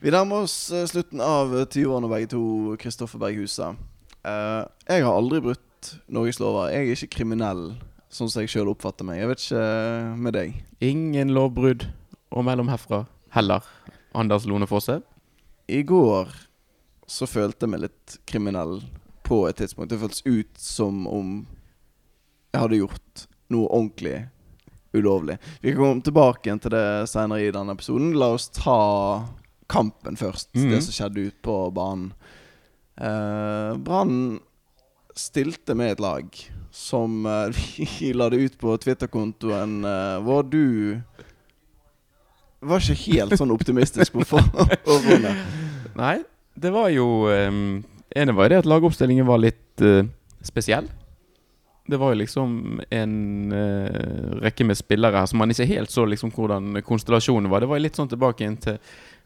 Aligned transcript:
Vi 0.00 0.08
nærmer 0.08 0.46
oss 0.46 0.70
eh, 0.72 0.86
slutten 0.88 1.20
av 1.20 1.50
eh, 1.52 1.66
20-årene 1.68 2.08
begge 2.08 2.30
to, 2.32 2.42
Kristoffer 2.80 3.20
Berghuset. 3.20 3.76
Eh, 4.24 4.62
jeg 4.88 5.04
har 5.04 5.12
aldri 5.12 5.42
brutt 5.44 5.90
Norges 6.08 6.38
lover. 6.40 6.70
Jeg 6.72 6.86
er 6.86 6.94
ikke 6.94 7.18
kriminell, 7.18 7.74
sånn 8.08 8.30
som 8.32 8.40
jeg 8.40 8.48
sjøl 8.48 8.70
oppfatter 8.72 9.04
meg. 9.04 9.18
Jeg 9.20 9.28
vet 9.28 9.42
ikke 9.44 9.64
eh, 9.66 10.14
med 10.24 10.36
deg. 10.38 10.54
Ingen 10.88 11.34
lovbrudd 11.36 11.84
og 12.32 12.46
mellom 12.48 12.70
herfra 12.72 13.02
heller. 13.36 13.66
Anders 14.16 14.46
Lone 14.48 14.68
Fosse. 14.70 15.02
I 15.68 15.82
går 15.84 16.32
så 17.10 17.28
følte 17.28 17.66
jeg 17.66 17.74
meg 17.74 17.84
litt 17.84 18.16
kriminell 18.30 18.78
på 19.28 19.42
et 19.50 19.60
tidspunkt. 19.60 19.92
Det 19.92 20.00
føltes 20.00 20.24
ut 20.24 20.54
som 20.56 21.04
om 21.10 21.34
jeg 22.54 22.62
hadde 22.62 22.80
gjort 22.80 23.26
noe 23.52 23.68
ordentlig 23.68 24.16
ulovlig. 24.96 25.36
Vi 25.60 25.74
kan 25.74 25.82
komme 25.82 26.08
tilbake 26.08 26.56
til 26.64 26.72
det 26.72 26.86
senere 27.12 27.44
i 27.44 27.52
denne 27.54 27.76
episoden. 27.76 28.14
La 28.16 28.32
oss 28.38 28.48
ta 28.56 28.80
kampen 29.70 30.18
først. 30.20 30.50
Mm. 30.56 30.70
Det 30.74 30.82
som 30.86 30.96
skjedde 30.96 31.28
ute 31.30 31.42
på 31.46 31.56
banen. 31.74 32.10
Eh, 33.00 33.76
Brann 33.80 34.40
stilte 35.16 35.74
med 35.78 35.94
et 35.94 36.02
lag 36.02 36.26
som 36.70 37.26
eh, 37.26 37.62
vi 38.00 38.12
la 38.12 38.30
det 38.30 38.42
ut 38.44 38.58
på 38.60 38.76
Twitter-kontoen 38.82 39.80
eh, 39.84 40.18
hvor 40.26 40.44
du 40.46 41.00
var 42.60 42.82
ikke 42.84 43.14
helt 43.14 43.38
sånn 43.40 43.54
optimistisk 43.54 44.18
på 44.18 44.26
forhånd. 44.34 45.28
Nei, 45.96 46.16
det 46.60 46.72
var 46.74 46.90
jo 46.92 47.06
um, 47.28 47.80
ene 48.12 48.34
var 48.36 48.50
det 48.52 48.60
at 48.60 48.68
lagoppstillingen 48.68 49.24
var 49.24 49.40
litt 49.40 49.80
uh, 49.80 50.04
spesiell. 50.44 50.90
Det 51.88 51.98
var 51.98 52.12
jo 52.12 52.20
liksom 52.20 52.82
en 52.92 53.14
uh, 53.54 54.42
rekke 54.44 54.66
med 54.68 54.78
spillere 54.78 55.22
her 55.22 55.30
som 55.30 55.40
man 55.40 55.54
ikke 55.54 55.70
helt 55.72 55.90
så 55.90 56.04
liksom 56.04 56.34
hvordan 56.36 56.82
konstellasjonen 56.84 57.48
var. 57.50 57.64
Det 57.64 57.70
var 57.72 57.80
litt 57.80 57.96
sånn 57.96 58.12
tilbake 58.12 58.44
inn 58.44 58.60
til 58.60 58.76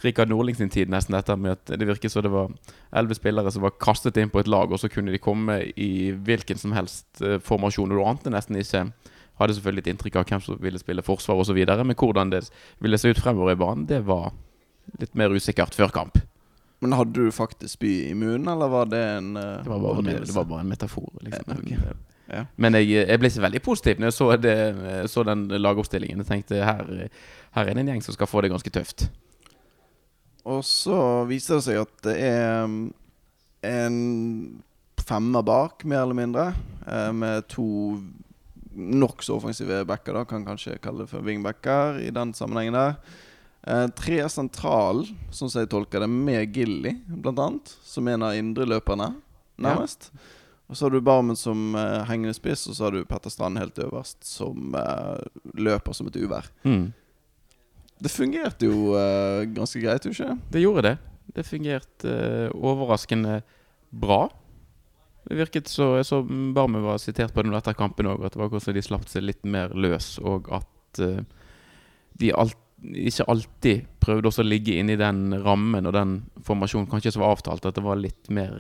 Rikard 0.02 0.28
Nordling 0.28 0.56
sin 0.58 0.72
tid, 0.72 0.90
nesten 0.92 1.16
dette 1.16 1.36
med 1.36 1.56
at 1.56 1.74
det 1.78 1.88
virket 1.88 2.12
som 2.12 2.24
det 2.24 2.32
var 2.32 2.52
elleve 2.94 3.16
spillere 3.18 3.52
som 3.52 3.64
var 3.64 3.76
kastet 3.80 4.18
inn 4.20 4.32
på 4.32 4.42
et 4.42 4.50
lag, 4.50 4.72
og 4.72 4.80
så 4.80 4.90
kunne 4.92 5.14
de 5.14 5.22
komme 5.22 5.60
i 5.76 6.12
hvilken 6.12 6.60
som 6.60 6.74
helst 6.76 7.22
eh, 7.22 7.38
formasjon. 7.42 7.92
Og 7.92 8.00
du 8.00 8.08
ante 8.08 8.34
nesten 8.34 8.60
ikke 8.60 8.88
Hadde 9.34 9.56
selvfølgelig 9.56 9.82
et 9.82 9.88
inntrykk 9.90 10.16
av 10.20 10.28
hvem 10.30 10.42
som 10.44 10.58
ville 10.62 10.78
spille 10.78 11.02
forsvar 11.02 11.40
osv., 11.42 11.56
men 11.58 11.96
hvordan 11.98 12.30
det 12.30 12.44
ville 12.78 12.98
se 13.02 13.10
ut 13.10 13.18
fremover 13.18 13.56
i 13.56 13.58
banen, 13.58 13.82
det 13.90 14.04
var 14.06 14.28
litt 15.00 15.16
mer 15.18 15.34
usikkert 15.34 15.74
før 15.74 15.90
kamp. 15.90 16.20
Men 16.78 16.94
hadde 16.94 17.18
du 17.18 17.34
faktisk 17.34 17.74
spy 17.78 17.90
i 18.10 18.14
munnen, 18.14 18.46
eller 18.52 18.70
var 18.70 18.86
det 18.92 19.00
en 19.16 19.32
uh, 19.34 19.42
Det 19.64 19.72
var 19.72 19.80
bare, 19.82 19.98
en, 20.04 20.10
det 20.28 20.36
var 20.36 20.46
bare 20.52 20.62
en 20.62 20.70
metafor. 20.70 21.08
Liksom. 21.20 21.50
Eh, 21.50 21.58
ok. 21.58 21.70
Men, 21.70 22.02
Ja. 22.24 22.46
Men 22.56 22.72
jeg, 22.78 22.88
jeg 22.88 23.20
ble 23.20 23.28
ikke 23.28 23.42
veldig 23.44 23.60
positiv 23.60 23.98
når 24.00 24.08
jeg 24.08 24.14
så, 24.16 24.26
det, 24.40 24.54
så 25.12 25.24
den 25.28 25.42
lagoppstillingen. 25.60 26.22
Jeg 26.22 26.28
tenkte 26.30 26.62
her, 26.64 26.86
her 27.52 27.68
er 27.68 27.76
det 27.76 27.82
en 27.82 27.90
gjeng 27.92 28.00
som 28.06 28.16
skal 28.16 28.30
få 28.30 28.40
det 28.40 28.48
ganske 28.54 28.72
tøft. 28.72 29.10
Og 30.44 30.60
så 30.66 30.98
viser 31.28 31.58
det 31.58 31.64
seg 31.66 31.80
at 31.80 31.94
det 32.04 32.14
er 32.20 32.66
mm, 32.68 32.82
en 33.64 33.98
femmer 35.04 35.44
bak, 35.44 35.84
mer 35.88 36.04
eller 36.04 36.18
mindre, 36.18 36.46
eh, 36.86 37.10
med 37.16 37.48
to 37.52 37.66
nokså 38.74 39.36
offensive 39.36 39.84
backer, 39.88 40.16
da, 40.16 40.24
kan 40.28 40.44
kanskje 40.44 40.78
kalle 40.82 41.04
det 41.04 41.12
for 41.12 41.24
wingbacker 41.24 42.00
i 42.02 42.10
den 42.14 42.34
sammenhengen 42.36 42.76
der. 42.76 42.96
Eh, 43.64 43.86
tre 43.96 44.20
sentral, 44.28 45.04
sånn 45.32 45.50
som 45.50 45.62
jeg 45.62 45.70
tolker 45.72 46.04
det, 46.04 46.10
med 46.10 46.56
Gilly, 46.56 46.96
blant 47.08 47.40
annet, 47.40 47.76
som 47.84 48.08
en 48.08 48.26
av 48.26 48.36
indreløperne, 48.36 49.14
nærmest. 49.56 50.10
Og 50.68 50.76
så 50.76 50.86
har 50.86 50.94
du 50.94 51.00
Barmen 51.04 51.36
som 51.36 51.74
eh, 51.76 52.02
hengende 52.08 52.34
spiss, 52.36 52.66
og 52.68 52.76
så 52.76 52.86
har 52.86 52.96
du 52.96 53.04
Petter 53.08 53.32
Strand 53.32 53.60
helt 53.60 53.78
øverst, 53.78 54.20
som 54.26 54.76
eh, 54.76 55.24
løper 55.60 55.96
som 55.96 56.08
et 56.10 56.18
uvær. 56.20 56.48
Mm. 56.64 56.92
Det 58.02 58.10
fungerte 58.10 58.68
jo 58.68 58.94
uh, 58.94 59.44
ganske 59.54 59.80
greit, 59.82 60.02
tror 60.02 60.14
ikke 60.14 60.34
det? 60.52 60.62
Gjorde 60.62 60.86
det. 60.88 60.94
Det 61.36 61.44
fungerte 61.46 62.10
uh, 62.10 62.56
overraskende 62.58 63.40
bra. 63.94 64.26
Det 65.24 65.38
virket 65.38 65.70
så 65.72 65.94
Jeg 65.96 66.08
så 66.08 66.18
Barmen 66.26 66.84
var 66.84 66.98
sitert 67.00 67.32
på 67.32 67.42
det 67.42 67.54
etter 67.56 67.76
kampen 67.78 68.10
òg, 68.10 68.26
at 68.26 68.34
det 68.34 68.42
var 68.42 68.50
hvordan 68.52 68.76
de 68.76 68.84
slapp 68.84 69.06
seg 69.08 69.24
litt 69.24 69.46
mer 69.48 69.72
løs, 69.72 70.18
og 70.20 70.50
at 70.52 71.00
uh, 71.00 71.22
de 72.20 72.32
alt, 72.34 72.58
ikke 72.84 73.28
alltid 73.32 73.86
prøvde 74.04 74.28
også 74.28 74.42
å 74.44 74.48
ligge 74.50 74.74
inni 74.76 74.98
den 75.00 75.30
rammen 75.40 75.88
og 75.88 75.94
den 75.96 76.18
formasjonen 76.44 76.90
kanskje 76.90 77.14
som 77.14 77.24
var 77.24 77.38
avtalt. 77.38 77.64
At 77.64 77.78
det 77.78 77.86
var 77.86 77.96
litt 77.96 78.28
mer 78.28 78.58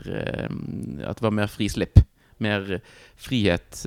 At 1.04 1.18
det 1.18 1.26
var 1.26 1.34
mer 1.36 1.50
frislipp. 1.52 2.00
Mer 2.40 2.78
frihet 3.20 3.82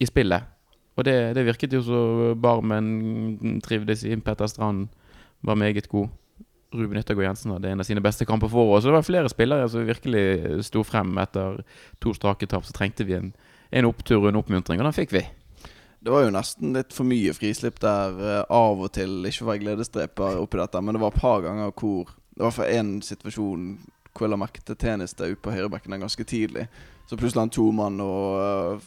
i 0.00 0.08
spillet. 0.08 0.48
Og 0.98 1.06
det, 1.06 1.16
det 1.38 1.46
virket 1.46 1.74
jo 1.76 1.82
så 1.86 2.00
Barmen 2.34 3.60
trivdes 3.62 4.02
i. 4.04 4.16
Petter 4.18 4.50
Strand 4.50 4.88
var 5.46 5.58
meget 5.58 5.88
god. 5.88 6.08
Ruben 6.74 6.98
Yttergård 6.98 7.24
Jensen 7.24 7.54
hadde 7.54 7.70
en 7.70 7.80
av 7.80 7.86
sine 7.86 8.02
beste 8.04 8.26
kamper 8.28 8.50
for 8.52 8.66
året. 8.66 8.82
Så 8.82 8.90
det 8.90 8.98
var 8.98 9.06
flere 9.06 9.30
spillere 9.32 9.68
som 9.70 9.86
virkelig 9.88 10.64
sto 10.66 10.82
frem 10.84 11.14
etter 11.22 11.62
to 12.02 12.12
strake 12.16 12.48
tap. 12.50 12.66
Så 12.66 12.74
trengte 12.76 13.06
vi 13.08 13.16
en, 13.16 13.30
en 13.70 13.88
opptur 13.88 14.18
og 14.24 14.32
en 14.32 14.40
oppmuntring, 14.42 14.82
og 14.82 14.90
den 14.90 14.96
fikk 14.96 15.14
vi. 15.14 15.22
Det 15.98 16.12
var 16.14 16.26
jo 16.26 16.34
nesten 16.34 16.76
litt 16.76 16.94
for 16.94 17.08
mye 17.08 17.32
frislipp 17.34 17.80
der 17.82 18.20
eh, 18.22 18.42
av 18.54 18.82
og 18.82 18.92
til. 18.94 19.20
Ikke 19.22 19.40
for 19.40 19.48
å 19.48 19.52
være 19.52 19.62
gledesdreper 19.64 20.42
oppi 20.42 20.60
dette, 20.60 20.82
men 20.82 20.94
det 20.94 21.02
var 21.02 21.14
et 21.14 21.22
par 21.22 21.46
ganger 21.46 21.72
hvor 21.72 22.14
Det 22.38 22.44
var 22.44 22.52
for 22.54 22.70
én 22.70 23.00
situasjon 23.02 23.70
hvor 24.14 24.26
jeg 24.26 24.30
la 24.30 24.36
merke 24.38 24.62
til 24.62 24.76
der 24.78 25.32
ute 25.32 25.42
på 25.42 25.50
høyrebekken 25.50 25.98
ganske 25.98 26.24
tidlig. 26.24 26.68
Så 27.06 27.16
plutselig 27.16 27.40
han 27.40 27.50
to 27.50 27.64
mann 27.72 27.98
å 28.02 28.14
eh, 28.38 28.86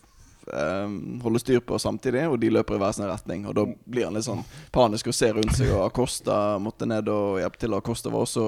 holde 1.24 1.40
styr 1.40 1.60
på 1.66 1.80
samtidig, 1.80 2.28
og 2.30 2.40
de 2.42 2.50
løper 2.52 2.76
i 2.76 2.82
hver 2.82 2.96
sin 2.96 3.08
retning. 3.10 3.46
Og 3.50 3.56
da 3.58 3.66
blir 3.86 4.08
han 4.08 4.18
litt 4.18 4.28
sånn 4.28 4.44
panisk 4.74 5.12
og 5.12 5.18
ser 5.18 5.36
rundt 5.38 5.56
seg, 5.58 5.74
og 5.76 5.86
Acosta 5.90 6.38
måtte 6.62 6.88
ned 6.90 7.10
og 7.12 7.42
hjelpe 7.42 7.62
til. 7.62 7.76
Acosta 7.78 8.14
var 8.14 8.26
også 8.26 8.48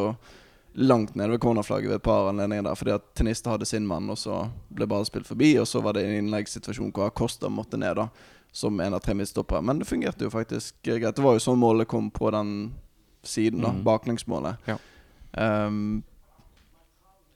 langt 0.73 1.15
nede 1.15 1.35
ved 1.35 1.41
cornerflagget 1.43 1.91
ved 1.91 1.99
et 1.99 2.05
par 2.05 2.29
anledninger 2.31 2.65
der, 2.65 2.77
fordi 2.77 2.95
at 2.95 3.09
Tenista 3.13 3.53
hadde 3.53 3.67
sin 3.69 3.85
mann, 3.87 4.09
og 4.09 4.17
så 4.17 4.47
ble 4.73 4.87
ballen 4.89 5.05
spilt 5.05 5.29
forbi, 5.29 5.51
og 5.61 5.67
så 5.69 5.83
var 5.85 5.97
det 5.97 6.07
en 6.07 6.23
innleggssituasjon 6.23 6.93
hvor 6.95 7.11
Acosta 7.11 7.51
måtte 7.53 7.77
ned, 7.77 7.99
da, 7.99 8.07
som 8.53 8.79
en 8.81 8.97
av 8.97 9.03
tre 9.05 9.13
midtstoppere. 9.17 9.61
Men 9.61 9.81
det 9.81 9.89
fungerte 9.89 10.25
jo 10.25 10.33
faktisk 10.33 10.79
greit. 10.85 11.13
Det 11.15 11.25
var 11.25 11.37
jo 11.37 11.45
sånn 11.45 11.61
målet 11.61 11.89
kom 11.89 12.09
på 12.13 12.31
den 12.33 12.73
siden, 13.23 13.61
da. 13.61 13.71
Mm. 13.73 13.85
Baklengsmålet. 13.85 14.65
Ja. 14.67 14.79
Um, 15.33 16.03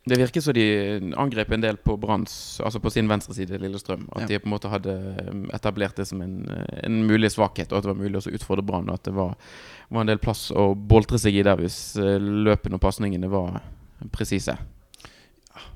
Det 0.07 0.17
virker 0.21 0.41
som 0.41 0.53
de 0.55 0.63
angrep 1.19 1.51
en 1.51 1.61
del 1.65 1.75
på 1.83 1.97
Branns 1.99 2.61
Altså 2.63 2.79
på 2.79 2.91
sin 2.93 3.09
venstre 3.11 3.33
side, 3.35 3.57
Lillestrøm. 3.59 4.05
At 4.15 4.21
Ja. 4.21 4.27
de 4.27 4.39
på 4.39 4.47
en 4.47 4.53
måte 4.53 4.69
hadde 4.71 4.93
um, 5.31 5.41
etablert 5.53 5.95
det 5.99 6.05
som 6.07 6.21
en, 6.23 6.37
en 6.83 7.01
mulig 7.09 7.31
svakhet, 7.33 7.71
og 7.73 7.77
at 7.79 7.83
det 7.83 7.91
var 7.91 7.99
mulig 7.99 8.21
å 8.21 8.31
utfordre 8.37 8.63
Brann. 8.63 8.87
Og 8.89 8.93
at 8.95 9.03
det 9.09 9.13
var, 9.17 9.35
var 9.89 10.01
en 10.05 10.07
del 10.13 10.21
plass 10.23 10.47
å 10.51 10.69
boltre 10.75 11.19
seg 11.19 11.35
i 11.35 11.43
der 11.43 11.59
hvis 11.59 11.97
eh, 11.99 12.17
løpene 12.21 12.79
og 12.79 12.81
pasningene 12.85 13.27
var 13.29 13.59
presise. 14.15 14.55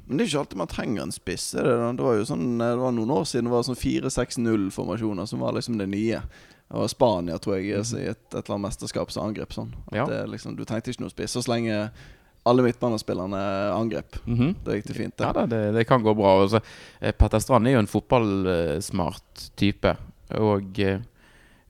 Men 0.06 0.18
det 0.18 0.24
er 0.26 0.30
ikke 0.30 0.40
alltid 0.44 0.58
man 0.62 0.68
trenger 0.72 1.02
en 1.04 1.12
spiss. 1.16 1.52
Det, 1.58 1.64
det 1.98 2.04
var 2.06 2.16
jo 2.20 2.26
sånn 2.28 2.58
Det 2.62 2.72
var 2.78 2.92
noen 2.94 3.12
år 3.16 3.24
siden 3.26 3.48
det 3.48 3.54
var 3.56 3.64
sånn 3.66 3.80
4-6-0-formasjoner 3.80 5.26
som 5.30 5.40
var 5.44 5.54
liksom 5.58 5.78
det 5.82 5.88
nye. 5.92 6.22
Var 6.72 6.88
Spania, 6.88 7.36
tror 7.42 7.58
jeg, 7.58 7.66
i 7.68 7.74
et, 7.76 8.16
et 8.32 8.36
eller 8.38 8.54
annet 8.56 8.68
mesterskap 8.70 9.12
som 9.12 9.26
angrep 9.28 9.52
sånn. 9.56 9.74
At 9.92 9.98
Ja. 9.98 10.06
det, 10.08 10.20
liksom, 10.32 10.56
du 10.56 10.64
trengte 10.64 10.92
ikke 10.94 11.04
noen 11.04 11.12
spiss. 11.12 11.36
Og 11.36 11.44
så 11.44 11.52
lenge 11.52 11.90
alle 12.44 12.64
midtbanespillerne 12.66 13.40
angrep, 13.74 14.16
Mm 14.26 14.38
-hmm. 14.38 14.56
Det 14.66 14.76
gikk 14.76 14.88
det 14.88 14.94
fint. 14.94 15.18
Det. 15.18 15.24
Ja 15.24 15.34
da, 15.34 15.46
det, 15.46 15.72
det 15.72 15.84
kan 15.88 16.04
gå 16.04 16.14
bra. 16.14 16.42
Altså, 16.42 16.60
eh, 17.00 17.12
Petter 17.12 17.40
Strand 17.40 17.68
er 17.68 17.72
jo 17.72 17.80
en 17.80 17.88
fotballsmart 17.88 19.52
type. 19.56 19.96
Og 20.30 20.80
eh, 20.80 21.00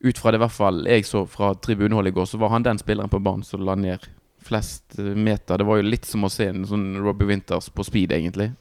ut 0.03 0.17
fra 0.17 0.31
det 0.31 0.37
i 0.37 0.43
hvert 0.45 0.51
fall 0.51 0.85
jeg 0.87 1.05
så 1.05 1.25
fra 1.27 1.53
tribuneholdet 1.55 2.11
i 2.13 2.15
går, 2.15 2.25
så 2.25 2.37
var 2.37 2.49
han 2.49 2.63
den 2.63 2.77
spilleren 2.77 3.09
på 3.09 3.19
banen 3.19 3.43
som 3.43 3.61
la 3.65 3.75
ned 3.75 3.99
flest 4.41 4.99
eh, 4.99 5.03
meter. 5.15 5.57
Det 5.57 5.65
var 5.65 5.77
jo 5.81 5.89
litt 5.89 6.05
som 6.05 6.23
å 6.23 6.29
se 6.29 6.47
en 6.47 6.65
sånn 6.65 6.97
Robbie 7.03 7.27
Winters 7.27 7.69
på 7.69 7.83
speed, 7.83 8.11
egentlig. 8.11 8.51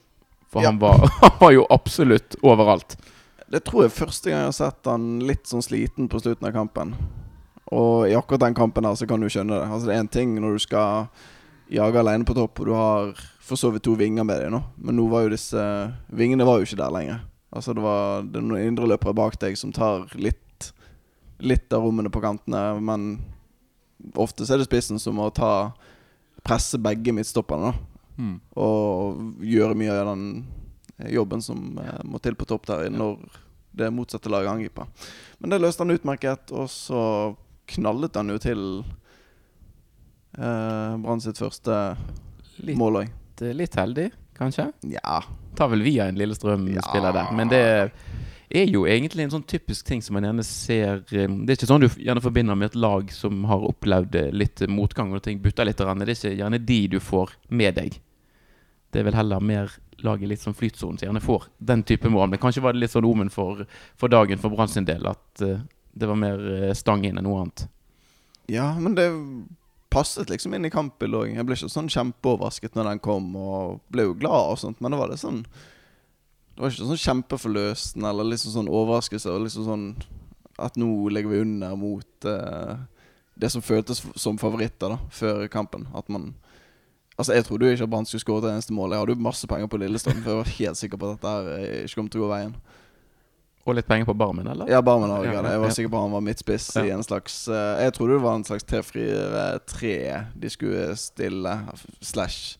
For 0.50 0.62
Ja. 0.62 0.68
han, 0.68 0.78
var, 0.78 0.98
han 1.22 1.38
var 1.40 1.52
jo 1.52 1.66
absolutt 1.70 2.36
overalt. 2.42 2.96
Det 3.50 3.64
tror 3.64 3.82
jeg 3.82 3.90
første 3.92 4.30
gang 4.30 4.38
jeg 4.44 4.46
har 4.46 4.52
sett 4.52 4.86
han 4.86 5.18
litt 5.26 5.46
sånn 5.46 5.62
sliten 5.62 6.08
på 6.08 6.20
slutten 6.20 6.46
av 6.48 6.52
kampen. 6.52 6.94
Og 7.72 8.08
i 8.08 8.14
akkurat 8.14 8.40
den 8.40 8.54
kampen 8.54 8.84
her 8.84 8.94
så 8.94 9.06
kan 9.06 9.20
du 9.20 9.28
skjønne 9.30 9.58
det. 9.60 9.66
Altså 9.70 9.86
Det 9.86 9.94
er 9.96 10.02
én 10.02 10.10
ting 10.10 10.34
når 10.40 10.52
du 10.52 10.58
skal 10.58 11.08
jage 11.70 12.00
alene 12.00 12.26
på 12.26 12.36
topp, 12.36 12.60
og 12.60 12.68
du 12.68 12.74
har 12.74 13.12
for 13.50 13.58
så 13.58 13.70
vidt 13.74 13.84
to 13.86 13.96
vinger 13.98 14.26
med 14.26 14.42
deg 14.42 14.52
nå, 14.52 14.60
men 14.78 14.98
nå 14.98 15.06
var 15.10 15.24
jo 15.24 15.34
disse 15.34 15.64
vingene 16.14 16.46
var 16.46 16.60
jo 16.60 16.68
ikke 16.68 16.78
der 16.80 16.94
lenger. 16.94 17.20
Altså 17.50 17.74
Det 17.74 17.82
var 17.82 18.22
det 18.22 18.38
er 18.38 18.46
noen 18.46 18.68
indreløpere 18.68 19.16
bak 19.16 19.38
deg 19.42 19.58
som 19.58 19.74
tar 19.74 20.08
litt 20.14 20.38
Litt 21.40 21.72
av 21.72 21.80
rommene 21.80 22.10
på 22.12 22.20
kantene, 22.20 22.76
men 22.84 23.04
ofte 24.20 24.44
så 24.44 24.52
er 24.52 24.60
det 24.60 24.66
spissen 24.66 24.98
som 25.00 25.14
må 25.16 25.30
ta 25.32 25.70
presse 26.44 26.76
begge 26.76 27.14
midtstopperne, 27.16 27.70
da. 27.70 27.86
Og 28.60 29.40
gjøre 29.40 29.78
mye 29.80 29.94
av 29.94 30.10
den 30.10 30.44
jobben 31.08 31.40
som 31.40 31.78
eh, 31.80 32.02
må 32.04 32.20
til 32.20 32.36
på 32.36 32.44
topp 32.44 32.68
der 32.68 32.90
når 32.92 33.16
det 33.72 33.88
motsatte 33.94 34.28
laget 34.28 34.52
angriper. 34.52 35.08
Men 35.38 35.54
det 35.54 35.62
løste 35.62 35.86
han 35.86 35.94
utmerket, 35.94 36.52
og 36.52 36.68
så 36.68 37.02
knallet 37.72 38.20
han 38.20 38.34
jo 38.34 38.38
til 38.42 38.64
eh, 40.40 40.96
Brann 41.04 41.20
sitt 41.22 41.38
første 41.40 41.76
Litt, 42.64 42.76
mål 42.80 43.02
òg. 43.04 43.12
litt 43.56 43.74
heldig, 43.78 44.10
kanskje. 44.36 44.70
Ja. 44.92 45.20
Tar 45.56 45.68
vel 45.72 45.82
via 45.84 46.08
en 46.08 46.16
Lillestrøm-spiller 46.20 47.08
Ja. 47.08 47.12
der. 47.12 47.32
Men 47.36 47.48
det 47.48 47.62
er 48.50 48.66
jo 48.66 48.82
egentlig 48.84 49.22
en 49.24 49.30
sånn 49.30 49.46
typisk 49.46 49.86
ting 49.86 50.02
som 50.02 50.14
man 50.14 50.24
gjerne 50.26 50.44
ser 50.44 51.04
eh, 51.12 51.26
Det 51.28 51.50
er 51.54 51.56
ikke 51.56 51.68
sånn 51.70 51.80
du 51.84 51.88
gjerne 51.88 52.20
forbinder 52.24 52.56
med 52.58 52.72
et 52.72 52.76
lag 52.80 53.10
som 53.12 53.44
har 53.44 53.62
opplevd 53.68 54.14
eh, 54.16 54.30
litt 54.32 54.60
motgang 54.68 55.12
og 55.14 55.22
ting 55.22 55.38
butter 55.40 55.64
litt. 55.64 55.76
Det 55.78 55.86
er 55.86 56.14
ikke 56.16 56.36
gjerne 56.36 56.58
de 56.66 56.80
du 56.88 56.98
får 57.00 57.30
med 57.48 57.74
deg. 57.78 58.00
Det 58.92 59.00
er 59.00 59.04
vel 59.06 59.14
heller 59.14 59.40
mer 59.40 59.70
laget 60.02 60.28
litt 60.28 60.40
som 60.40 60.54
flytsonen 60.56 60.98
som 60.98 61.06
gjerne 61.06 61.20
får 61.22 61.44
den 61.60 61.82
type 61.86 62.08
mål. 62.10 62.28
Men 62.32 62.38
kanskje 62.42 62.62
var 62.64 62.72
det 62.72 62.80
litt 62.80 62.90
sånn 62.90 63.04
omen 63.06 63.30
for, 63.30 63.64
for 63.96 64.08
dagen 64.08 64.38
for 64.40 64.50
Brann 64.50 64.68
sin 64.68 64.84
del 64.88 65.06
at 65.06 65.42
eh, 65.46 65.60
det 65.94 66.08
var 66.08 66.16
mer 66.18 66.40
eh, 66.68 66.74
stang 66.74 67.04
inn 67.04 67.18
enn 67.20 67.24
noe 67.28 67.42
annet. 67.44 67.68
Ja, 68.50 68.72
men 68.78 68.94
det 68.98 69.06
passet 69.90 70.30
liksom 70.30 70.54
inn 70.54 70.68
i 70.68 70.72
kampbildet. 70.72 71.34
Jeg 71.34 71.46
ble 71.46 71.56
ikke 71.58 71.70
sånn 71.72 71.90
kjempeoverrasket 71.92 72.78
når 72.78 72.92
den 72.92 73.02
kom, 73.04 73.28
og 73.36 73.80
ble 73.92 74.08
jo 74.08 74.16
glad 74.18 74.54
og 74.54 74.60
sånt, 74.62 74.80
men 74.80 74.94
det 74.94 75.00
var 75.00 75.12
litt 75.12 75.22
sånn 75.22 75.42
Det 75.44 76.62
var 76.62 76.72
ikke 76.72 76.88
sånn 76.90 77.04
kjempeforløsende 77.06 78.08
eller 78.10 78.30
liksom 78.32 78.54
sånn 78.54 78.70
overraskelse. 78.70 79.32
Og 79.32 79.46
liksom 79.46 79.66
sånn 79.68 79.86
at 80.60 80.76
nå 80.76 81.08
ligger 81.08 81.32
vi 81.32 81.42
under 81.44 81.76
mot 81.78 82.28
eh, 82.28 82.74
det 83.40 83.48
som 83.52 83.64
føltes 83.64 84.02
som 84.20 84.38
favoritter 84.38 84.92
da 84.92 84.98
før 85.14 85.46
kampen. 85.48 85.88
At 85.94 86.08
man 86.08 86.34
Altså 87.20 87.34
Jeg 87.36 87.44
trodde 87.44 87.66
jo 87.68 87.76
ikke 87.76 87.84
at 87.84 87.90
Brann 87.92 88.06
skulle 88.08 88.22
skåre 88.22 88.48
et 88.48 88.54
eneste 88.54 88.72
mål. 88.72 88.94
Jeg 88.94 89.02
hadde 89.02 89.12
jo 89.12 89.24
masse 89.26 89.48
penger 89.48 89.68
på 89.68 89.76
Lillestrøm, 89.76 90.22
for 90.24 90.30
jeg 90.30 90.38
var 90.38 90.52
helt 90.56 90.78
sikker 90.80 90.96
på 90.96 91.08
at 91.08 91.18
dette 91.18 91.32
her 91.34 91.48
eh, 91.52 91.82
ikke 91.84 91.98
kom 91.98 92.06
til 92.08 92.22
å 92.22 92.24
gå 92.24 92.30
veien. 92.30 92.54
Og 93.68 93.74
litt 93.76 93.86
penger 93.86 94.06
på 94.08 94.14
barmen, 94.16 94.46
eller? 94.48 94.68
Ja, 94.72 94.80
Barmen 94.82 95.10
òg. 95.12 95.26
Ja, 95.28 95.34
Ja, 95.36 95.42
jeg 95.52 95.60
var 95.60 95.68
ja. 95.68 95.74
sikker 95.76 95.90
på 95.92 96.00
han 96.00 96.14
var 96.14 96.22
midtspiss 96.24 96.70
i 96.80 96.88
en 96.90 97.02
slags 97.04 97.34
eh, 97.48 97.82
Jeg 97.84 97.92
trodde 97.94 98.16
det 98.16 98.22
var 98.24 98.34
en 98.38 98.44
slags 98.48 98.64
3-4-3 98.64 100.24
de 100.40 100.50
skulle 100.50 100.96
stille, 100.96 101.52
slash 102.00 102.56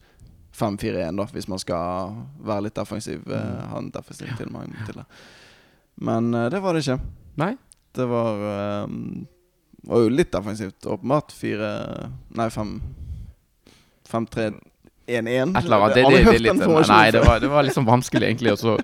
5-4-1, 0.61 1.17
da, 1.17 1.25
hvis 1.33 1.49
man 1.49 1.59
skal 1.63 2.15
være 2.45 2.67
litt 2.69 2.77
defensiv. 2.77 3.23
eh, 3.33 3.41
Mm. 3.41 3.69
ha 3.71 3.79
en 3.79 3.91
defensiv 3.91 4.29
tilnærming 4.37 4.77
til 4.87 4.95
det. 5.01 5.07
Men 5.97 6.35
eh, 6.35 6.49
det 6.53 6.61
var 6.63 6.75
det 6.77 6.85
ikke. 6.87 6.99
Nei? 7.41 7.55
Det 7.97 8.07
var 8.07 8.85
um, 8.85 9.27
var 9.89 10.03
jo 10.05 10.09
litt 10.13 10.31
defensivt, 10.33 10.85
åpenbart. 10.87 11.33
4 11.33 11.71
Nei, 12.37 12.49
5 12.51 12.81
5-3 14.11 14.53
1-1. 15.09 15.57
Et 15.59 15.65
eller 15.65 15.77
annet. 15.77 15.95
Det, 15.95 16.03
det, 16.03 16.11
det, 16.11 16.33
det, 16.33 16.39
litt, 16.45 16.89
nei, 16.89 17.11
det 17.11 17.23
var, 17.27 17.41
det 17.41 17.49
var 17.51 17.63
liksom 17.67 17.87
vanskelig 17.89 18.27
egentlig 18.29 18.53
å 18.53 18.59
så, 18.61 18.75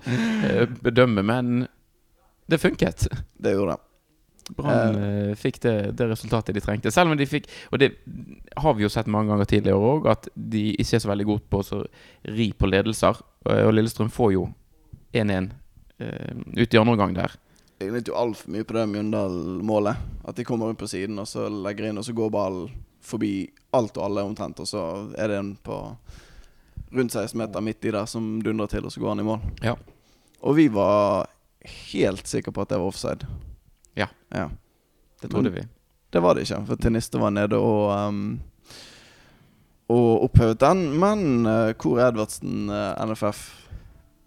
bedømme, 0.82 1.22
men 1.22 1.66
det 2.46 2.58
funket. 2.62 3.06
Det 3.36 3.52
gjorde 3.52 3.76
det. 3.76 3.82
Brann 4.56 4.96
uh, 4.96 5.34
fikk 5.34 5.58
det, 5.64 5.74
det 5.98 6.06
resultatet 6.06 6.54
de 6.54 6.62
trengte. 6.62 6.92
Selv 6.94 7.10
om 7.10 7.18
de 7.18 7.26
fikk 7.26 7.48
Og 7.72 7.80
det 7.82 7.88
har 8.54 8.76
vi 8.78 8.84
jo 8.84 8.90
sett 8.92 9.08
mange 9.10 9.32
ganger 9.32 9.48
tidligere 9.50 9.88
òg, 9.94 10.06
at 10.12 10.28
de 10.34 10.68
ikke 10.76 11.00
er 11.00 11.02
så 11.02 11.10
veldig 11.10 11.26
gode 11.26 11.50
på 11.50 11.62
å 11.62 11.66
så 11.66 11.80
ri 12.30 12.52
på 12.54 12.70
ledelser. 12.70 13.18
Og 13.46 13.64
og 13.66 13.74
Lillestrøm 13.74 14.10
får 14.10 14.32
jo 14.36 14.46
1-1 15.14 15.50
uh, 16.02 16.32
ut 16.54 16.74
i 16.74 16.78
andre 16.78 16.94
omgang 16.94 17.16
der. 17.16 17.34
Jeg 17.82 17.92
vet 17.92 18.08
jo 18.08 18.16
altfor 18.16 18.54
mye 18.54 18.64
på 18.64 18.76
det 18.78 18.86
Mjøndalen-målet. 18.88 20.06
At 20.24 20.38
de 20.38 20.46
kommer 20.48 20.70
ut 20.70 20.80
på 20.80 20.88
siden 20.88 21.18
og 21.20 21.28
så 21.28 21.48
legger 21.50 21.90
inn, 21.90 21.98
og 21.98 22.06
så 22.06 22.14
går 22.16 22.32
ballen 22.32 22.70
forbi 23.06 23.46
alt 23.76 23.98
og 23.98 24.06
alle 24.06 24.24
omtrent. 24.26 24.62
Og 24.62 24.68
så 24.70 24.82
er 25.18 25.30
det 25.30 25.42
en 25.42 25.52
på 25.62 25.76
rundt 26.96 27.12
16 27.12 27.36
meter 27.38 27.60
midt 27.60 27.84
i 27.84 27.92
der 27.92 28.06
som 28.08 28.38
dundrer 28.42 28.70
til, 28.70 28.86
og 28.86 28.94
så 28.94 29.02
går 29.02 29.14
han 29.14 29.22
i 29.22 29.26
mål. 29.26 29.44
Ja. 29.62 29.74
Og 30.46 30.56
vi 30.56 30.68
var 30.72 31.26
helt 31.92 32.26
sikre 32.26 32.52
på 32.52 32.62
at 32.62 32.68
det 32.68 32.78
var 32.78 32.86
offside. 32.90 33.26
Ja. 33.94 34.06
ja. 34.34 34.48
Det 35.22 35.28
trodde 35.32 35.50
vi. 35.50 35.62
Det 36.12 36.20
var 36.22 36.34
det 36.34 36.46
ikke, 36.46 36.62
for 36.66 36.76
Teniste 36.80 37.18
var 37.20 37.30
nede 37.34 37.56
og 37.58 37.90
um, 38.08 38.40
Og 39.88 40.24
opphevet 40.26 40.60
den. 40.60 40.84
Men 40.98 41.46
uh, 41.46 41.72
Kor 41.78 42.00
Edvardsen, 42.00 42.70
uh, 42.70 43.06
NFF, 43.06 43.44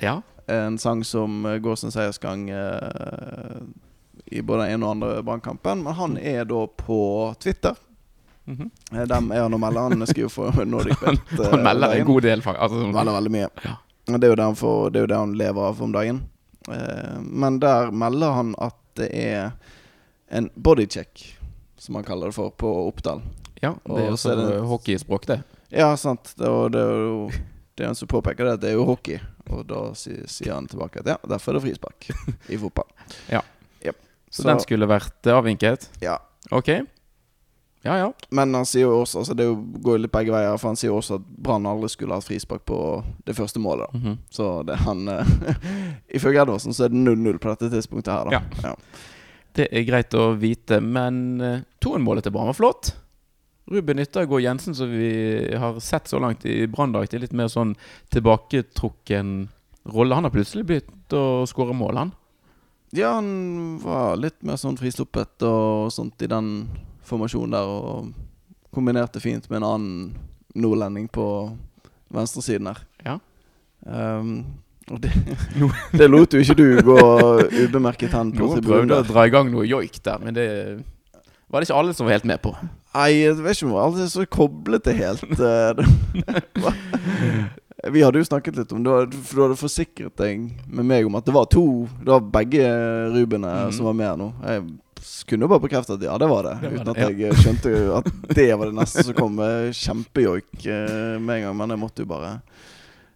Ja. 0.02 0.22
en 0.48 0.78
sang 0.78 1.04
som 1.04 1.46
uh, 1.46 1.58
går 1.58 1.76
sin 1.76 1.92
seiersgang 1.92 2.50
uh, 2.52 3.60
i 4.32 4.42
både 4.42 4.64
den 4.66 4.74
ene 4.78 4.86
og 4.86 4.92
andre 4.92 5.24
brannkampen. 5.24 5.84
Men 5.84 5.94
han 5.94 6.18
er 6.18 6.46
da 6.46 6.66
på 6.68 7.36
Twitter. 7.40 7.76
Mm 8.48 8.58
-hmm. 8.92 9.06
Dem 9.06 9.32
er 9.32 9.42
han 9.42 9.54
og 9.54 9.60
melder. 9.60 9.82
Han 9.82 10.08
skriver 10.08 10.30
for 10.30 10.66
Nordic 10.66 11.00
Bet. 11.00 11.20
eh, 11.40 11.52
Han 11.52 11.64
melder 11.64 11.92
en 11.94 12.06
god 12.06 12.22
del, 12.22 12.42
faktisk. 12.42 12.62
Altså, 12.64 12.78
Veldig, 12.92 13.14
veldig 13.14 13.32
mye. 13.32 13.48
Ja. 13.66 13.76
Det 14.18 14.24
er 14.24 14.28
jo 14.28 14.36
det 14.36 14.44
han, 14.44 14.56
får, 14.56 14.90
det 14.90 14.98
er 14.98 15.02
jo 15.02 15.08
det 15.08 15.18
han 15.18 15.34
lever 15.34 15.62
av 15.62 15.82
om 15.84 15.92
dagen. 15.92 16.22
Eh, 16.72 17.20
men 17.22 17.60
der 17.60 17.92
melder 17.92 18.36
han 18.38 18.56
at 18.58 18.76
det 19.00 19.10
er 19.16 19.52
en 20.30 20.50
bodycheck, 20.56 21.24
som 21.78 21.96
han 21.96 22.04
kaller 22.08 22.30
det 22.30 22.36
for, 22.38 22.52
på 22.52 22.70
Oppdal. 22.88 23.22
ja, 23.62 23.74
det 23.86 24.04
er 24.04 24.12
Og 24.12 24.20
så 24.20 24.36
hockeyspråk, 24.68 25.26
det. 25.28 25.42
Ja, 25.70 25.96
sant. 25.98 26.34
Det, 26.38 26.48
og 26.50 26.72
det 26.74 26.82
er 26.82 27.02
jo 27.06 27.32
det 27.80 27.86
han 27.86 27.96
som 27.96 28.10
påpeker 28.12 28.46
det, 28.46 28.54
at 28.58 28.62
det 28.64 28.72
er 28.74 28.78
jo 28.80 28.86
hockey. 28.90 29.20
Og 29.50 29.64
da 29.70 29.82
sier, 29.98 30.54
han 30.54 30.68
tilbake 30.70 31.02
at 31.02 31.08
ja, 31.14 31.18
derfor 31.30 31.54
er 31.54 31.60
det 31.60 31.66
frispark 31.68 32.10
i 32.50 32.60
fotball. 32.62 32.90
Ja. 33.36 33.42
Yep. 33.86 33.98
Så, 34.30 34.46
den 34.46 34.60
skulle 34.62 34.90
vært 34.90 35.30
avvinket? 35.32 35.90
Ja. 36.04 36.20
Ok. 36.52 36.70
Ja, 37.82 37.98
ja. 37.98 38.14
Men 38.30 38.54
han 38.56 38.66
sier 38.68 38.90
jo 38.90 38.98
også 39.00 39.22
altså 39.22 39.34
Det 39.40 39.46
går 39.80 39.94
jo 39.96 40.02
litt 40.04 40.12
begge 40.12 40.34
veier, 40.34 40.58
for 40.60 40.74
han 40.74 40.80
sier 40.80 40.92
også 40.92 41.16
at 41.16 41.28
Brann 41.40 41.68
aldri 41.70 41.88
skulle 41.94 42.18
hatt 42.18 42.28
frispark 42.28 42.66
på 42.68 42.80
det 43.28 43.36
første 43.38 43.60
målet. 43.60 43.88
da 43.94 44.00
-hmm. 44.00 44.18
Så 44.30 44.64
det 44.64 44.76
han 44.76 45.08
eh, 45.08 45.28
Ifølge 46.18 46.42
Edvardsen 46.42 46.74
så 46.74 46.84
er 46.84 46.90
det 46.90 46.98
0-0 46.98 47.38
på 47.38 47.50
dette 47.50 47.70
tidspunktet 47.70 48.14
her, 48.14 48.26
da. 48.26 48.42
Ja. 48.64 48.76
Det 49.54 49.68
er 49.72 49.84
greit 49.84 50.14
å 50.14 50.34
vite, 50.34 50.80
men 50.80 51.42
uh, 51.42 51.62
Toen-målet 51.80 52.24
til 52.24 52.32
Brann 52.32 52.46
var 52.46 52.54
flott. 52.54 52.96
Ruben 53.66 54.00
Yttergård 54.00 54.42
Jensen, 54.42 54.76
som 54.76 54.90
vi 54.92 55.56
har 55.56 55.80
sett 55.80 56.08
så 56.08 56.20
langt 56.20 56.46
i 56.46 56.68
Branndag, 56.68 57.10
til 57.10 57.22
litt 57.22 57.34
mer 57.34 57.48
sånn 57.48 57.76
tilbaketrukken 58.10 59.50
rolle. 59.84 60.16
Han 60.16 60.24
har 60.24 60.34
plutselig 60.34 60.66
begynt 60.66 61.14
å 61.14 61.46
skåre 61.50 61.74
mål, 61.74 61.98
han. 61.98 62.12
Ja, 62.98 63.14
han 63.14 63.78
var 63.84 64.18
litt 64.18 64.42
mer 64.42 64.58
sånn 64.58 64.78
frisluppet 64.78 65.46
og 65.46 65.92
sånt 65.94 66.22
i 66.22 66.30
den 66.30 66.70
formasjonen 67.10 67.58
der, 67.58 67.70
og 67.70 68.74
kombinerte 68.76 69.22
fint 69.24 69.50
med 69.50 69.62
en 69.62 69.70
annen 69.70 70.00
nordlending 70.56 71.10
på 71.12 71.26
venstresiden 72.14 72.70
her. 72.72 72.84
Ja. 73.06 73.18
Um, 73.86 74.44
og 74.90 75.02
det, 75.04 75.12
det 76.00 76.10
lot 76.10 76.34
jo 76.34 76.42
ikke 76.42 76.58
du 76.58 76.82
gå 76.86 77.02
ubemerket 77.66 78.14
hen 78.14 78.34
på 78.34 78.54
tribunen 78.56 78.90
prøvde 78.90 79.02
å 79.04 79.08
dra 79.10 79.28
i 79.28 79.34
gang 79.34 79.52
noe 79.54 79.68
joik 79.70 80.02
der, 80.06 80.22
men 80.24 80.38
det 80.38 80.48
var 81.50 81.62
det 81.62 81.70
ikke 81.70 81.80
alle 81.80 81.96
som 81.98 82.06
var 82.06 82.18
helt 82.18 82.28
med 82.30 82.42
på. 82.44 82.52
Nei, 82.94 83.10
jeg 83.24 83.38
vet 83.42 83.58
ikke 83.58 83.70
om 83.70 83.80
alle 83.82 84.04
er 84.06 84.12
så 84.12 84.26
koblet 84.30 84.86
det 84.86 84.94
helt. 85.00 85.40
eh, 85.40 85.74
Vi 87.90 88.04
hadde 88.04 88.22
jo 88.22 88.28
snakket 88.28 88.60
litt 88.60 88.74
om 88.76 88.84
det, 88.86 88.98
for 89.24 89.34
du 89.34 89.44
hadde 89.48 89.58
forsikret 89.58 90.14
deg 90.20 90.44
med 90.68 90.86
meg 90.86 91.10
om 91.10 91.18
at 91.18 91.26
det 91.26 91.34
var 91.34 91.48
to 91.50 91.88
Det 92.04 92.12
var 92.12 92.26
begge 92.34 92.68
Rubene 93.16 93.54
mm. 93.70 93.74
som 93.78 93.90
var 93.90 93.98
med 93.98 94.22
nå. 94.22 94.30
Jeg 94.46 94.66
kunne 95.30 95.46
jo 95.46 95.52
bare 95.52 95.64
bekrefte 95.64 95.96
at 95.98 96.04
ja, 96.04 96.18
det 96.22 96.28
var 96.32 96.44
det. 96.48 96.56
Det 96.62 96.70
var 96.74 96.82
uten 96.82 96.94
det, 96.94 97.06
at 97.08 97.24
jeg 97.24 97.40
skjønte 97.44 97.72
jo 97.74 97.96
at 98.00 98.12
det 98.36 98.50
var 98.58 98.70
det 98.72 98.78
neste 98.80 99.06
som 99.08 99.18
kom. 99.18 99.40
eh, 99.46 99.70
Kjempejoik 99.76 100.66
eh, 100.66 101.18
med 101.20 101.40
en 101.40 101.48
gang. 101.48 101.58
Men 101.64 101.76
jeg 101.76 101.82
måtte 101.86 102.06
jo 102.06 102.12
bare 102.12 102.36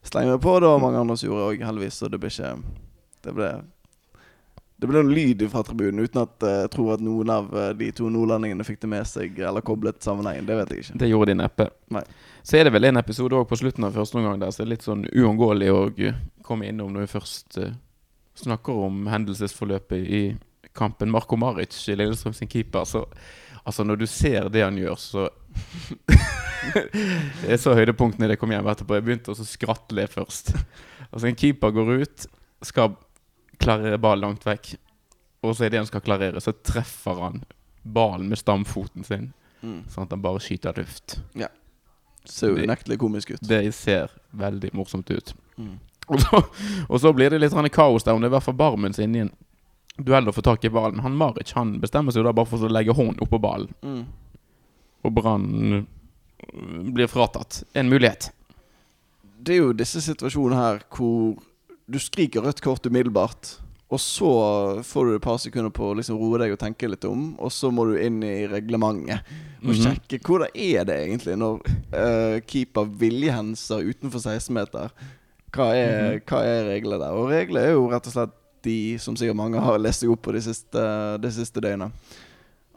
slenge 0.04 0.34
meg 0.36 0.42
på. 0.44 0.58
Det 0.60 0.72
var 0.74 0.84
mange 0.84 1.00
andre 1.04 1.18
som 1.20 1.30
gjorde 1.30 1.52
òg, 1.52 1.64
heldigvis. 1.68 2.02
Så 2.02 2.12
det 2.12 2.20
ble 2.24 2.34
ikke 2.34 2.56
Det 3.24 3.36
ble 3.38 3.54
det 4.84 4.88
ble 4.90 5.00
en 5.00 5.14
lyd 5.16 5.40
fra 5.48 5.62
tribunen 5.64 6.04
uten 6.04 6.20
at 6.26 6.44
eh, 6.44 6.58
jeg 6.66 6.72
tror 6.74 6.90
at 6.98 7.04
noen 7.06 7.30
av 7.32 7.46
eh, 7.56 7.70
de 7.80 7.88
to 7.96 8.10
nordlendingene 8.12 8.66
fikk 8.68 8.82
det 8.82 8.90
med 8.92 9.08
seg 9.08 9.38
eller 9.40 9.64
koblet 9.64 10.04
sammenhengen. 10.04 10.44
Det 10.50 10.58
vet 10.60 10.74
jeg 10.74 10.84
ikke. 10.84 10.98
Det 11.00 11.08
gjorde 11.08 11.30
de 11.32 11.36
neppe. 11.40 11.68
Nei. 11.96 12.02
Så 12.44 12.58
er 12.60 12.68
det 12.68 12.74
vel 12.76 12.90
en 12.90 13.00
episode 13.00 13.38
òg 13.38 13.46
på 13.48 13.56
slutten 13.62 13.88
av 13.88 13.96
første 13.96 14.20
omgang 14.20 14.42
der 14.42 14.52
som 14.52 14.66
er 14.66 14.74
litt 14.74 14.84
sånn 14.84 15.06
uunngåelig 15.08 15.70
å 15.72 15.80
eh, 16.04 16.18
komme 16.44 16.68
innom 16.68 16.92
når 16.92 17.06
vi 17.06 17.12
først 17.14 17.62
eh, 17.64 17.78
snakker 18.44 18.82
om 18.90 19.06
hendelsesforløpet 19.08 20.04
i 20.04 20.22
kampen. 20.76 21.12
Marko 21.12 21.38
Maric, 21.40 21.78
Lillestrøm 21.88 22.34
sin 22.34 22.50
keeper. 22.52 22.86
Så 22.90 23.06
altså, 23.64 23.84
når 23.84 24.04
du 24.04 24.08
ser 24.10 24.50
det 24.54 24.64
han 24.66 24.78
gjør, 24.78 24.96
så 25.00 25.30
er 27.50 27.60
så 27.60 27.76
høydepunktene 27.78 28.32
det 28.32 28.40
kom 28.42 28.54
hjem 28.54 28.70
etterpå. 28.72 28.98
Jeg 28.98 29.08
begynte 29.08 29.34
å 29.34 29.38
å 29.38 29.48
skratle 29.48 30.08
først. 30.12 30.54
Altså, 31.10 31.28
en 31.30 31.40
keeper 31.40 31.76
går 31.76 31.94
ut, 32.04 32.28
skal 32.64 32.96
klarere 33.62 34.00
ball 34.02 34.24
langt 34.24 34.46
vekk, 34.48 34.76
og 35.44 35.56
så 35.56 35.66
er 35.66 35.74
det 35.74 35.84
han 35.84 35.90
skal 35.90 36.04
klarere, 36.04 36.42
så 36.42 36.56
treffer 36.56 37.20
han 37.22 37.44
ballen 37.84 38.30
med 38.32 38.40
stamfoten 38.40 39.06
sin. 39.08 39.32
Mm. 39.64 39.84
Sånn 39.92 40.08
at 40.08 40.16
han 40.16 40.24
bare 40.24 40.42
skyter 40.44 40.76
luft. 40.80 41.18
Ser 42.28 42.54
jo 42.54 42.64
unektelig 42.64 42.98
komisk 43.02 43.34
ut. 43.36 43.44
Det 43.44 43.66
ser 43.76 44.12
veldig 44.32 44.72
morsomt 44.76 45.10
ut. 45.12 45.34
Mm. 45.58 45.76
Og 46.08 46.20
så, 46.20 46.40
og 46.88 47.00
så 47.00 47.12
blir 47.16 47.32
det 47.32 47.40
litt 47.40 47.54
sånn 47.54 47.70
kaos 47.72 48.04
der, 48.04 48.16
om 48.16 48.24
det 48.24 48.28
er 48.28 48.34
i 48.34 48.36
hvert 48.38 48.48
fall 48.48 48.60
Barmen 48.60 48.96
som 48.96 49.04
er 49.06 49.12
i 49.20 49.24
en 49.24 49.34
duell 50.02 50.28
å 50.28 50.34
få 50.34 50.42
tak 50.42 50.64
i 50.66 50.70
ballen. 50.74 51.00
Han 51.04 51.16
Maric 51.18 51.52
han 51.54 51.80
bestemmer 51.82 52.12
seg 52.12 52.24
jo 52.24 52.30
da 52.30 52.34
bare 52.34 52.50
for 52.50 52.58
å 52.66 52.72
legge 52.72 52.96
hånden 52.98 53.20
oppå 53.22 53.40
ballen, 53.42 53.70
Mm. 53.84 54.06
og 55.06 55.14
Brann 55.14 55.86
øh, 56.54 56.94
blir 56.94 57.08
fratatt 57.08 57.64
en 57.76 57.90
mulighet. 57.90 58.32
Det 59.44 59.56
er 59.58 59.62
jo 59.66 59.74
disse 59.74 60.00
situasjonene 60.02 60.56
her 60.56 60.80
hvor 60.96 61.36
du 61.90 62.00
skriker 62.00 62.42
rødt 62.46 62.62
kort 62.64 62.86
umiddelbart, 62.88 63.58
og 63.94 64.00
så 64.00 64.82
får 64.82 65.06
du 65.06 65.16
et 65.16 65.22
par 65.22 65.38
sekunder 65.38 65.70
på 65.70 65.92
å 65.92 65.96
liksom 66.00 66.18
roe 66.18 66.40
deg 66.42 66.54
og 66.56 66.60
tenke 66.60 66.88
litt 66.90 67.04
om, 67.06 67.36
og 67.38 67.52
så 67.54 67.70
må 67.70 67.86
du 67.92 67.98
inn 68.02 68.24
i 68.24 68.48
reglementet 68.50 69.20
og 69.64 69.70
Mhm. 69.76 69.82
sjekke 69.84 70.20
hvordan 70.24 70.50
er 70.56 70.84
det 70.86 70.96
egentlig 71.08 71.38
når 71.38 71.60
uh, 71.94 72.40
keeper 72.48 72.86
viljehenser 72.86 73.84
utenfor 73.86 74.20
16 74.20 74.54
meter. 74.54 74.90
Hva 75.52 75.68
er, 75.76 76.16
Mhm. 76.18 76.22
hva 76.26 76.40
er 76.44 76.64
reglene 76.72 77.00
der? 77.00 77.12
Og 77.14 77.30
reglene 77.30 77.68
er 77.68 77.72
jo 77.74 77.88
rett 77.92 78.08
og 78.08 78.14
slett 78.14 78.32
de, 78.64 78.98
som 79.00 79.16
sikkert 79.16 79.36
mange 79.40 79.60
har 79.60 79.78
lest 79.80 80.00
seg 80.04 80.10
opp 80.14 80.22
på 80.28 80.34
de 80.36 80.42
siste, 80.42 80.84
de 81.22 81.32
siste 81.32 81.62
døgnet, 81.64 81.92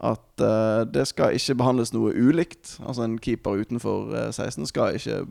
at 0.03 0.43
uh, 0.45 0.85
det 0.85 1.07
skal 1.09 1.33
ikke 1.39 1.55
behandles 1.57 1.93
noe 1.95 2.13
ulikt. 2.13 2.75
Altså 2.85 3.05
en 3.07 3.19
keeper 3.19 3.63
utenfor 3.63 4.11
eh, 4.15 4.31
16 4.33 4.67
skal 4.69 4.99
ikke 4.99 5.23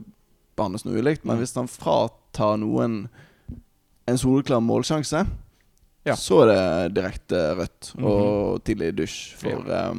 behandles 0.57 0.85
noe 0.87 0.97
ulikt. 0.97 1.25
Men 1.25 1.35
Mm. 1.37 1.43
hvis 1.43 1.55
han 1.55 1.67
fratar 1.67 2.57
noen 2.57 3.07
en 4.07 4.17
soleklar 4.17 4.61
målsjanse, 4.61 5.25
Ja. 6.05 6.13
så 6.15 6.41
er 6.43 6.47
det 6.53 6.93
direkte 6.95 7.55
rødt 7.57 7.93
Mhm. 7.95 8.05
og 8.05 8.63
tidlig 8.63 8.95
dusj 8.95 9.35
for, 9.37 9.71
eh, 9.71 9.93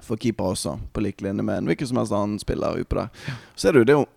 for 0.00 0.16
keeper 0.16 0.44
også, 0.54 0.78
på 0.92 1.02
lik 1.02 1.20
linje 1.20 1.42
med 1.42 1.58
en 1.58 1.66
hvilken 1.66 1.86
som 1.88 1.96
helst 1.96 2.12
annen 2.12 2.38
spiller 2.38 2.76
utpå 2.82 2.94
der. 2.96 3.08
Så 3.56 3.68
er 3.68 3.72
det 3.72 3.78
jo 3.80 3.84
det 3.84 4.08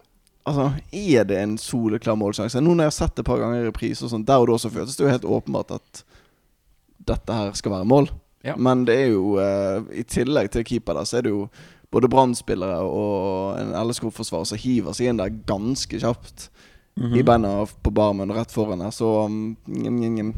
Altså, 0.50 0.70
er 0.92 1.28
det 1.30 1.38
en 1.38 1.58
soleklar 1.62 2.18
målsjanse? 2.18 2.62
Nå 2.64 2.74
når 2.74 2.88
jeg 2.88 2.94
har 2.94 2.98
sett 2.98 3.18
det 3.18 3.24
et 3.24 3.30
par 3.30 3.42
ganger 3.42 3.62
i 3.62 3.68
reprise, 3.68 4.02
og 4.06 4.14
sånt, 4.14 4.28
der 4.28 4.42
og 4.42 4.50
da 4.50 4.58
så 4.62 4.72
føltes 4.74 4.98
det 4.98 5.06
jo 5.06 5.12
helt 5.12 5.28
åpenbart 5.38 5.76
at 5.78 6.04
dette 7.10 7.36
her 7.36 7.54
skal 7.58 7.76
være 7.76 7.90
mål. 7.90 8.10
Ja. 8.46 8.56
Men 8.56 8.86
det 8.88 8.96
er 8.96 9.12
jo 9.12 9.36
eh, 9.42 9.84
I 10.00 10.06
tillegg 10.08 10.52
til 10.54 10.66
keeper 10.68 10.98
der, 10.98 11.08
så 11.08 11.20
er 11.20 11.28
det 11.28 11.34
jo 11.34 11.44
både 11.92 12.10
Brann-spillere 12.12 12.80
og 12.86 13.60
en 13.60 13.74
LSK-forsvarer 13.82 14.48
som 14.52 14.62
hiver 14.62 14.96
seg 14.96 15.10
inn 15.10 15.22
der 15.22 15.34
ganske 15.50 16.02
kjapt. 16.02 16.50
Mhm. 17.00 17.16
I 17.20 17.24
beina 17.26 17.54
på 17.84 17.94
barmen 17.96 18.34
rett 18.36 18.52
foran 18.52 18.84
her, 18.84 18.92
så 18.96 19.26
um. 19.26 19.56
Mm. 19.68 20.34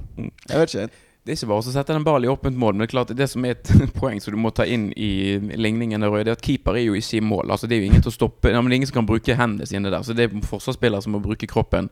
Jeg 0.50 0.60
vet 0.60 0.76
ikke. 0.76 0.90
Det 1.22 1.36
er 1.36 1.38
ikke 1.38 1.52
bare 1.52 1.62
å 1.62 1.70
sette 1.70 1.94
den 1.94 2.06
ballen 2.06 2.26
i 2.26 2.32
åpent 2.32 2.58
mål, 2.58 2.74
men 2.74 2.82
det 2.82 2.88
er 2.88 2.94
klart 2.96 3.12
det 3.14 3.28
som 3.30 3.44
er 3.46 3.54
et 3.54 3.70
poeng 4.00 4.18
som 4.24 4.34
du 4.34 4.40
må 4.42 4.50
ta 4.58 4.66
inn 4.66 4.88
i 4.98 5.38
ligningen, 5.54 6.02
det 6.02 6.10
er 6.24 6.32
at 6.34 6.42
keeper 6.42 6.80
er 6.80 6.88
jo 6.88 6.98
ikke 6.98 7.20
i 7.20 7.26
mål. 7.26 7.54
Altså 7.54 7.70
Det 7.70 7.78
er 7.78 7.84
jo 7.84 7.92
ingen 7.92 8.02
til 8.02 8.10
å 8.10 8.16
stoppe 8.16 8.50
ja, 8.50 8.58
men 8.58 8.72
det 8.72 8.76
er 8.76 8.82
ingen 8.82 8.90
som 8.90 8.98
kan 8.98 9.10
bruke 9.10 9.38
hendene 9.38 9.70
sine 9.70 9.92
der. 9.94 10.02
Så 10.08 10.18
det 10.18 10.26
er 10.26 10.48
forsvarsspillere 10.50 11.06
som 11.06 11.14
må 11.14 11.22
bruke 11.22 11.50
kroppen. 11.50 11.92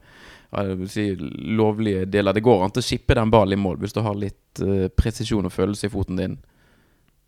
Ja, 0.50 0.64
si 0.90 1.12
lovlige 1.14 2.08
deler. 2.10 2.34
Det 2.34 2.42
går 2.42 2.66
an 2.66 2.74
til 2.74 2.82
å 2.82 2.88
skippe 2.88 3.20
den 3.20 3.30
ballen 3.30 3.54
i 3.54 3.62
mål 3.62 3.78
hvis 3.84 3.94
du 3.94 4.02
har 4.02 4.18
litt 4.18 4.64
uh, 4.66 4.88
presisjon 4.98 5.46
og 5.46 5.54
følelse 5.54 5.86
i 5.86 5.94
foten 5.94 6.18
din. 6.18 6.40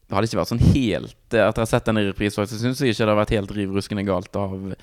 Det 0.09 0.17
hadde 0.17 0.31
ikke 0.31 0.41
vært 0.41 0.51
sånn 0.51 0.65
helt 0.73 1.35
eh, 1.37 1.45
Etter 1.45 1.61
å 1.61 1.63
ha 1.63 1.69
sett 1.69 1.85
den 1.87 2.01
i 2.01 2.07
reprise, 2.09 2.43
så 2.43 2.57
syns 2.59 2.81
jeg 2.81 2.91
ikke 2.91 3.05
det 3.05 3.13
har 3.13 3.19
vært 3.21 3.35
helt 3.37 3.53
riv 3.55 3.77
ruskende 3.77 4.03
galt 4.03 4.35
av 4.35 4.73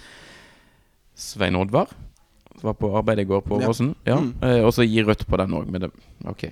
Svein 1.18 1.58
Oddvar. 1.58 1.90
Som 2.54 2.70
var 2.70 2.78
på 2.78 2.94
arbeid 2.96 3.26
i 3.26 3.26
går 3.28 3.42
på 3.44 3.58
Åsen. 3.66 3.92
Ja. 4.06 4.16
Mm. 4.22 4.32
Eh, 4.40 4.62
og 4.62 4.72
så 4.72 4.86
gi 4.86 5.02
rødt 5.04 5.26
på 5.28 5.42
den 5.42 5.58
òg, 5.58 5.66
men 5.68 5.84
det 5.84 5.92
Ok. 6.30 6.46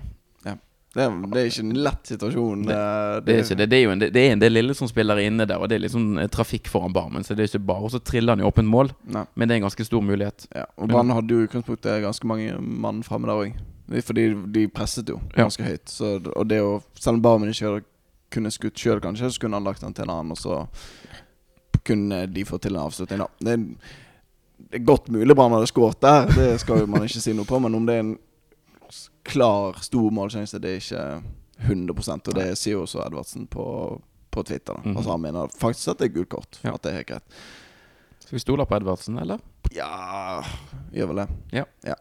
Det 0.96 1.04
er, 1.04 1.16
det 1.28 1.40
er 1.42 1.48
ikke 1.50 1.62
en 1.66 1.72
lett 1.84 2.08
situasjon. 2.08 2.62
Det- 2.66 2.74
eh, 2.76 3.20
Det 3.26 3.34
er, 3.34 3.42
ikke 3.44 3.56
det. 3.60 3.66
Det, 3.68 3.76
er 3.76 3.82
jo 3.84 3.90
en, 3.92 3.98
det 4.00 4.16
er 4.16 4.30
en 4.32 4.40
del 4.40 4.52
lille 4.56 4.74
som 4.78 4.88
spiller 4.88 5.18
inne 5.20 5.44
der, 5.46 5.58
og 5.60 5.68
det 5.68 5.76
er 5.76 5.82
liksom 5.84 6.06
trafikk 6.32 6.70
foran 6.72 6.94
barmen. 6.96 7.22
Så 7.26 7.36
det 7.36 7.44
er 7.44 7.50
ikke 7.52 7.66
bare 7.68 7.90
å 7.90 8.00
trille 8.00 8.32
han 8.32 8.40
i 8.40 8.46
åpent 8.48 8.66
mål, 8.72 8.90
Nei. 9.12 9.26
men 9.34 9.48
det 9.48 9.54
er 9.54 9.60
en 9.60 9.66
ganske 9.68 9.84
stor 9.84 10.00
mulighet. 10.00 10.46
Ja, 10.56 10.64
og 10.78 10.88
Brann 10.88 11.10
hadde 11.12 11.28
jo 11.36 11.42
i 11.44 11.46
utgangspunktet 11.50 12.00
ganske 12.06 12.24
mange 12.26 12.56
mann 12.60 13.02
framme 13.04 13.28
der 13.28 13.42
òg. 13.44 13.60
Fordi 14.02 14.24
de 14.52 14.64
presset 14.68 15.06
jo 15.12 15.20
Ja. 15.36 15.44
ganske 15.44 15.62
høyt. 15.62 15.84
Så, 15.92 16.16
og 16.34 16.48
det 16.48 16.58
å 16.64 16.82
Selv 16.98 17.16
om 17.20 17.22
Barmen 17.22 17.50
ikke 17.52 17.84
kunne 18.32 18.50
skutt 18.50 18.74
sjøl, 18.74 18.98
kanskje, 19.00 19.30
så 19.30 19.38
kunne 19.44 19.54
han 19.60 19.64
lagt 19.64 19.80
den 19.84 19.92
til 19.94 20.02
en 20.08 20.10
annen, 20.10 20.32
og 20.32 20.38
så 20.38 20.66
kunne 21.84 22.24
de 22.26 22.44
få 22.44 22.58
til 22.60 22.74
en 22.74 22.82
avslutning, 22.88 23.18
da. 23.22 23.28
Det 23.38 23.52
er, 23.54 24.80
godt 24.82 25.08
mulig 25.12 25.36
Brann 25.36 25.52
hadde 25.54 25.68
skåret 25.70 26.00
der, 26.02 26.26
det 26.34 26.60
skal 26.62 26.80
jo 26.82 26.86
man 26.90 27.04
ikke 27.06 27.20
si 27.22 27.32
noe 27.36 27.44
på. 27.46 27.60
Men 27.62 27.74
om 27.78 27.86
det 27.86 27.94
er 27.94 28.00
en 28.02 28.16
klar, 29.26 29.78
stor 29.82 30.10
målsjanse, 30.14 30.60
det 30.62 30.70
er 30.70 30.82
ikke 30.82 31.04
100% 31.66 32.28
Og 32.30 32.34
det 32.36 32.50
sier 32.60 32.80
også 32.80 33.00
Edvardsen 33.06 33.46
på, 33.50 33.66
på 34.30 34.42
Twitter. 34.46 34.76
Mhm. 34.84 34.96
Altså 34.96 35.10
Han 35.14 35.22
mener 35.24 35.54
faktisk 35.58 35.94
at 35.94 36.02
det 36.02 36.10
er 36.10 36.16
gult 36.18 36.32
kort. 36.34 36.58
Ja. 36.64 36.74
At 36.74 36.82
det 36.84 36.92
er 36.92 36.98
helt 37.00 37.10
greit. 37.14 37.40
Skal 38.20 38.36
vi 38.36 38.42
stole 38.42 38.66
på 38.66 38.76
Edvardsen, 38.76 39.18
eller? 39.22 39.38
Ja 39.74 40.42
Gjør 40.94 41.12
vel 41.12 41.22
det. 41.22 41.28
Ja. 41.52 41.96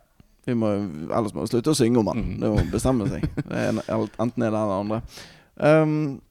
Vi 0.45 0.53
må, 0.53 0.69
ellers 1.09 1.33
må 1.33 1.41
vi 1.45 1.49
slutte 1.53 1.73
å 1.73 1.77
synge 1.77 2.01
om 2.01 2.11
han. 2.11 2.21
Mhm. 2.21 2.37
Det 2.43 2.51
må 2.53 2.67
bestemme 2.73 3.09
seg. 3.09 3.25
Det 3.49 3.63
er 3.63 3.71
en, 3.73 3.81
enten 3.87 4.45
er 4.45 4.53
det 4.53 4.61
eller 4.61 4.79
andre. 4.83 5.01
Um, 5.55 6.21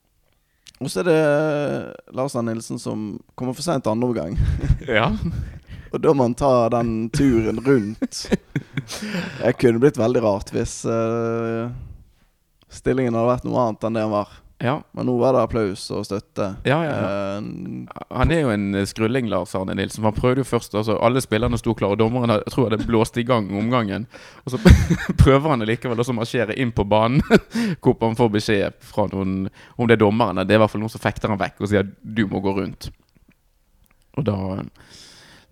og 0.83 0.91
så 0.91 1.01
er 1.01 1.07
det 1.09 2.15
Lars 2.15 2.35
Arne 2.37 2.53
Nilsen 2.53 2.81
som 2.83 3.07
kommer 3.39 3.55
for 3.57 3.65
seint 3.65 3.87
andre 3.89 4.11
omgang. 4.11 4.39
Ja. 4.91 5.13
Og 5.95 6.01
da 6.03 6.11
må 6.11 6.27
han 6.27 6.35
ta 6.35 6.69
den 6.75 7.09
turen 7.15 7.61
rundt. 7.63 8.25
Det 9.43 9.57
kunne 9.61 9.81
blitt 9.83 9.99
veldig 10.01 10.23
rart 10.25 10.51
hvis 10.55 10.81
uh, 10.89 11.69
stillingen 12.73 13.15
hadde 13.17 13.31
vært 13.37 13.45
noe 13.49 13.61
annet 13.69 13.85
enn 13.89 13.99
det 13.99 14.03
han 14.07 14.15
var. 14.15 14.41
Ja, 14.65 14.77
Men 14.95 15.09
nå 15.11 15.17
var 15.19 15.35
det 15.35 15.41
applaus 15.43 15.83
og 15.93 16.05
støtte. 16.07 16.45
ja, 16.65 16.77
ja. 16.87 16.93
Eh, 16.95 17.47
Han 18.15 18.31
er 18.33 18.39
jo 18.45 18.53
en 18.55 18.69
eh, 18.79 18.85
skrulling, 18.87 19.27
Lars 19.29 19.53
Arne 19.59 19.75
Nilsen. 19.77 20.05
Han 20.07 20.15
prøvde 20.15 20.41
jo 20.45 20.47
først 20.47 20.77
altså 20.79 20.95
Alle 21.05 21.21
spillerne 21.21 21.59
sto 21.59 21.75
klare, 21.77 21.97
og 21.97 22.01
dommeren 22.01 22.31
hadde- 22.31 22.47
jeg 22.47 22.55
tror 22.55 22.71
hadde 22.71 22.87
blåst 22.87 23.19
i 23.21 23.25
gang 23.27 23.51
omgangen. 23.59 24.07
Og 24.47 24.55
så 24.55 24.61
prøver 25.25 25.51
han 25.51 25.67
likevel 25.67 26.01
å 26.01 26.17
marsjere 26.17 26.57
inn 26.57 26.71
på 26.73 26.87
banen, 26.89 27.21
hvor 27.83 27.99
han 28.07 28.17
får 28.17 28.31
beskjed 28.39 28.79
fra 28.81 29.09
noen 29.13 29.51
Om 29.77 29.91
det 29.91 29.99
er 29.99 30.05
dommeren, 30.07 30.41
det 30.47 30.55
er 30.55 30.63
i 30.63 30.65
hvert 30.65 30.73
fall 30.73 30.85
noen 30.87 30.95
som 30.95 31.03
fekter 31.03 31.35
han 31.35 31.43
vekk 31.43 31.61
og 31.61 31.73
sier 31.75 31.91
du 32.01 32.25
må 32.31 32.41
gå 32.47 32.55
rundt. 32.63 32.89
Og 34.17 34.25
da 34.31 34.39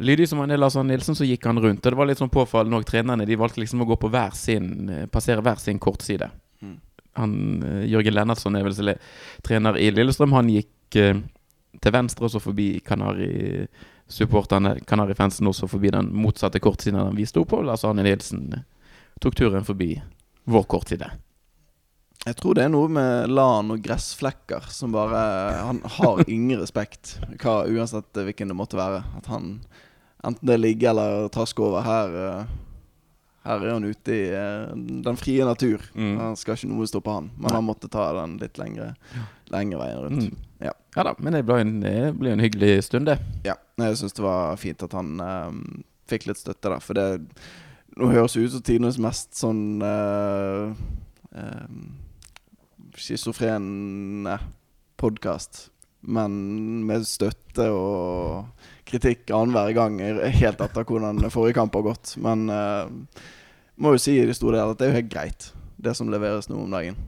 Lydig 0.02 0.28
som 0.28 0.42
er, 0.44 0.56
Lars 0.58 0.76
Nilsen, 0.76 1.16
så 1.18 1.26
gikk 1.26 1.46
han 1.46 1.60
rundt. 1.62 1.84
Og 1.84 1.92
det 1.92 1.98
var 1.98 2.08
litt 2.10 2.20
sånn 2.20 2.32
påfallende 2.32 2.80
òg. 2.80 2.86
Trenerne 2.88 3.26
de 3.28 3.38
valgte 3.38 3.62
liksom 3.62 3.84
å 3.84 3.88
gå 3.88 3.98
på 4.02 4.10
hver 4.12 4.34
sin 4.36 4.88
eh, 4.90 5.06
passere 5.10 5.44
hver 5.44 5.60
sin 5.62 5.80
kortside. 5.82 6.30
Mm. 6.62 6.76
Han, 7.20 7.36
eh, 7.62 7.84
Jørgen 7.92 8.16
Lennartson 8.16 8.56
er 8.58 8.66
vel 8.66 8.94
trener 9.46 9.78
i 9.78 9.90
Lillestrøm. 9.94 10.34
Han 10.36 10.50
gikk 10.52 11.00
eh, 11.00 11.22
til 11.80 11.94
venstre 11.94 12.28
og 12.28 12.34
så 12.34 12.42
forbi 12.42 12.68
Kanari-supporterne. 12.86 14.78
Kanari-fansen 14.88 15.48
også 15.48 15.68
forbi 15.70 15.92
den 15.94 16.12
motsatte 16.14 16.60
kortsiden 16.62 17.00
han 17.00 17.16
vi 17.16 17.26
opp 17.40 17.52
på. 17.54 17.62
Lars 17.66 17.84
Arne 17.88 18.04
Nilsen 18.06 18.48
eh, 18.56 18.64
tok 19.20 19.36
turen 19.38 19.64
forbi 19.66 19.94
vår 20.50 20.66
kortside. 20.70 21.10
Jeg 22.22 22.36
tror 22.38 22.54
det 22.54 22.64
er 22.64 22.70
noe 22.70 22.90
med 22.92 23.32
lan 23.34 23.72
og 23.74 23.80
gressflekker 23.82 24.68
som 24.70 24.92
bare 24.94 25.22
Han 25.66 25.80
har 25.96 26.22
ingen 26.30 26.60
respekt, 26.60 27.16
hva, 27.42 27.64
uansett 27.66 28.14
hvilken 28.14 28.52
det 28.52 28.58
måtte 28.58 28.78
være. 28.78 29.02
At 29.18 29.26
han 29.32 29.56
Enten 30.22 30.46
det 30.46 30.54
er 30.54 30.62
ligge 30.62 30.90
eller 30.90 31.28
traske 31.34 31.62
over. 31.64 31.82
Her 31.86 32.18
eh, 32.22 32.52
Her 33.42 33.64
er 33.64 33.72
han 33.74 33.86
ute 33.86 34.14
i 34.14 34.22
eh, 34.38 34.74
den 35.06 35.18
frie 35.18 35.46
natur. 35.46 35.82
Mm. 35.98 36.14
Han 36.20 36.36
skal 36.38 36.54
ikke 36.54 36.70
noe 36.70 36.86
stoppe 36.86 37.10
han. 37.10 37.32
Men 37.34 37.48
Nei. 37.48 37.56
han 37.58 37.66
måtte 37.66 37.90
ta 37.90 38.06
den 38.20 38.36
litt 38.42 38.60
lengre, 38.60 38.92
lengre 39.50 39.80
veien 39.82 40.04
rundt. 40.04 40.28
Mm. 40.30 40.48
Ja. 40.68 40.76
Ja 40.94 41.06
da, 41.08 41.14
men 41.18 41.32
det 41.34 41.42
ble 41.48 41.56
en, 41.64 41.78
det 41.80 42.12
ble 42.20 42.34
en 42.34 42.42
hyggelig 42.44 42.84
stund, 42.86 43.08
det. 43.08 43.16
Ja, 43.48 43.56
jeg 43.80 43.96
syns 43.98 44.14
det 44.14 44.24
var 44.26 44.58
fint 44.60 44.82
at 44.84 44.92
han 44.94 45.16
um, 45.18 45.62
fikk 46.10 46.28
litt 46.28 46.42
støtte 46.42 46.68
der. 46.68 46.82
For 46.84 46.98
det 46.98 47.06
Nå 47.92 48.08
høres 48.08 48.32
det 48.32 48.46
ut 48.46 48.52
som 48.54 48.62
tidenes 48.64 48.96
mest 49.00 49.34
sånn 49.36 49.82
uh, 49.84 50.70
Schizofren 52.96 54.28
podkast. 55.00 55.66
Men 56.00 56.32
med 56.88 57.04
støtte 57.08 57.68
og 57.72 58.61
kritikk 58.88 59.30
annenhver 59.30 59.72
gang, 59.76 59.98
helt 60.22 60.60
etter 60.64 60.86
hvordan 60.86 61.22
forrige 61.30 61.56
kamp 61.60 61.74
har 61.78 61.86
gått. 61.86 62.14
Men 62.22 62.48
uh, 62.50 62.90
må 63.76 63.94
jo 63.94 64.02
si 64.02 64.18
i 64.20 64.28
det 64.28 64.36
store 64.38 64.58
del 64.58 64.74
at 64.74 64.80
det 64.80 64.88
er 64.88 64.92
jo 64.92 65.00
helt 65.00 65.12
greit, 65.12 65.48
det 65.82 65.94
som 65.98 66.10
leveres 66.12 66.50
nå 66.50 66.58
om 66.60 66.72
dagen. 66.74 66.98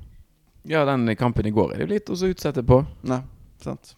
Ja, 0.64 0.84
den 0.88 1.10
kampen 1.20 1.46
i 1.46 1.52
går 1.52 1.74
er 1.74 1.82
det 1.82 1.88
jo 1.88 1.92
litt 1.92 2.10
å 2.10 2.16
så 2.16 2.30
utsette 2.32 2.64
på. 2.66 2.80
Nei, 3.04 3.20
sant? 3.62 3.94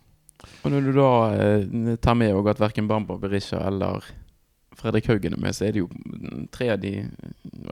Og 0.65 0.71
når 0.73 0.87
du 0.87 0.93
da 0.97 1.11
eh, 1.33 1.97
tar 2.03 2.17
med 2.19 2.35
at 2.51 2.61
verken 2.61 2.89
Bamba 2.91 3.17
Berisha 3.21 3.61
eller 3.69 4.05
Fredrik 4.77 5.07
Haugen 5.09 5.33
er 5.33 5.41
med, 5.41 5.55
så 5.57 5.65
er 5.67 5.73
det 5.73 5.85
jo 5.85 5.89
tre 6.53 6.69
av 6.75 6.83
de 6.83 6.93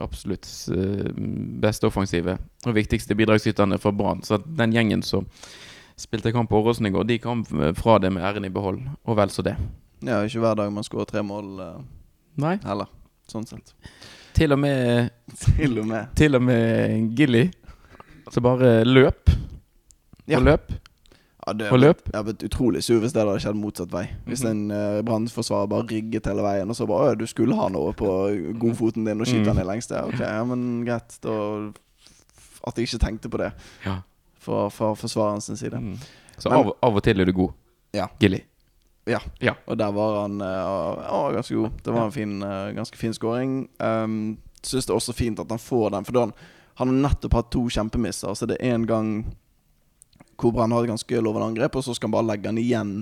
absolutt 0.01 0.47
eh, 0.73 1.11
beste 1.61 1.87
offensive 1.87 2.37
og 2.65 2.75
viktigste 2.77 3.17
bidragsyterne 3.17 3.77
for 3.81 3.95
Brann. 3.95 4.23
Så 4.25 4.39
den 4.45 4.73
gjengen 4.73 5.05
som 5.05 5.27
spilte 5.99 6.33
kamp 6.35 6.49
på 6.49 6.59
Åråsen 6.59 6.89
i 6.89 6.93
går, 6.95 7.05
de 7.07 7.21
kom 7.23 7.45
fra 7.77 7.99
det 8.01 8.11
med 8.11 8.25
æren 8.25 8.47
i 8.47 8.51
behold, 8.51 8.81
og 9.05 9.19
vel 9.19 9.31
så 9.31 9.45
det. 9.45 9.55
Ja, 10.05 10.19
ikke 10.23 10.39
hver 10.43 10.55
dag 10.59 10.71
man 10.73 10.83
skårer 10.85 11.07
tre 11.09 11.21
mål 11.25 11.59
eh, 11.63 11.77
Nei, 12.37 12.55
heller, 12.63 12.87
sånn 13.31 13.45
sett. 13.49 13.73
til 14.35 14.51
og 14.53 14.59
med 14.59 15.09
Til 15.55 15.79
og 15.81 15.87
med. 15.87 16.09
Til 16.15 16.35
og 16.35 16.41
med 16.43 17.15
Gilly. 17.17 17.45
Så 18.31 18.41
bare 18.43 18.83
løp 18.85 19.29
Ja. 20.27 20.37
og 20.39 20.43
løp 20.45 20.71
Ja, 21.47 21.53
det 21.53 21.71
og 21.71 21.77
løp. 21.79 21.99
Jeg 22.09 22.15
hadde 22.17 22.25
blitt 22.33 22.43
utrolig 22.49 22.79
sur 22.83 22.99
hvis 22.99 23.13
det 23.13 23.21
hadde 23.21 23.37
skjedd 23.39 23.55
motsatt 23.55 23.91
vei. 23.93 24.07
Hvis 24.25 24.41
Mhm. 24.43 24.49
en 24.51 24.71
uh, 24.71 25.01
brannforsvarer 25.05 25.67
bare 25.69 25.85
rygget 25.91 26.25
hele 26.25 26.41
veien, 26.41 26.69
og 26.69 26.75
så 26.75 26.87
bare 26.87 27.13
«Å, 27.13 27.17
'Du 27.17 27.25
skulle 27.27 27.53
ha 27.55 27.67
noe 27.69 27.93
på 27.93 28.07
godfoten 28.57 29.05
din', 29.05 29.21
og 29.21 29.27
skyte 29.27 29.45
Mm. 29.45 29.55
den 29.55 29.59
i 29.59 29.69
lengste. 29.69 30.03
Ok, 30.07 30.19
ja, 30.19 30.43
men 30.43 30.83
greit. 30.85 31.19
Da 31.21 31.71
At 32.67 32.75
jeg 32.77 32.87
ikke 32.87 32.99
tenkte 33.05 33.29
på 33.29 33.37
det 33.37 33.53
Ja. 33.85 34.01
fra, 34.39 34.69
fra 34.69 34.95
forsvareren 34.95 35.41
sin 35.41 35.55
side. 35.55 35.73
Mm. 35.77 35.97
Så 36.39 36.49
Men- 36.49 36.57
av, 36.65 36.73
av 36.81 36.95
og 36.95 37.03
til 37.03 37.19
er 37.21 37.25
du 37.25 37.31
god. 37.33 37.51
Ja. 37.93 38.07
Gilly. 38.19 38.41
Og 39.69 39.77
der 39.77 39.91
var 39.93 40.21
han 40.23 40.41
uh, 40.41 40.47
ja, 41.05 41.31
ganske 41.35 41.55
god. 41.55 41.81
Det 41.83 41.93
var 41.93 42.05
en 42.05 42.11
fin, 42.15 42.35
uh, 42.43 42.73
ganske 42.75 42.97
fin 42.97 43.13
scoring. 43.13 43.69
Um, 43.79 44.37
Syns 44.65 44.87
det 44.87 44.93
er 44.93 44.97
også 44.97 45.13
fint 45.13 45.39
at 45.39 45.51
han 45.53 45.61
får 45.61 45.91
den, 45.93 46.05
for 46.07 46.15
da 46.15 46.23
han, 46.25 46.31
han 46.81 46.89
har 46.89 47.01
nettopp 47.09 47.35
hatt 47.37 47.51
to 47.53 47.67
kjempemisser. 47.69 48.33
Så 48.33 48.47
det 48.49 48.57
er 48.57 48.73
én 48.73 48.87
gang 48.89 49.19
hvor 50.41 50.55
Brann 50.55 50.73
har 50.73 50.83
et 50.83 50.89
ganske 50.89 51.21
lovende 51.21 51.51
angrep, 51.51 51.77
og 51.77 51.85
så 51.85 51.93
skal 51.93 52.09
han 52.09 52.15
bare 52.17 52.29
legge 52.31 52.49
han 52.49 52.59
igjen 52.59 52.95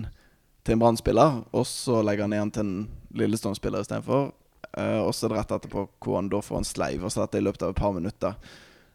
til 0.68 0.76
en 0.76 0.84
Brann-spiller. 0.84 1.40
Og 1.56 1.64
så 1.68 2.02
legger 2.04 2.28
han 2.28 2.36
igjen 2.36 2.52
til 2.54 2.68
en 2.68 2.76
Lillestrøm-spiller 3.16 3.86
istedenfor. 3.86 4.34
Uh, 4.76 5.00
og 5.06 5.14
så 5.16 5.28
er 5.28 5.34
det 5.34 5.40
rett 5.40 5.56
etterpå 5.56 5.88
hvor 6.04 6.20
han 6.20 6.30
da 6.34 6.44
får 6.44 6.60
en 6.60 6.68
sleiv. 6.68 7.08
Og 7.08 7.16
så 7.16 7.24
dette 7.24 7.40
i 7.40 7.48
løpet 7.48 7.64
av 7.64 7.72
et 7.72 7.80
par 7.80 7.96
minutter. 7.96 8.36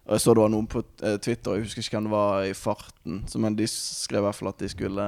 Og 0.09 0.17
jeg 0.17 0.25
så 0.25 0.33
det 0.33 0.41
var 0.41 0.53
noen 0.53 0.69
på 0.73 0.81
eh, 1.05 1.19
Twitter, 1.21 1.53
jeg 1.53 1.67
husker 1.67 1.85
ikke 1.85 1.99
hvem 1.99 2.07
det 2.07 2.13
var 2.15 2.45
i 2.49 2.55
farten, 2.57 3.19
men 3.45 3.57
de 3.59 3.67
skrev 3.69 4.23
i 4.23 4.25
hvert 4.25 4.39
fall 4.39 4.49
at 4.49 4.63
de 4.63 4.71
skulle 4.73 5.05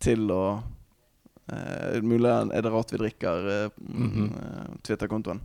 til 0.00 0.32
å 0.32 0.44
eh, 1.52 1.98
Mulig 2.02 2.30
er 2.30 2.62
det 2.62 2.72
rart 2.72 2.92
vi 2.94 2.98
drikker 3.02 3.48
eh, 3.54 3.68
Mhm. 3.88 4.28
eh, 4.34 4.76
Twitter-kontoen. 4.86 5.40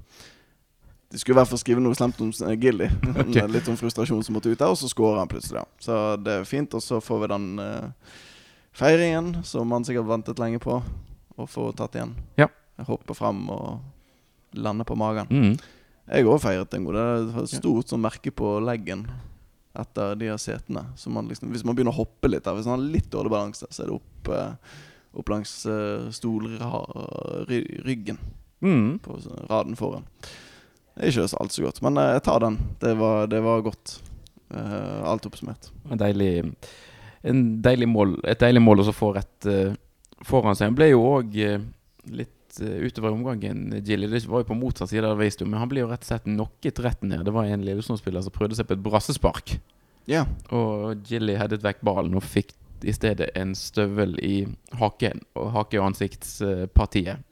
De 1.14 1.20
skulle 1.22 1.36
i 1.38 1.40
hvert 1.44 1.50
fall 1.52 1.60
skrive 1.62 1.82
noe 1.84 1.94
slemt 1.94 2.20
om 2.26 2.32
Gilly. 2.58 2.88
Okay. 3.24 3.48
Litt 3.48 3.68
om 3.70 3.78
frustrasjon 3.78 4.24
som 4.26 4.34
måtte 4.34 4.50
ut 4.50 4.58
der, 4.58 4.72
og 4.74 4.78
så 4.80 4.90
scorer 4.90 5.20
han 5.22 5.30
plutselig. 5.30 5.62
Ja. 5.62 5.66
Så 5.80 5.98
det 6.24 6.40
er 6.40 6.48
fint. 6.50 6.74
Og 6.74 6.82
så 6.82 6.98
får 7.04 7.20
vi 7.22 7.28
den 7.36 7.46
uh, 7.60 7.92
feiringen 8.74 9.44
som 9.46 9.68
man 9.70 9.86
sikkert 9.86 10.08
ventet 10.10 10.40
lenge 10.42 10.60
på, 10.64 10.80
å 11.38 11.46
få 11.50 11.68
tatt 11.78 11.96
igjen. 12.00 12.16
Ja. 12.42 12.48
Hoppe 12.88 13.14
frem 13.18 13.44
og 13.54 14.58
lander 14.58 14.86
på 14.90 14.98
magen. 14.98 15.30
Mm. 15.30 15.54
Jeg 16.10 16.26
òg 16.28 16.42
feiret 16.44 16.74
en 16.76 16.84
god. 16.90 16.98
Det 16.98 17.36
var 17.36 17.46
et 17.46 17.54
stort 17.62 17.94
sånn 17.94 18.02
merke 18.04 18.34
på 18.34 18.56
leggen 18.66 19.06
etter 19.78 20.18
de 20.20 20.28
her 20.34 20.42
setene. 20.42 20.88
Så 21.00 21.10
man 21.14 21.30
liksom, 21.30 21.50
hvis 21.54 21.64
man 21.66 21.78
begynner 21.78 21.94
å 21.94 22.02
hoppe 22.04 22.30
litt 22.30 22.44
der, 22.46 22.58
hvis 22.58 22.68
man 22.70 22.80
har 22.80 22.90
litt 22.98 23.08
dårlig 23.14 23.32
balanse, 23.34 23.70
så 23.70 23.86
er 23.86 23.90
det 23.90 23.96
opp, 24.02 24.30
eh, 24.34 24.74
opp 25.14 25.30
langs 25.30 25.52
uh, 25.70 26.10
stolryggen 26.14 28.18
Mm. 28.64 29.00
på 29.04 29.18
sånn 29.20 29.44
raden 29.50 29.76
foran. 29.76 30.06
Det 30.96 31.04
er 31.04 31.10
ikke 31.12 31.26
så 31.28 31.40
alt 31.42 31.52
så 31.52 31.66
godt, 31.66 31.82
men 31.84 31.98
eh, 32.00 32.14
jeg 32.16 32.24
tar 32.24 32.40
den. 32.46 32.56
Det 32.80 32.94
var, 32.96 33.26
det 33.28 33.42
var 33.44 33.60
godt. 33.66 33.98
Eh, 34.54 35.02
alt 35.10 35.26
oppsummert. 35.28 35.68
En 35.92 36.00
deilig, 36.00 36.30
en 37.28 37.42
deilig 37.66 37.90
mål, 37.92 38.14
et 38.24 38.40
deilig 38.40 38.62
mål 38.64 38.86
å 38.86 38.96
få 38.96 39.10
rett 39.18 39.48
eh, 39.52 39.76
foran 40.24 40.56
seg. 40.56 40.70
Han 40.72 40.78
ble 40.80 40.88
jo 40.94 41.02
òg 41.10 41.36
litt 42.14 42.32
utover 42.62 43.10
omgangen, 43.12 43.74
Gilly. 43.84 44.08
Det 44.08 44.24
var 44.30 44.44
jo 44.44 44.48
på 44.54 44.60
motsatt 44.60 44.92
side 44.94 45.08
av 45.10 45.18
Veistuen, 45.20 45.50
men 45.52 45.60
han 45.60 45.70
ble 45.72 45.82
jo 45.82 45.90
rett 45.90 46.06
og 46.06 46.12
slett 46.14 46.28
knocket 46.30 46.80
rett 46.86 47.02
ned. 47.04 47.26
Det 47.26 47.34
var 47.34 47.50
en 47.50 47.66
Lillesund-spiller 47.66 48.22
som 48.24 48.32
prøvde 48.36 48.56
seg 48.60 48.68
på 48.70 48.76
et 48.78 48.84
brassespark. 48.86 49.58
Yeah. 50.08 50.30
Og 50.54 51.02
Gilly 51.10 51.36
headet 51.40 51.64
vekk 51.64 51.82
ballen 51.84 52.16
og 52.16 52.24
fikk 52.24 52.54
i 52.84 52.94
stedet 52.96 53.30
en 53.40 53.54
støvel 53.58 54.18
i 54.24 54.46
haken 54.80 55.24
og 55.40 55.52
hake- 55.58 55.80
og 55.80 55.92
ansiktspartiet. 55.92 57.24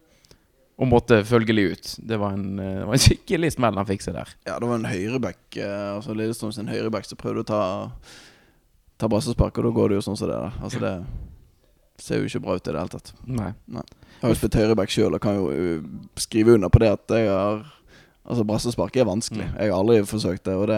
Og 0.81 0.89
måtte 0.89 1.19
følgelig 1.27 1.65
ut. 1.71 1.89
Det 2.07 2.17
var 2.17 2.33
en, 2.33 2.59
eh, 2.59 2.77
det 2.79 2.85
var 2.87 2.97
en 2.97 3.05
skikkelig 3.05 3.51
smell 3.53 3.77
han 3.77 3.85
fikk 3.85 4.01
seg 4.01 4.15
der. 4.17 4.29
ja, 4.47 4.59
det 4.59 4.67
var 4.67 4.79
en 4.79 4.89
høyreback, 4.89 5.41
eh, 5.57 5.95
altså 5.95 6.15
Lillestrøm 6.17 6.53
sin 6.55 6.71
høyreback, 6.71 7.05
som 7.05 7.17
prøvde 7.17 7.43
å 7.43 7.49
ta, 7.51 7.91
ta 8.97 9.07
brassespark, 9.07 9.57
og 9.57 9.63
da 9.63 9.73
går 9.75 9.89
det 9.89 9.99
jo 9.99 10.07
sånn 10.07 10.17
som 10.17 10.31
det 10.31 10.39
der. 10.39 10.57
Altså 10.63 10.79
det 10.79 10.95
ser 12.01 12.17
jo 12.17 12.25
ikke 12.25 12.41
bra 12.41 12.55
ut 12.57 12.67
i 12.67 12.71
det 12.71 12.79
hele 12.79 12.95
tatt. 12.95 13.13
Nei. 13.27 13.51
Jeg 13.69 14.23
har 14.23 14.33
jo 14.33 14.39
spilt 14.39 14.57
høyreback 14.57 14.89
sjøl 14.89 15.13
og 15.13 15.21
kan 15.21 15.37
jo 15.37 15.51
uh, 15.51 15.85
skrive 16.17 16.55
under 16.57 16.69
på 16.69 16.81
det 16.81 16.91
at 16.95 17.15
jeg 17.17 17.29
har 17.29 17.63
Altså 18.21 18.43
Brassespark 18.45 18.95
er 19.01 19.07
vanskelig. 19.09 19.47
Mm. 19.49 19.55
Jeg 19.57 19.71
har 19.71 19.79
aldri 19.81 19.95
forsøkt 20.05 20.43
det, 20.45 20.53
og 20.53 20.67
det 20.69 20.77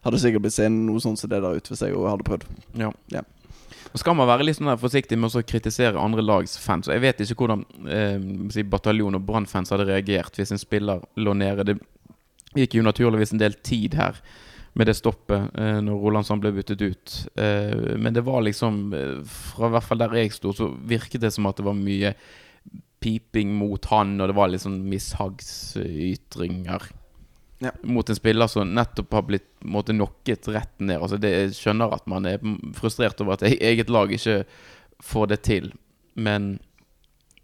hadde 0.00 0.18
sikkert 0.22 0.46
blitt 0.46 0.54
seende 0.56 0.86
noe 0.86 1.02
sånt 1.04 1.20
som 1.20 1.28
det 1.28 1.42
der 1.44 1.58
ute 1.60 1.68
hvis 1.68 1.82
jeg 1.84 1.92
hadde 1.92 2.24
prøvd. 2.24 2.46
Ja. 2.80 2.88
Ja. 3.12 3.20
Skal 3.98 4.14
man 4.14 4.28
være 4.30 4.44
litt 4.46 4.58
sånn 4.60 4.70
forsiktig 4.78 5.16
med 5.18 5.34
å 5.34 5.42
kritisere 5.42 5.98
andre 5.98 6.22
lags 6.22 6.54
fans. 6.62 6.86
Jeg 6.90 7.02
vet 7.02 7.22
ikke 7.24 7.42
hvordan 7.42 7.64
eh, 7.90 8.18
bataljon- 8.70 9.18
og 9.18 9.24
brannfans 9.26 9.72
hadde 9.74 9.88
reagert 9.88 10.38
hvis 10.38 10.52
en 10.54 10.62
spiller 10.62 11.02
lå 11.18 11.34
nede. 11.34 11.64
Det 11.66 11.76
gikk 12.54 12.78
jo 12.78 12.86
naturligvis 12.86 13.32
en 13.34 13.42
del 13.42 13.54
tid 13.66 13.98
her 13.98 14.14
med 14.78 14.86
det 14.86 14.94
stoppet 14.94 15.50
eh, 15.58 15.80
når 15.82 16.02
Rolandsson 16.04 16.40
ble 16.42 16.52
byttet 16.54 16.82
ut. 16.82 17.26
Eh, 17.34 17.96
men 17.98 18.14
det 18.14 18.22
var 18.26 18.40
liksom 18.46 18.94
eh, 18.94 19.18
Fra 19.26 19.68
hvert 19.74 19.86
fall 19.88 20.00
der 20.04 20.14
jeg 20.20 20.32
sto, 20.36 20.48
så 20.54 20.64
virket 20.70 21.22
det 21.24 21.32
som 21.34 21.46
at 21.50 21.56
det 21.58 21.66
var 21.66 21.74
mye 21.78 22.10
piping 23.00 23.48
mot 23.56 23.84
han, 23.90 24.20
og 24.20 24.26
det 24.28 24.36
var 24.36 24.48
litt 24.52 24.62
sånn 24.62 24.88
mishagsytringer. 24.92 26.82
Ja. 27.60 27.70
Mot 27.82 28.08
en 28.08 28.16
spiller 28.16 28.46
som 28.48 28.74
nettopp 28.74 29.12
har 29.12 29.22
blitt 29.28 29.48
måtte 29.60 29.92
knocket 29.92 30.48
rett 30.48 30.78
ned. 30.80 30.96
Altså 30.96 31.18
det, 31.20 31.30
jeg 31.34 31.56
skjønner 31.58 31.92
at 31.92 32.06
man 32.08 32.28
er 32.28 32.40
frustrert 32.76 33.20
over 33.20 33.36
at 33.36 33.44
e- 33.44 33.58
eget 33.60 33.92
lag 33.92 34.12
ikke 34.16 34.42
får 35.04 35.26
det 35.34 35.42
til. 35.44 35.68
Men 36.16 36.54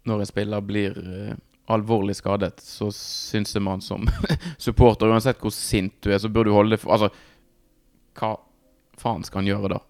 når 0.09 0.23
en 0.23 0.29
spiller 0.29 0.65
blir 0.65 0.97
uh, 0.97 1.35
alvorlig 1.69 2.15
skadet, 2.17 2.57
så 2.65 2.89
syns 2.95 3.53
jeg 3.53 3.61
man 3.61 3.83
som 3.85 4.09
supporter, 4.57 5.11
uansett 5.11 5.41
hvor 5.43 5.53
sint 5.53 5.93
du 6.01 6.09
er, 6.09 6.17
så 6.23 6.33
bør 6.33 6.49
du 6.49 6.55
holde 6.55 6.73
det 6.73 6.81
for 6.81 6.95
Altså, 6.97 7.11
hva 8.17 8.33
faen 8.97 9.25
skal 9.27 9.43
han 9.43 9.51
gjøre 9.51 9.73
da? 9.75 9.81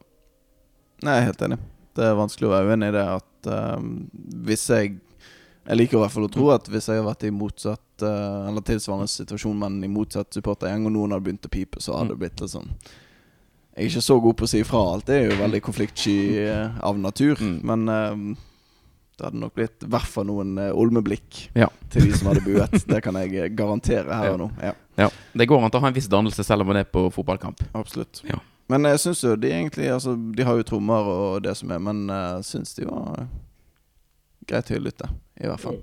Nei, 1.05 1.13
jeg 1.13 1.23
er 1.23 1.29
helt 1.29 1.47
enig. 1.47 1.59
Det 1.95 2.03
er 2.03 2.19
vanskelig 2.19 2.49
å 2.49 2.55
være 2.57 2.73
uenig 2.73 2.91
i 2.91 2.97
det 2.97 3.05
at 3.15 3.51
um, 3.79 3.91
hvis 4.43 4.67
jeg 4.73 4.97
Jeg 5.67 5.77
liker 5.81 5.97
i 5.97 6.01
hvert 6.01 6.13
fall 6.13 6.27
å 6.27 6.31
tro 6.31 6.49
at 6.53 6.67
hvis 6.71 6.87
jeg 6.87 7.01
har 7.01 7.07
vært 7.09 7.25
i 7.27 7.31
motsatt 7.35 8.03
uh, 8.05 8.47
Eller 8.47 8.63
tilsvarende 8.63 9.07
situasjon, 9.11 9.57
men 9.59 9.81
i 9.83 9.89
motsatt 9.91 10.31
supportergjeng, 10.37 10.85
og 10.87 10.93
noen 10.95 11.11
hadde 11.11 11.25
begynt 11.25 11.45
å 11.49 11.51
pipe, 11.51 11.81
så 11.83 11.97
hadde 11.97 12.13
det 12.15 12.21
blitt 12.21 12.39
litt 12.43 12.53
sånn 12.53 12.69
Jeg 12.71 13.81
er 13.83 13.89
ikke 13.91 14.01
så 14.07 14.19
god 14.23 14.37
på 14.39 14.47
å 14.47 14.49
si 14.49 14.61
ifra. 14.63 14.79
Alt 14.95 15.05
det 15.09 15.17
er 15.19 15.25
jo 15.31 15.41
veldig 15.43 15.59
konfliktsky 15.67 16.15
uh, 16.49 16.77
av 16.87 16.97
natur. 16.97 17.37
Mm. 17.43 17.57
Men 17.67 17.83
um, 17.91 18.23
det 19.17 19.25
hadde 19.27 19.41
nok 19.41 19.53
blitt 19.57 19.83
i 19.85 19.89
hvert 19.91 20.09
fall 20.13 20.25
noen 20.29 20.55
olmeblikk 20.71 21.47
Ja. 21.57 21.67
til 21.93 22.05
de 22.07 22.13
som 22.17 22.27
hadde 22.31 22.43
buet. 22.45 22.73
Det 22.89 22.99
kan 23.05 23.15
jeg 23.17 23.33
eh, 23.35 23.47
garantere 23.49 24.13
her 24.13 24.29
Ja. 24.29 24.33
og 24.35 24.39
nå. 24.43 24.47
Ja, 24.61 24.73
Ja, 24.97 25.09
Det 25.33 25.47
går 25.49 25.63
an 25.65 25.71
til 25.73 25.79
å 25.79 25.81
ha 25.83 25.89
en 25.91 25.95
viss 25.97 26.07
dannelse 26.09 26.43
selv 26.45 26.61
om 26.61 26.67
man 26.71 26.77
er 26.77 26.85
på 26.85 27.03
fotballkamp. 27.13 27.63
absolutt. 27.73 28.21
Ja. 28.29 28.37
Men 28.69 28.83
jeg 28.85 28.99
syns 28.99 29.21
jo 29.23 29.35
de 29.39 29.47
egentlig 29.49 29.87
Altså, 29.93 30.13
de 30.35 30.43
har 30.43 30.57
jo 30.57 30.63
trommer 30.69 31.05
og 31.13 31.43
det 31.45 31.53
som 31.57 31.71
er, 31.71 31.79
men 31.79 32.05
jeg 32.13 32.43
syns 32.49 32.73
de 32.77 32.85
var 32.85 33.21
eh, 33.23 33.27
greit 34.47 34.69
høylytte, 34.73 35.09
i 35.41 35.47
hvert 35.49 35.59
fall. 35.63 35.79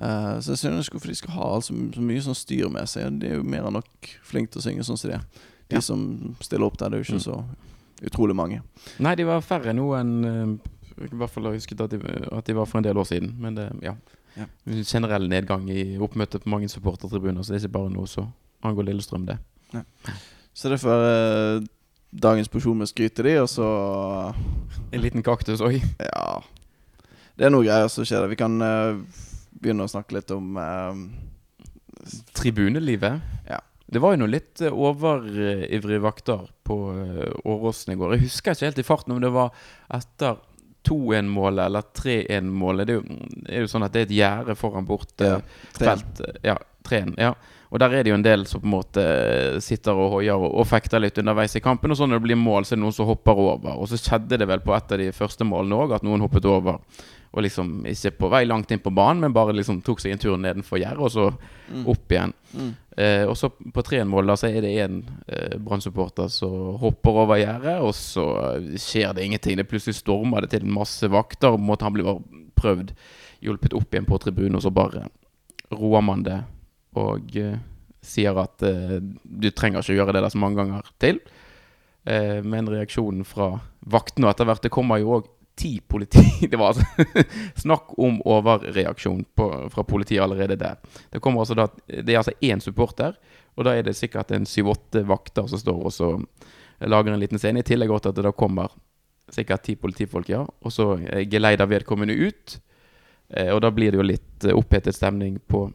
Uh, 0.00 0.38
så 0.40 0.54
jeg 0.54 0.58
skjønner 0.62 0.80
ikke 0.82 0.96
hvorfor 0.96 1.12
de 1.12 1.18
skal 1.20 1.34
ha 1.36 1.48
altså, 1.58 1.74
så 1.94 2.00
mye 2.02 2.22
sånn 2.24 2.38
styr 2.38 2.70
med 2.72 2.88
seg. 2.88 3.18
De 3.20 3.28
er 3.28 3.34
jo 3.36 3.42
mer 3.44 3.66
enn 3.68 3.76
nok 3.76 4.08
flinke 4.26 4.50
til 4.54 4.62
å 4.62 4.64
synge 4.64 4.86
sånn 4.88 4.98
som 4.98 5.10
de 5.12 5.16
er. 5.18 5.26
De 5.68 5.76
Ja. 5.76 5.80
som 5.84 6.34
stiller 6.40 6.66
opp 6.66 6.78
der, 6.80 6.88
det 6.90 6.98
er 6.98 7.02
jo 7.04 7.08
ikke 7.12 7.20
Mm. 7.20 7.26
så 7.28 7.44
utrolig 8.08 8.34
mange. 8.36 8.62
Nei, 8.98 9.14
de 9.14 9.24
var 9.24 9.40
færre 9.44 9.72
nå 9.76 9.84
enn 10.00 10.24
eh, 10.24 11.04
I 11.04 11.08
hvert 11.16 11.30
fall 11.30 11.44
har 11.44 11.52
jeg 11.54 11.60
husket 11.62 11.80
at 11.80 11.90
de, 11.90 12.00
at 12.32 12.44
de 12.44 12.52
var 12.54 12.66
for 12.66 12.78
en 12.78 12.84
del 12.84 12.96
år 13.00 13.04
siden. 13.08 13.34
Men 13.40 13.54
det, 13.54 13.68
ja. 13.82 13.94
Ja. 14.36 14.46
Generell 14.66 15.28
nedgang 15.28 15.68
i 15.70 15.96
oppmøtet 15.98 16.42
på 16.44 16.48
mange 16.52 16.68
supportertribuner, 16.68 17.42
så 17.42 17.52
det 17.52 17.62
er 17.62 17.66
ikke 17.68 17.78
bare 17.78 17.90
noe 17.92 18.06
som 18.08 18.32
angår 18.64 18.84
Lillestrøm, 18.90 19.26
det. 19.26 19.38
Så 20.54 20.68
det 20.68 20.78
får 20.80 21.04
uh, 21.60 21.66
dagens 22.12 22.48
porsjon 22.48 22.76
med 22.78 22.88
skryt 22.88 23.14
til 23.16 23.24
de, 23.24 23.38
og 23.40 23.48
så 23.48 24.34
En 24.92 25.00
liten 25.00 25.22
kaktus 25.22 25.60
òg. 25.64 25.80
Ja. 26.00 26.42
Det 27.38 27.48
er 27.48 27.52
noe 27.52 27.64
greier 27.66 27.90
som 27.92 28.06
skjer 28.06 28.24
der. 28.24 28.32
Vi 28.32 28.40
kan 28.40 28.56
uh, 28.60 29.00
begynne 29.58 29.86
å 29.86 29.90
snakke 29.90 30.18
litt 30.18 30.32
om 30.34 30.56
uh, 30.58 30.96
Tribunelivet. 32.36 33.20
Ja. 33.48 33.60
Det 33.92 34.00
var 34.00 34.14
jo 34.14 34.22
noen 34.22 34.32
litt 34.32 34.62
eh, 34.64 34.72
overivrige 34.72 36.00
vakter 36.00 36.46
på 36.64 36.76
Åråsen 37.44 37.92
i 37.92 37.96
går. 38.00 38.14
Jeg 38.14 38.24
husker 38.24 38.56
ikke 38.56 38.70
helt 38.70 38.80
i 38.80 38.86
farten 38.88 39.12
om 39.12 39.20
det 39.20 39.30
var 39.34 39.50
etter 39.92 40.38
2-1-målet 40.88 41.66
eller 41.66 41.82
3-1-målet. 42.00 42.88
Det, 42.88 42.96
det 43.44 43.52
er 43.52 43.66
jo 43.66 43.70
sånn 43.70 43.84
at 43.86 43.92
det 43.92 44.00
er 44.00 44.08
et 44.08 44.14
gjerde 44.16 44.56
foran 44.58 44.88
bortefelt. 44.88 46.22
Ja, 46.24 46.54
Ja, 46.54 46.56
3-1. 46.88 47.14
Ja. 47.20 47.34
Og 47.72 47.80
der 47.80 47.94
er 47.96 48.04
det 48.04 48.12
jo 48.12 48.18
en 48.18 48.24
del 48.24 48.44
som 48.46 48.60
på 48.60 48.68
en 48.68 48.74
måte 48.74 49.04
sitter 49.64 49.96
og 49.96 50.18
hoier 50.18 50.36
og, 50.36 50.50
og 50.60 50.66
fekter 50.68 51.00
litt 51.00 51.16
underveis 51.22 51.56
i 51.56 51.62
kampen. 51.64 51.92
Og 51.92 51.96
så 51.96 52.08
når 52.08 52.20
det 52.20 52.26
blir 52.26 52.40
mål, 52.40 52.66
så 52.66 52.74
er 52.74 52.80
det 52.80 52.84
noen 52.84 52.96
som 52.96 53.08
hopper 53.08 53.38
over. 53.40 53.78
Og 53.78 53.88
så 53.88 54.00
skjedde 54.00 54.40
det 54.42 54.48
vel 54.50 54.60
på 54.64 54.74
et 54.76 54.92
av 54.92 55.00
de 55.00 55.08
første 55.16 55.46
målene 55.48 55.78
òg 55.78 55.96
at 55.96 56.04
noen 56.04 56.24
hoppet 56.24 56.48
over. 56.50 56.82
Og 57.32 57.42
liksom 57.46 57.86
ikke 57.88 58.10
på 58.18 58.28
vei 58.28 58.42
langt 58.44 58.70
inn 58.74 58.82
på 58.84 58.92
banen, 58.92 59.22
men 59.24 59.32
bare 59.32 59.54
liksom 59.56 59.80
tok 59.84 60.02
seg 60.02 60.12
en 60.12 60.20
tur 60.20 60.36
nedenfor 60.36 60.80
gjerdet, 60.82 61.00
og 61.00 61.10
så 61.14 61.30
Mm. 61.72 61.86
opp 61.88 62.12
igjen. 62.12 62.32
Mm. 62.52 62.72
Eh, 62.96 63.24
og 63.24 63.36
så 63.36 63.48
på 63.48 63.82
3-1-mål 63.82 64.26
da 64.28 64.34
så 64.36 64.50
er 64.50 64.60
det 64.60 64.72
en 64.82 64.98
eh, 65.28 65.56
Brann-supporter 65.56 66.28
som 66.28 66.76
hopper 66.82 67.22
over 67.22 67.40
gjerdet, 67.40 67.78
og 67.80 67.94
så 67.96 68.26
eh, 68.58 68.76
skjer 68.76 69.14
det 69.16 69.24
ingenting. 69.24 69.56
Det 69.56 69.68
Plutselig 69.70 69.96
stormer 70.02 70.44
det 70.44 70.50
til 70.52 70.66
masse 70.68 71.08
vakter, 71.08 71.54
og 71.54 71.62
måte 71.64 71.86
han 71.86 71.94
blir 71.96 72.18
prøvd 72.60 72.92
hjulpet 73.42 73.76
opp 73.78 73.94
igjen 73.94 74.08
på 74.08 74.20
tribunen, 74.20 74.58
og 74.58 74.66
så 74.66 74.74
bare 74.74 75.06
roer 75.72 76.04
man 76.04 76.26
det 76.26 76.42
og 77.00 77.36
eh, 77.40 77.56
sier 78.04 78.36
at 78.42 78.62
eh, 78.68 78.98
du 79.00 79.48
trenger 79.50 79.80
ikke 79.80 79.96
gjøre 79.96 80.12
det 80.12 80.24
der 80.26 80.34
så 80.34 80.42
mange 80.42 80.60
ganger 80.60 80.90
til. 81.00 81.22
Eh, 82.04 82.42
men 82.44 82.68
reaksjonen 82.68 83.24
fra 83.24 83.54
vaktene 83.86 84.26
og 84.28 84.34
etter 84.34 84.48
hvert 84.48 84.64
Det 84.66 84.74
kommer 84.74 85.00
jo 85.00 85.20
òg 85.20 85.30
ti 85.54 85.80
politi 85.80 86.24
Det 86.50 86.56
var 86.56 86.72
altså 86.72 86.84
snakk 87.64 87.92
om 87.98 88.20
overreaksjon 88.24 89.24
på, 89.34 89.48
fra 89.70 89.84
politiet 89.84 90.22
allerede 90.22 90.56
der. 90.56 90.76
Det 91.10 91.20
altså 91.24 91.54
da 91.54 91.68
Det 91.86 92.12
er 92.12 92.22
altså 92.22 92.32
én 92.40 92.60
supporter, 92.60 93.14
og 93.56 93.64
da 93.64 93.76
er 93.76 93.82
det 93.82 93.96
sikkert 93.96 94.30
en 94.30 94.46
syv-åtte 94.46 95.04
vakter 95.06 95.46
som 95.46 95.58
står 95.58 95.84
og 95.84 95.92
så 95.92 96.16
lager 96.80 97.12
en 97.12 97.20
liten 97.20 97.38
scene. 97.38 97.60
I 97.60 97.62
tillegg 97.62 97.92
til 98.00 98.10
at 98.10 98.16
det 98.16 98.24
da 98.24 98.32
kommer 98.32 98.72
sikkert 99.32 99.62
ti 99.62 99.76
politifolk, 99.76 100.28
ja, 100.28 100.42
og 100.42 100.72
så 100.72 100.96
geleider 101.30 101.68
vedkommende 101.68 102.14
ut. 102.14 102.58
Eh, 103.28 103.52
og 103.54 103.60
da 103.62 103.70
blir 103.70 103.92
det 103.92 104.00
jo 104.00 104.06
litt 104.06 104.44
eh, 104.44 104.56
opphetet 104.56 104.96
stemning 104.96 105.38
på, 105.46 105.66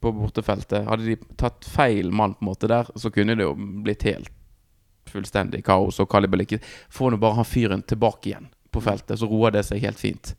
på 0.00 0.12
bortefeltet. 0.12 0.84
Hadde 0.88 1.06
de 1.06 1.16
tatt 1.40 1.64
feil 1.68 2.10
mann 2.12 2.34
på 2.36 2.44
en 2.44 2.50
måte 2.50 2.70
der, 2.70 2.90
så 2.96 3.12
kunne 3.14 3.36
det 3.38 3.46
jo 3.46 3.54
blitt 3.56 4.04
helt 4.08 4.32
fullstendig 5.08 5.62
kaos. 5.64 6.00
Og 6.02 6.10
Kalibel 6.10 6.44
ikke 6.44 6.60
Få 6.92 7.08
nå 7.08 7.20
bare 7.20 7.40
han 7.40 7.48
fyren 7.48 7.84
tilbake 7.88 8.34
ign 8.34 8.50
på 8.74 8.82
feltet, 8.84 9.18
så 9.20 9.28
roer 9.28 9.54
det 9.56 9.64
seg 9.68 9.82
helt 9.84 10.00
fint. 10.00 10.34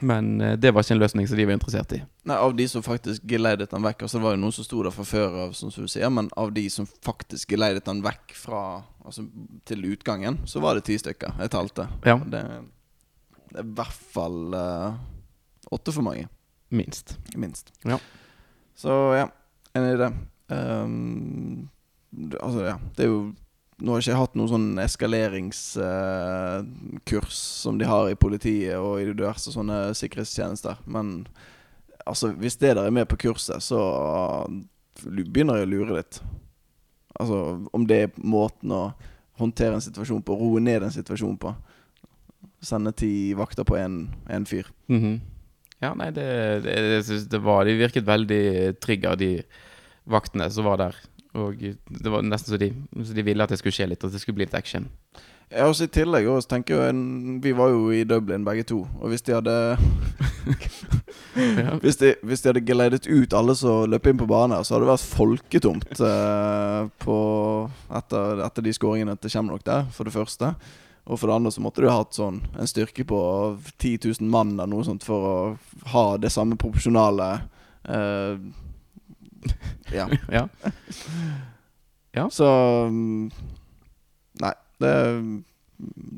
Men 0.00 0.40
eh, 0.40 0.56
det 0.58 0.70
var 0.74 0.84
ikke 0.84 0.96
en 0.96 1.00
løsning 1.00 1.28
som 1.28 1.38
de 1.38 1.46
var 1.48 1.56
interessert 1.56 1.94
i. 1.96 2.00
Nei, 2.28 2.36
Av 2.36 2.54
de 2.56 2.66
som 2.68 2.84
faktisk 2.84 3.24
geleidet 3.30 3.72
han 3.72 3.84
vekk 3.86 4.02
Altså 4.04 4.18
Det 4.18 4.24
var 4.26 4.34
jo 4.34 4.40
noen 4.42 4.52
som 4.52 4.66
sto 4.66 4.82
der 4.84 4.92
fra 4.92 5.06
før 5.08 5.36
av, 5.46 5.54
som 5.56 5.70
du 5.72 5.88
sier, 5.88 6.10
men 6.12 6.28
av 6.36 6.52
de 6.56 6.66
som 6.72 6.88
faktisk 7.06 7.54
geleidet 7.54 7.88
han 7.88 8.02
vekk 8.04 8.34
fra 8.36 8.62
Altså 9.06 9.24
til 9.68 9.84
utgangen, 9.92 10.40
så 10.50 10.60
var 10.60 10.74
det 10.74 10.88
ti 10.88 10.96
stykker. 10.98 11.36
Jeg 11.38 11.52
talte. 11.54 11.86
Ja. 12.02 12.16
Det, 12.18 12.40
det 13.52 13.60
er 13.62 13.68
i 13.68 13.74
hvert 13.78 14.00
fall 14.16 14.56
uh, 14.58 14.96
åtte 15.70 15.94
for 15.94 16.02
mange. 16.02 16.24
Minst. 16.74 17.14
Minst. 17.38 17.70
Ja. 17.86 18.00
Så 18.74 18.96
ja, 19.14 19.28
enig 19.78 19.92
i 19.94 20.00
det. 20.00 20.08
Um, 20.50 21.68
altså, 22.40 22.64
ja, 22.66 22.74
det 22.98 23.06
er 23.06 23.12
jo 23.12 23.20
Nå 23.78 23.92
har 23.92 24.00
jeg 24.00 24.08
ikke 24.08 24.20
hatt 24.22 24.34
noen 24.38 24.48
sånn 24.48 24.78
eskaleringskurs 24.80 27.36
som 27.36 27.76
de 27.78 27.84
har 27.88 28.08
i 28.10 28.16
politiet 28.18 28.76
og 28.80 29.00
i 29.02 29.06
diverse 29.10 29.52
sånne 29.52 29.90
sikkerhetstjenester. 29.96 30.76
Men 30.88 31.26
altså, 32.08 32.30
hvis 32.40 32.56
det 32.62 32.72
der 32.78 32.86
er 32.88 32.94
med 32.94 33.08
på 33.10 33.18
kurset, 33.26 33.60
så 33.64 33.78
lu- 35.04 35.28
begynner 35.28 35.56
jeg 35.60 35.68
å 35.68 35.72
lure 35.74 35.98
litt. 35.98 36.20
Altså 37.20 37.36
om 37.76 37.84
det 37.88 37.98
er 38.06 38.10
måten 38.20 38.72
å 38.76 38.82
håndtere 39.40 39.74
en 39.76 39.84
situasjon 39.84 40.22
på, 40.24 40.36
roe 40.40 40.60
ned 40.64 40.82
en 40.86 40.94
situasjon 40.94 41.36
på. 41.40 41.52
Sende 42.64 42.92
ti 42.96 43.12
vakter 43.36 43.64
på 43.68 43.76
én 43.76 44.44
fyr. 44.48 44.66
Mhm. 44.88 45.18
Ja, 45.84 45.90
nei, 45.92 46.06
det, 46.16 46.24
det, 46.64 46.72
jeg 47.04 47.26
det 47.28 47.38
var 47.44 47.66
De 47.68 47.74
virket 47.76 48.06
veldig 48.08 48.78
trigger, 48.80 49.12
de 49.20 49.42
vaktene 50.08 50.46
som 50.50 50.64
var 50.64 50.76
der. 50.80 50.94
Og 51.36 51.60
det 51.60 52.12
var 52.12 52.24
nesten 52.24 52.54
så 52.54 52.60
de, 52.60 52.70
så 53.04 53.16
de 53.16 53.24
ville 53.26 53.44
at 53.44 53.52
det 53.52 53.60
skulle 53.60 53.76
skje 53.76 53.90
litt, 53.90 54.04
at 54.04 54.14
det 54.14 54.22
skulle 54.22 54.38
bli 54.38 54.46
litt 54.46 54.56
action. 54.56 54.88
Ja, 55.52 55.68
også 55.68 55.86
I 55.86 55.92
tillegg 55.94 56.26
også, 56.26 56.48
tenker 56.50 56.80
jeg 56.80 56.90
en, 56.90 57.36
Vi 57.42 57.52
var 57.54 57.70
jo 57.70 57.92
i 57.94 58.02
Dublin 58.08 58.44
begge 58.44 58.64
to. 58.66 58.80
Og 58.98 59.12
hvis 59.12 59.22
de 59.22 59.36
hadde 59.36 59.76
hvis, 61.84 61.98
de, 62.00 62.14
hvis 62.22 62.42
de 62.42 62.50
hadde 62.50 62.64
geleidet 62.66 63.06
ut 63.06 63.34
alle 63.36 63.54
som 63.58 63.86
løp 63.90 64.08
inn 64.08 64.18
på 64.18 64.28
banen, 64.30 64.64
så 64.64 64.74
hadde 64.74 64.86
det 64.86 64.92
vært 64.92 65.12
folketomt 65.12 66.02
eh, 66.08 66.88
på, 67.02 67.18
etter, 68.00 68.42
etter 68.46 68.66
de 68.66 68.74
skåringene 68.74 69.16
til 69.20 69.32
Shamrock 69.32 69.64
der, 69.66 69.86
for 69.94 70.08
det 70.08 70.14
første. 70.16 70.54
Og 71.06 71.20
for 71.20 71.30
det 71.30 71.36
andre 71.36 71.52
så 71.54 71.62
måtte 71.62 71.84
du 71.84 71.90
ha 71.90 72.00
hatt 72.00 72.16
sånn 72.16 72.40
en 72.58 72.70
styrke 72.70 73.04
på 73.06 73.20
10 73.78 74.08
000 74.18 74.30
mann 74.32 74.56
eller 74.56 74.72
noe 74.72 74.86
sånt 74.86 75.06
for 75.06 75.28
å 75.30 75.36
ha 75.92 76.06
det 76.18 76.32
samme 76.34 76.58
proporsjonale 76.58 77.28
eh, 77.86 78.40
Ja. 79.92 80.08
ja. 80.32 80.48
Ja. 82.16 82.30
Så 82.32 82.46
mm, 82.88 83.30
Nei, 84.40 84.52
det 84.80 84.90
er 84.90 85.20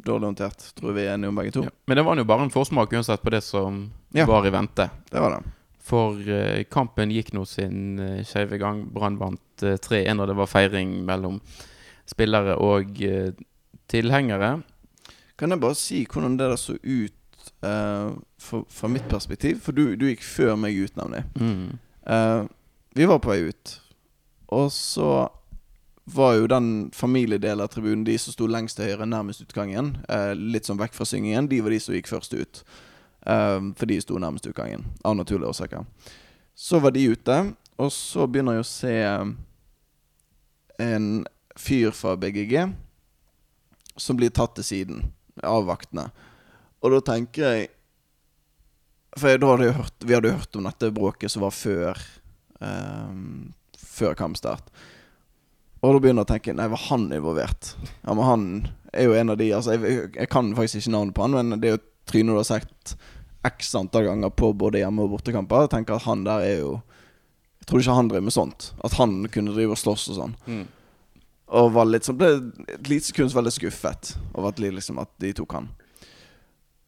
dårlig 0.06 0.30
håndtert, 0.30 0.64
tror 0.78 0.94
vi 0.94 1.04
er 1.06 1.14
enige 1.14 1.30
om 1.32 1.38
begge 1.38 1.54
to. 1.54 1.64
Ja. 1.66 1.74
Men 1.86 1.98
det 1.98 2.04
var 2.06 2.18
jo 2.18 2.26
bare 2.26 2.46
en 2.46 2.54
forsmak 2.54 2.92
uansett 2.94 3.22
på 3.22 3.32
det 3.34 3.42
som 3.46 3.84
var 4.14 4.46
i 4.46 4.52
vente. 4.54 4.88
Det 5.10 5.22
var 5.22 5.36
det. 5.36 5.54
For 5.88 6.18
uh, 6.18 6.62
kampen 6.70 7.10
gikk 7.14 7.32
nå 7.34 7.44
sin 7.48 7.98
uh, 7.98 8.22
skeive 8.26 8.58
gang. 8.60 8.84
Brann 8.94 9.18
vant 9.18 9.64
uh, 9.64 9.74
3-1, 9.74 10.20
og 10.20 10.30
det 10.30 10.36
var 10.38 10.50
feiring 10.50 10.98
mellom 11.06 11.38
spillere 12.08 12.58
og 12.62 12.98
uh, 13.02 13.30
tilhengere. 13.90 14.58
Kan 15.38 15.54
jeg 15.54 15.62
bare 15.62 15.78
si 15.78 16.02
hvordan 16.06 16.38
det 16.38 16.50
der 16.50 16.58
så 16.58 16.74
ut 16.74 17.52
eh, 17.62 18.08
fra 18.68 18.88
mitt 18.90 19.06
perspektiv? 19.08 19.60
For 19.62 19.76
du, 19.76 19.94
du 19.94 20.08
gikk 20.08 20.24
før 20.26 20.56
meg 20.58 20.74
ut, 20.74 20.96
nemlig. 20.98 21.22
Mm. 21.38 21.78
Vi 22.98 23.06
var 23.06 23.20
på 23.22 23.30
vei 23.30 23.44
ut, 23.46 23.80
og 24.50 24.72
så 24.74 25.28
var 26.10 26.32
jo 26.34 26.48
den 26.50 26.90
familiedelen 26.90 27.62
av 27.62 27.68
tribunen, 27.70 28.02
de 28.02 28.16
som 28.18 28.34
sto 28.34 28.48
lengst 28.50 28.74
til 28.74 28.88
høyre, 28.90 29.06
nærmest 29.06 29.44
utgangen, 29.44 29.92
eh, 30.10 30.32
litt 30.34 30.66
sånn 30.66 30.80
vekk 30.80 30.96
fra 30.96 31.06
syngingen, 31.06 31.46
de 31.46 31.60
var 31.62 31.70
de 31.70 31.78
som 31.78 31.94
gikk 31.94 32.10
først 32.10 32.34
ut. 32.34 32.64
Eh, 33.22 33.60
for 33.78 33.86
de 33.86 34.00
sto 34.02 34.18
nærmest 34.18 34.50
utgangen, 34.50 34.82
av 35.04 35.14
naturlige 35.14 35.46
årsaker. 35.46 35.86
Så 36.58 36.82
var 36.82 36.90
de 36.90 37.06
ute, 37.14 37.38
og 37.78 37.94
så 37.94 38.26
begynner 38.26 38.58
jeg 38.58 38.66
å 38.66 38.72
se 38.72 38.96
en 40.90 41.24
fyr 41.54 41.94
fra 41.94 42.16
BGG 42.16 42.74
som 43.94 44.16
blir 44.18 44.34
tatt 44.34 44.58
til 44.58 44.72
siden 44.74 45.12
av 45.44 45.70
vaktene. 45.70 46.10
Og 46.82 46.98
da 46.98 47.14
tenker 47.14 47.42
jeg 47.46 47.68
For 49.16 49.38
da 49.38 49.46
hadde 49.46 49.64
jeg 49.64 49.74
hørt, 49.74 50.04
vi 50.04 50.14
hadde 50.14 50.34
hørt 50.36 50.56
om 50.56 50.64
dette 50.64 50.90
bråket 50.94 51.30
som 51.30 51.42
var 51.42 51.50
før 51.50 51.96
Før 52.58 54.14
kampstart. 54.18 54.72
Og 55.78 55.94
da 55.94 56.00
begynner 56.02 56.24
jeg 56.24 56.26
å 56.26 56.32
tenke 56.32 56.54
Nei, 56.58 56.66
var 56.72 56.80
han 56.88 57.04
involvert? 57.14 57.74
Ja, 58.02 58.14
men 58.14 58.24
han 58.26 58.46
er 58.90 59.06
jo 59.06 59.14
en 59.14 59.30
av 59.30 59.38
de 59.38 59.52
Altså, 59.54 59.76
jeg, 59.76 60.08
jeg 60.16 60.30
kan 60.32 60.50
faktisk 60.58 60.80
ikke 60.80 60.94
navnet 60.96 61.14
på 61.14 61.26
han, 61.26 61.36
men 61.38 61.62
det 61.62 61.70
er 61.70 61.76
jo 61.76 61.84
trynet 62.08 62.34
du 62.34 62.40
har 62.40 62.48
sett 62.48 62.96
x 63.46 63.70
antall 63.78 64.08
ganger 64.08 64.32
på 64.34 64.50
både 64.58 64.80
hjemme- 64.82 65.04
og 65.04 65.12
bortekamper. 65.12 65.66
Jeg 65.66 65.76
tenker 65.76 65.94
at 65.94 66.08
han 66.08 66.24
der 66.26 66.42
er 66.42 66.56
jo 66.64 66.72
Jeg 67.60 67.68
tror 67.70 67.82
ikke 67.84 67.94
han 67.98 68.08
driver 68.08 68.24
med 68.26 68.34
sånt. 68.34 68.72
At 68.84 68.96
han 68.98 69.14
kunne 69.28 69.54
drive 69.54 69.76
og 69.76 69.78
slåss 69.78 70.08
og 70.10 70.18
sånn. 70.18 70.34
Mm. 70.48 70.64
Og 71.58 71.72
var 71.74 71.88
litt 71.88 72.08
sånn 72.08 72.18
ble 72.18 72.30
et 72.74 72.88
lite 72.88 73.10
sekund 73.10 73.32
veldig 73.32 73.52
skuffet 73.52 74.14
over 74.34 74.50
at, 74.50 74.62
liksom, 74.62 74.98
at 75.00 75.10
de 75.20 75.34
tok 75.36 75.52
han. 75.56 75.68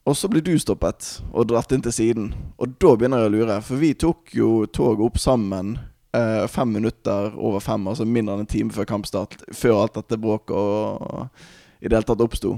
Og 0.09 0.17
så 0.17 0.31
blir 0.33 0.43
du 0.43 0.55
stoppet 0.59 1.21
og 1.31 1.51
dratt 1.51 1.73
inn 1.77 1.85
til 1.85 1.93
siden. 1.93 2.33
Og 2.59 2.73
da 2.81 2.95
begynner 2.97 3.21
jeg 3.25 3.31
å 3.31 3.35
lure, 3.35 3.61
for 3.65 3.83
vi 3.83 3.93
tok 3.99 4.33
jo 4.35 4.51
toget 4.73 5.07
opp 5.11 5.21
sammen 5.21 5.77
eh, 6.17 6.47
fem 6.49 6.73
minutter 6.73 7.37
over 7.37 7.61
fem, 7.61 7.87
altså 7.87 8.09
mindre 8.09 8.39
enn 8.39 8.47
en 8.47 8.51
time 8.51 8.75
før 8.75 8.89
kampstart, 8.89 9.37
før 9.53 9.85
alt 9.85 10.01
dette 10.01 10.19
bråket 10.21 10.57
og, 10.57 11.49
i 11.81 11.89
det 11.89 11.99
hele 11.99 12.09
tatt 12.09 12.25
oppsto. 12.25 12.57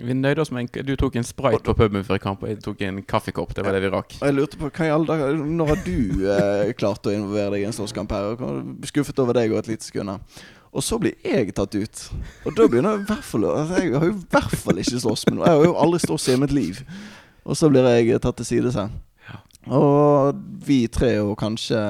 Vi 0.00 0.14
nøyde 0.16 0.40
oss 0.40 0.48
med 0.48 0.64
en 0.64 0.86
Du 0.86 0.94
tok 0.96 1.18
en 1.20 1.26
sprite 1.28 1.60
på 1.64 1.74
puben 1.76 2.04
før 2.06 2.20
kamp, 2.22 2.44
og 2.44 2.48
jeg 2.48 2.60
tok 2.64 2.80
en 2.86 3.02
kaffekopp. 3.04 3.52
Det 3.56 3.64
var 3.66 3.76
det 3.76 3.82
vi 3.84 3.90
rakk. 3.92 4.14
Og 4.20 4.30
jeg 4.30 4.36
lurte 4.36 4.60
på 4.60 4.70
hva 4.70 4.86
i 4.86 4.94
alle 4.94 5.10
dager 5.10 5.42
Når 5.58 5.68
har 5.72 5.82
du 5.84 5.98
eh, 6.36 6.70
klart 6.78 7.04
å 7.04 7.12
involvere 7.12 7.52
deg 7.56 7.66
i 7.66 7.68
en 7.68 7.76
slåsskamp 7.76 8.14
her? 8.16 8.40
Skuffet 8.88 9.20
over 9.20 9.36
deg 9.36 9.52
og 9.52 9.60
et 9.60 9.68
lite 9.74 9.84
sekund. 9.84 10.16
Og 10.70 10.84
så 10.86 11.00
blir 11.02 11.16
jeg 11.26 11.50
tatt 11.56 11.74
ut. 11.74 12.02
Og 12.46 12.54
da 12.54 12.66
begynner 12.70 12.94
jeg 12.94 13.02
i 13.02 13.08
hvert 13.08 13.26
fall 13.26 13.46
altså, 13.50 13.80
Jeg 13.82 13.94
har 13.96 14.06
jo 14.06 14.14
i 14.14 14.28
hvert 14.30 14.56
fall 14.62 14.78
ikke 14.78 15.02
slåss 15.02 15.26
med 15.26 15.40
noe. 15.40 15.48
Jeg 15.48 15.58
har 15.58 15.66
jo 15.66 15.76
aldri 15.82 16.00
slåss 16.04 16.28
i 16.30 16.38
mitt 16.38 16.54
liv. 16.54 16.80
Og 17.42 17.58
så 17.58 17.70
blir 17.72 17.88
jeg 17.90 18.22
tatt 18.22 18.38
til 18.38 18.46
side. 18.46 18.86
Ja. 19.26 19.40
Og 19.74 20.38
vi 20.66 20.84
tre 20.92 21.16
og 21.24 21.34
kanskje 21.40 21.82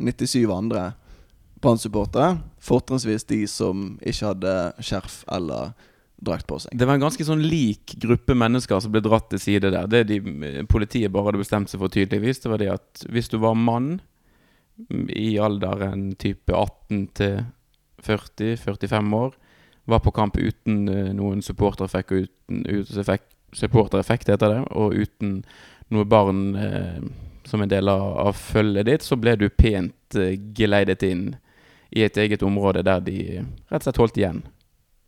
97 0.00 0.48
andre 0.52 0.92
Brann-supportere, 1.62 2.40
fortrinnsvis 2.58 3.24
de 3.28 3.44
som 3.46 3.92
ikke 4.02 4.32
hadde 4.32 4.54
skjerf 4.82 5.20
eller 5.30 5.76
drakt 6.22 6.46
på 6.50 6.58
seg. 6.62 6.74
Det 6.78 6.86
var 6.86 6.98
en 6.98 7.04
ganske 7.04 7.26
sånn 7.26 7.42
lik 7.44 7.94
gruppe 8.02 8.34
mennesker 8.38 8.80
som 8.82 8.94
ble 8.94 9.02
dratt 9.04 9.28
til 9.30 9.42
side 9.42 9.70
der. 9.74 9.86
Det 9.90 10.04
de, 10.10 10.18
politiet 10.70 11.12
bare 11.14 11.30
hadde 11.30 11.42
bestemt 11.42 11.70
seg 11.70 11.82
for 11.82 11.92
tydeligvis, 11.92 12.42
det 12.42 12.50
var 12.50 12.62
det 12.62 12.70
at 12.74 13.04
hvis 13.14 13.30
du 13.30 13.38
var 13.42 13.58
mann 13.58 13.96
mm, 14.88 15.06
i 15.14 15.28
alderen 15.42 16.12
type 16.22 16.54
18 16.54 17.06
til 17.18 17.42
40-45 18.06 19.16
år, 19.16 19.34
var 19.84 19.98
på 19.98 20.12
kamp 20.14 20.38
uten 20.38 20.88
eh, 20.88 21.10
noen 21.16 21.42
supportereffekt, 21.42 22.12
og 22.12 22.26
uten, 22.26 22.64
uten 22.68 23.02
effekt, 23.02 23.28
supportereffekt 23.52 24.30
heter 24.32 24.54
det, 24.54 24.62
og 24.72 24.94
uten 24.96 25.40
noe 25.92 26.08
barn 26.08 26.42
eh, 26.56 27.00
som 27.44 27.62
en 27.62 27.70
del 27.70 27.90
av, 27.90 28.04
av 28.28 28.38
følget 28.38 28.88
ditt, 28.88 29.06
så 29.06 29.18
ble 29.20 29.36
du 29.40 29.48
pent 29.50 30.18
eh, 30.18 30.36
geleidet 30.56 31.02
inn 31.06 31.32
i 31.92 32.04
et 32.06 32.16
eget 32.16 32.42
område 32.46 32.84
der 32.86 33.02
de 33.04 33.18
rett 33.42 33.82
og 33.82 33.88
slett 33.88 34.00
holdt 34.00 34.20
igjen 34.20 34.44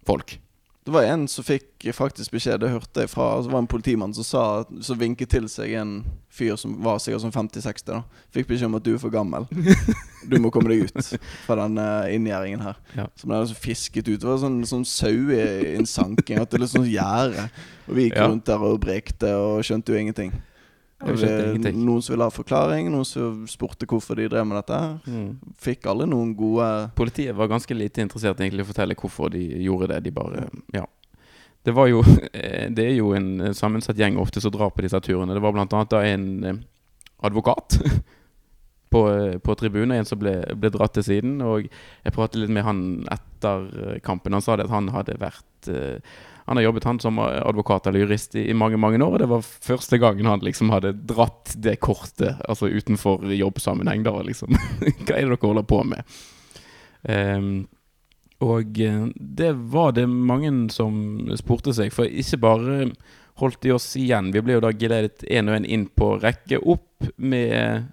folk. 0.05 0.37
Det 0.85 0.93
var 0.93 1.07
en 1.09 1.23
som 1.33 1.45
fikk 1.47 1.87
faktisk 1.97 2.35
beskjed, 2.35 2.61
det 2.61 2.69
hørte 2.69 3.01
jeg 3.07 3.09
fra 3.09 3.41
Det 3.41 3.49
var 3.49 3.63
en 3.63 3.69
politimann 3.71 4.13
som 4.13 4.25
sa 4.29 4.43
Som 4.85 4.99
vinket 5.01 5.31
til 5.33 5.47
seg 5.49 5.73
en 5.81 5.95
fyr 6.35 6.59
som 6.61 6.75
var 6.85 6.99
sikkert 7.01 7.23
sånn 7.25 7.33
50-60. 7.33 7.87
da 7.89 8.03
Fikk 8.35 8.49
beskjed 8.51 8.69
om 8.69 8.77
at 8.77 8.85
du 8.85 8.91
er 8.93 9.01
for 9.01 9.13
gammel. 9.15 9.47
Du 10.29 10.39
må 10.41 10.49
komme 10.53 10.73
deg 10.73 10.87
ut 10.89 11.11
fra 11.45 11.57
den 11.61 11.77
uh, 11.77 12.09
inngjerdingen 12.09 12.63
her. 12.65 12.79
Ja. 12.97 13.05
Som 13.21 13.29
ble 13.29 13.43
altså 13.43 13.57
fisket 13.61 14.09
ut. 14.09 14.19
Det 14.23 14.25
var 14.29 14.39
sånn, 14.41 14.63
sånn 14.69 14.87
saueinnsanking. 14.89 16.41
At 16.41 16.49
det 16.51 16.59
er 16.59 16.63
litt 16.65 16.73
sånn 16.73 16.89
gjerde. 16.89 17.45
Og 17.89 17.95
vi 17.99 18.07
gikk 18.09 18.17
Ja. 18.19 18.29
rundt 18.31 18.47
der 18.49 18.65
og 18.65 18.81
brekte 18.81 19.35
og 19.37 19.61
skjønte 19.69 19.93
jo 19.93 20.01
ingenting. 20.01 20.33
Ingenting. 21.03 21.81
Noen 21.85 22.03
som 22.03 22.15
ville 22.15 22.27
ha 22.29 22.33
forklaring, 22.33 22.89
noen 22.93 23.07
som 23.09 23.43
spurte 23.51 23.87
hvorfor 23.91 24.17
de 24.19 24.29
drev 24.31 24.47
med 24.47 24.61
dette. 24.63 24.79
Mm. 25.11 25.31
Fikk 25.61 25.89
alle 25.91 26.07
noen 26.09 26.33
gode 26.39 26.69
Politiet 26.97 27.37
var 27.37 27.51
ganske 27.51 27.77
lite 27.77 28.05
interessert 28.05 28.41
egentlig 28.41 28.63
i 28.63 28.67
å 28.67 28.71
fortelle 28.71 28.97
hvorfor 28.99 29.33
de 29.35 29.43
gjorde 29.65 29.91
det. 29.95 30.03
De 30.07 30.15
bare 30.15 30.49
Ja. 30.77 30.87
Det 31.65 31.73
var 31.73 31.89
jo 31.89 32.03
eh, 32.33 32.71
Det 32.71 32.85
er 32.85 32.97
jo 32.99 33.15
en 33.17 33.55
sammensatt 33.57 33.99
gjeng 33.99 34.19
ofte 34.21 34.41
som 34.41 34.53
drar 34.55 34.71
på 34.71 34.85
disse 34.85 35.01
turene. 35.01 35.35
Det 35.35 35.43
var 35.45 35.57
blant 35.57 35.73
annet 35.73 35.93
da 35.93 36.05
en 36.05 36.29
eh, 36.45 36.61
advokat 37.25 37.81
på, 38.95 39.03
eh, 39.13 39.39
på 39.39 39.55
tribunen, 39.55 39.97
en 39.99 40.09
som 40.09 40.21
ble, 40.21 40.37
ble 40.55 40.71
dratt 40.73 40.95
til 40.99 41.07
siden. 41.07 41.41
Og 41.43 41.67
jeg 41.67 42.15
pratet 42.15 42.41
litt 42.43 42.53
med 42.55 42.67
han 42.67 42.85
etter 43.13 43.67
eh, 43.73 43.99
kampen. 44.05 44.37
Han 44.37 44.45
sa 44.45 44.57
det 44.57 44.69
at 44.69 44.75
han 44.75 44.93
hadde 44.95 45.19
vært 45.21 45.71
eh, 45.73 46.15
Han 46.45 46.59
har 46.59 46.67
jobbet 46.67 46.85
han 46.85 47.01
som 47.01 47.19
advokat 47.19 47.87
eller 47.87 48.05
jurist 48.05 48.35
i, 48.37 48.53
mange 48.55 48.77
mange 48.77 49.01
år, 49.01 49.15
og 49.17 49.23
det 49.23 49.29
var 49.31 49.47
første 49.47 49.99
gangen 49.99 50.29
han 50.29 50.45
liksom 50.45 50.73
hadde 50.75 50.93
dratt 51.09 51.55
det 51.57 51.79
kortet 51.81 52.43
altså 52.49 52.69
utenfor 52.69 53.25
jobbsammenheng. 53.33 54.05
Da 54.05 54.13
liksom 54.23 54.53
Hva 55.07 55.17
er 55.17 55.25
det 55.25 55.31
dere 55.31 55.41
holder 55.41 55.69
på 55.69 55.81
med? 55.89 56.19
Um, 57.05 57.55
og 58.45 58.81
eh, 58.81 59.07
det 59.15 59.53
var 59.73 59.93
det 59.97 60.07
mange 60.09 60.53
som 60.73 60.97
spurte 61.39 61.73
seg, 61.77 61.93
for 61.95 62.09
ikke 62.09 62.41
bare 62.43 62.79
holdt 63.41 63.63
de 63.65 63.73
oss 63.75 63.89
igjen. 63.99 64.33
Vi 64.35 64.43
ble 64.45 64.59
jo 64.59 64.65
da 64.65 64.73
geledet 64.77 65.25
én 65.27 65.51
og 65.51 65.59
én 65.59 65.69
inn 65.69 65.87
på 65.89 66.15
rekke 66.23 66.61
opp 66.61 67.09
med 67.17 67.89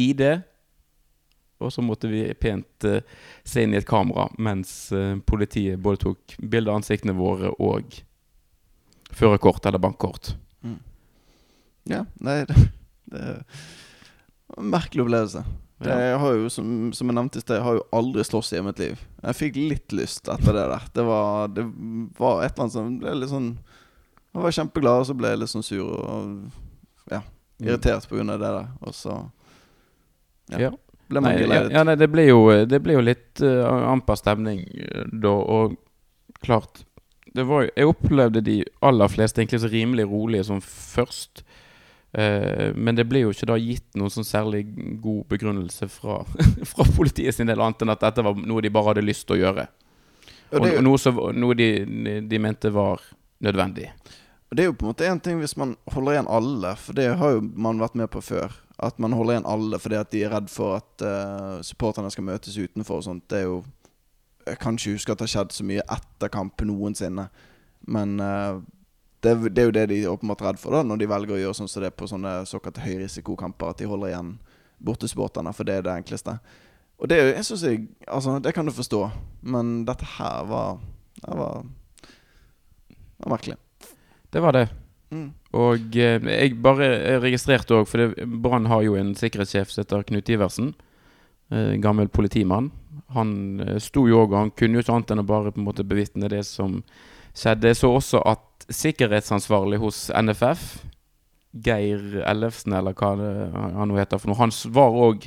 ID. 0.00 0.24
Og 1.60 1.72
så 1.74 1.84
måtte 1.84 2.08
vi 2.10 2.22
pent 2.40 2.86
eh, 2.88 3.02
se 3.44 3.64
inn 3.64 3.74
i 3.74 3.80
et 3.80 3.88
kamera 3.88 4.28
mens 4.40 4.92
eh, 4.96 5.16
politiet 5.26 5.80
både 5.82 6.04
tok 6.06 6.36
bilde 6.40 6.72
av 6.72 6.80
ansiktene 6.80 7.16
våre 7.16 7.52
og 7.58 8.00
førerkort 9.10 9.66
eller 9.68 9.82
bankkort. 9.82 10.34
Ja, 11.90 12.04
nei 12.22 12.42
det, 12.48 12.60
det 13.10 13.20
er 13.24 13.42
en 14.58 14.70
merkelig 14.72 15.06
opplevelse. 15.06 15.44
Ja. 15.80 15.94
jeg 15.96 16.16
har 16.20 16.34
jo, 16.36 16.48
som, 16.52 16.72
som 16.92 17.08
jeg 17.08 17.16
nevnte 17.16 17.40
i 17.40 17.42
sted, 17.42 17.56
jeg 17.56 17.64
har 17.64 17.78
jo 17.78 17.84
aldri 17.96 18.24
slåss 18.26 18.50
i 18.52 18.60
mitt 18.64 18.80
liv. 18.82 19.00
Jeg 19.22 19.38
fikk 19.38 19.56
litt 19.56 19.94
lyst 19.96 20.28
etter 20.28 20.52
det 20.52 20.66
der. 20.74 20.88
Det 20.92 21.04
var, 21.08 21.48
det 21.56 21.64
var 22.18 22.42
et 22.44 22.52
eller 22.52 22.66
annet 22.66 22.74
som 22.74 22.98
ble 23.00 23.14
litt 23.16 23.32
sånn 23.32 23.54
Jeg 24.30 24.42
var 24.44 24.56
kjempeglad, 24.58 25.00
og 25.00 25.08
så 25.08 25.16
ble 25.16 25.32
jeg 25.32 25.40
litt 25.40 25.52
sånn 25.54 25.64
sur 25.64 25.86
og 25.88 27.08
ja, 27.10 27.22
irritert 27.62 28.12
av 28.12 28.28
det 28.28 28.38
der. 28.44 28.68
Og 28.84 28.94
så 28.94 29.16
ja, 30.52 30.66
Ja. 30.66 30.70
Ble 31.10 31.22
Nei, 31.24 31.34
ja, 31.42 31.64
ja, 31.72 31.82
nei, 31.86 31.96
det 31.98 32.08
ble 32.12 32.28
jo, 32.28 32.42
det 32.68 32.80
ble 32.84 32.96
jo 32.96 33.02
litt 33.04 33.42
uh, 33.44 33.90
amper 33.90 34.18
stemning 34.18 34.62
uh, 34.64 35.04
da, 35.10 35.34
og 35.34 35.76
klart 36.40 36.84
det 37.30 37.44
var, 37.46 37.68
Jeg 37.76 37.86
opplevde 37.86 38.42
de 38.42 38.56
aller 38.82 39.10
fleste 39.12 39.38
egentlig 39.38 39.60
så 39.62 39.68
rimelig 39.70 40.08
rolige 40.10 40.48
som 40.48 40.58
først. 40.64 41.44
Uh, 42.10 42.74
men 42.74 42.96
det 42.98 43.04
ble 43.06 43.22
jo 43.22 43.30
ikke 43.30 43.46
da 43.46 43.58
gitt 43.60 43.86
noen 43.94 44.10
sånn 44.10 44.26
særlig 44.26 44.64
god 45.02 45.28
begrunnelse 45.30 45.86
fra, 45.94 46.24
fra 46.72 46.86
politiet 46.96 47.36
sin 47.36 47.50
del, 47.50 47.62
annet 47.62 47.84
enn 47.86 47.94
at 47.94 48.02
dette 48.02 48.24
var 48.26 48.34
noe 48.34 48.64
de 48.64 48.72
bare 48.74 48.90
hadde 48.90 49.06
lyst 49.06 49.28
til 49.28 49.38
å 49.38 49.44
gjøre. 49.44 49.68
Og 50.50 50.58
Og, 50.58 50.66
er 50.66 50.82
noe, 50.82 50.98
som, 50.98 51.20
noe 51.38 51.54
de, 51.54 51.70
de 52.26 52.42
mente 52.42 52.72
var 52.74 53.04
nødvendig. 53.38 53.92
Og 54.50 54.58
det 54.58 54.64
er 54.64 54.72
jo 54.72 54.74
på 54.74 54.88
en 54.88 54.90
måte 54.90 55.06
en 55.06 55.20
ting 55.22 55.38
hvis 55.38 55.54
man 55.54 55.76
holder 55.94 56.16
igjen 56.16 56.30
alle, 56.34 56.74
for 56.82 56.98
det 56.98 57.06
har 57.20 57.36
jo 57.36 57.44
man 57.54 57.78
vært 57.78 57.94
med 58.00 58.10
på 58.10 58.22
før. 58.24 58.56
At 58.80 58.98
man 58.98 59.12
holder 59.12 59.34
igjen 59.36 59.46
alle 59.50 59.78
fordi 59.78 59.98
at 60.00 60.10
de 60.14 60.22
er 60.24 60.32
redd 60.32 60.48
for 60.48 60.78
at 60.78 61.04
uh, 61.04 61.60
supporterne 61.66 62.10
skal 62.10 62.24
møtes 62.24 62.56
utenfor 62.56 63.00
og 63.02 63.04
sånt. 63.04 63.26
Det 63.28 63.42
er 63.42 63.48
jo 63.48 63.62
Jeg 64.46 64.58
kan 64.58 64.74
ikke 64.78 64.94
huske 64.96 65.12
at 65.12 65.18
det 65.20 65.26
har 65.28 65.32
skjedd 65.34 65.52
så 65.52 65.64
mye 65.68 65.82
etter 65.84 66.30
kamp 66.32 66.62
noensinne. 66.64 67.26
Men 67.86 68.14
uh, 68.20 68.62
det, 69.20 69.34
det 69.52 69.60
er 69.62 69.68
jo 69.68 69.74
det 69.76 69.84
de 69.90 69.98
er 70.02 70.08
åpenbart 70.14 70.40
redd 70.46 70.58
for 70.62 70.72
da 70.72 70.80
når 70.82 71.02
de 71.02 71.08
velger 71.12 71.36
å 71.36 71.40
gjøre 71.42 71.58
sånn 71.58 71.68
som 71.68 71.84
det 71.84 71.90
er 71.92 71.98
på 72.00 72.08
sånne 72.08 72.32
såkalt 72.48 72.80
høyrisikokamper. 72.80 73.74
At 73.74 73.82
de 73.82 73.90
holder 73.90 74.14
igjen 74.14 74.32
bortesupporterne, 74.80 75.52
for 75.52 75.68
det 75.68 75.74
er 75.76 75.84
det 75.84 75.92
enkleste. 76.00 76.38
Og 77.00 77.08
det, 77.08 77.18
er 77.18 77.26
jo- 77.28 77.34
jeg 77.36 77.44
synes 77.50 77.62
jeg, 77.68 77.82
altså, 78.08 78.38
det 78.40 78.54
kan 78.56 78.64
du 78.64 78.72
forstå, 78.72 79.02
men 79.42 79.84
dette 79.84 80.04
her 80.16 80.44
var 80.48 80.78
Det 81.20 81.36
var, 81.36 81.64
var 83.20 83.28
merkelig. 83.36 83.56
Det 84.32 84.40
var 84.40 84.52
det. 84.56 84.68
Og 85.58 85.96
eh, 85.98 86.20
jeg 86.30 86.58
bare 86.62 87.18
registrerte 87.22 87.80
òg, 87.80 87.88
for 87.90 88.14
Brann 88.42 88.68
har 88.70 88.84
jo 88.86 88.96
en 88.98 89.14
sikkerhetssjef 89.18 89.72
som 89.72 89.82
heter 89.82 90.06
Knut 90.06 90.30
Iversen. 90.30 90.72
Eh, 91.50 91.74
gammel 91.82 92.08
politimann. 92.08 92.70
Han 93.16 93.60
eh, 93.64 93.78
sto 93.82 94.06
jo 94.06 94.22
òg, 94.22 94.30
og 94.34 94.38
han 94.38 94.52
kunne 94.54 94.78
jo 94.78 94.84
ikke 94.84 94.94
annet 94.94 95.14
enn 95.14 95.24
å 95.24 95.26
bare 95.26 95.50
på 95.50 95.58
en 95.58 95.66
måte 95.66 95.86
bevitne 95.86 96.30
det 96.30 96.44
som 96.46 96.78
skjedde. 97.34 97.72
Jeg 97.72 97.80
så 97.80 97.90
også 97.96 98.22
at 98.30 98.66
sikkerhetsansvarlig 98.70 99.80
hos 99.82 100.08
NFF, 100.14 100.84
Geir 101.50 102.20
Ellefsen, 102.30 102.76
eller 102.78 102.94
hva 102.94 103.16
det, 103.18 103.30
han 103.56 103.90
nå 103.90 103.98
heter 103.98 104.20
for 104.22 104.30
noe, 104.30 104.38
han 104.38 104.54
var 104.70 104.94
òg 105.08 105.26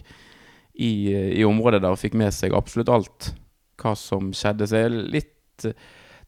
i, 0.73 1.11
i 1.11 1.43
området 1.43 1.81
der 1.83 1.91
og 1.91 1.99
fikk 1.99 2.15
med 2.17 2.31
seg 2.31 2.55
absolutt 2.55 2.91
alt 2.93 3.33
hva 3.81 3.91
som 3.99 4.31
skjedde. 4.31 4.69
Så 4.69 4.79
jeg 4.79 4.87
er 4.87 4.95
litt 5.17 5.67
eh, 5.67 5.75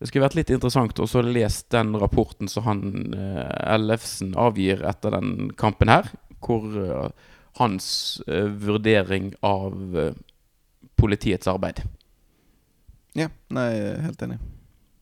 det 0.05 0.11
skulle 0.11 0.27
vært 0.27 0.37
litt 0.37 0.51
interessant 0.53 0.99
å 1.01 1.21
lese 1.25 1.65
den 1.73 1.95
rapporten 1.97 2.49
som 2.51 2.67
han 2.67 2.81
eh, 3.17 3.73
Ellefsen 3.73 4.35
avgir 4.37 4.83
etter 4.85 5.15
den 5.17 5.47
kampen 5.57 5.89
her. 5.89 6.11
Hvor 6.45 6.67
eh, 6.77 7.31
hans 7.57 7.87
eh, 8.27 8.45
vurdering 8.45 9.31
av 9.41 9.73
politiets 10.99 11.49
arbeid. 11.49 11.81
Ja, 13.17 13.31
nei, 13.55 13.69
helt 14.03 14.21
enig. 14.21 14.37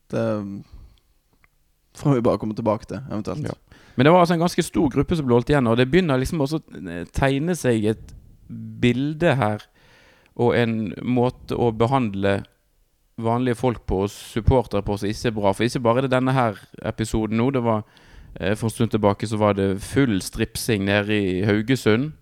Det 0.08 0.24
får 2.00 2.16
vi 2.16 2.24
bare 2.24 2.40
komme 2.40 2.56
tilbake 2.56 2.88
til, 2.88 3.04
eventuelt. 3.10 3.50
Ja. 3.50 3.84
Men 3.98 4.08
det 4.08 4.14
var 4.14 4.24
altså 4.24 4.38
en 4.38 4.46
ganske 4.46 4.64
stor 4.64 4.88
gruppe 4.90 5.20
som 5.20 5.28
ble 5.28 5.36
holdt 5.36 5.52
igjen, 5.52 5.68
og 5.68 5.76
det 5.78 5.90
begynner 5.92 6.22
liksom 6.22 6.40
også 6.46 6.62
å 6.64 6.96
tegne 7.12 7.58
seg 7.58 7.90
et 7.92 8.16
bilde 8.48 9.36
her, 9.36 9.68
og 10.34 10.56
en 10.58 10.94
måte 11.06 11.60
å 11.60 11.68
behandle 11.76 12.40
vanlige 13.20 13.54
folk 13.58 13.84
på 13.86 14.00
og 14.04 14.10
supportere 14.10 14.82
på 14.82 14.96
som 14.98 15.08
ikke 15.08 15.28
er 15.30 15.36
bra. 15.36 15.52
For 15.54 15.64
ikke 15.66 15.82
bare 15.84 16.02
er 16.02 16.08
det 16.08 16.14
denne 16.16 16.34
her 16.34 16.58
episoden 16.90 17.38
nå. 17.38 17.50
Det 17.54 17.62
var 17.64 17.84
eh, 18.40 18.54
For 18.56 18.66
en 18.68 18.74
stund 18.74 18.90
tilbake 18.94 19.26
så 19.30 19.38
var 19.40 19.54
det 19.58 19.80
full 19.82 20.20
stripsing 20.22 20.84
nede 20.88 21.14
i 21.14 21.44
Haugesund. 21.46 22.12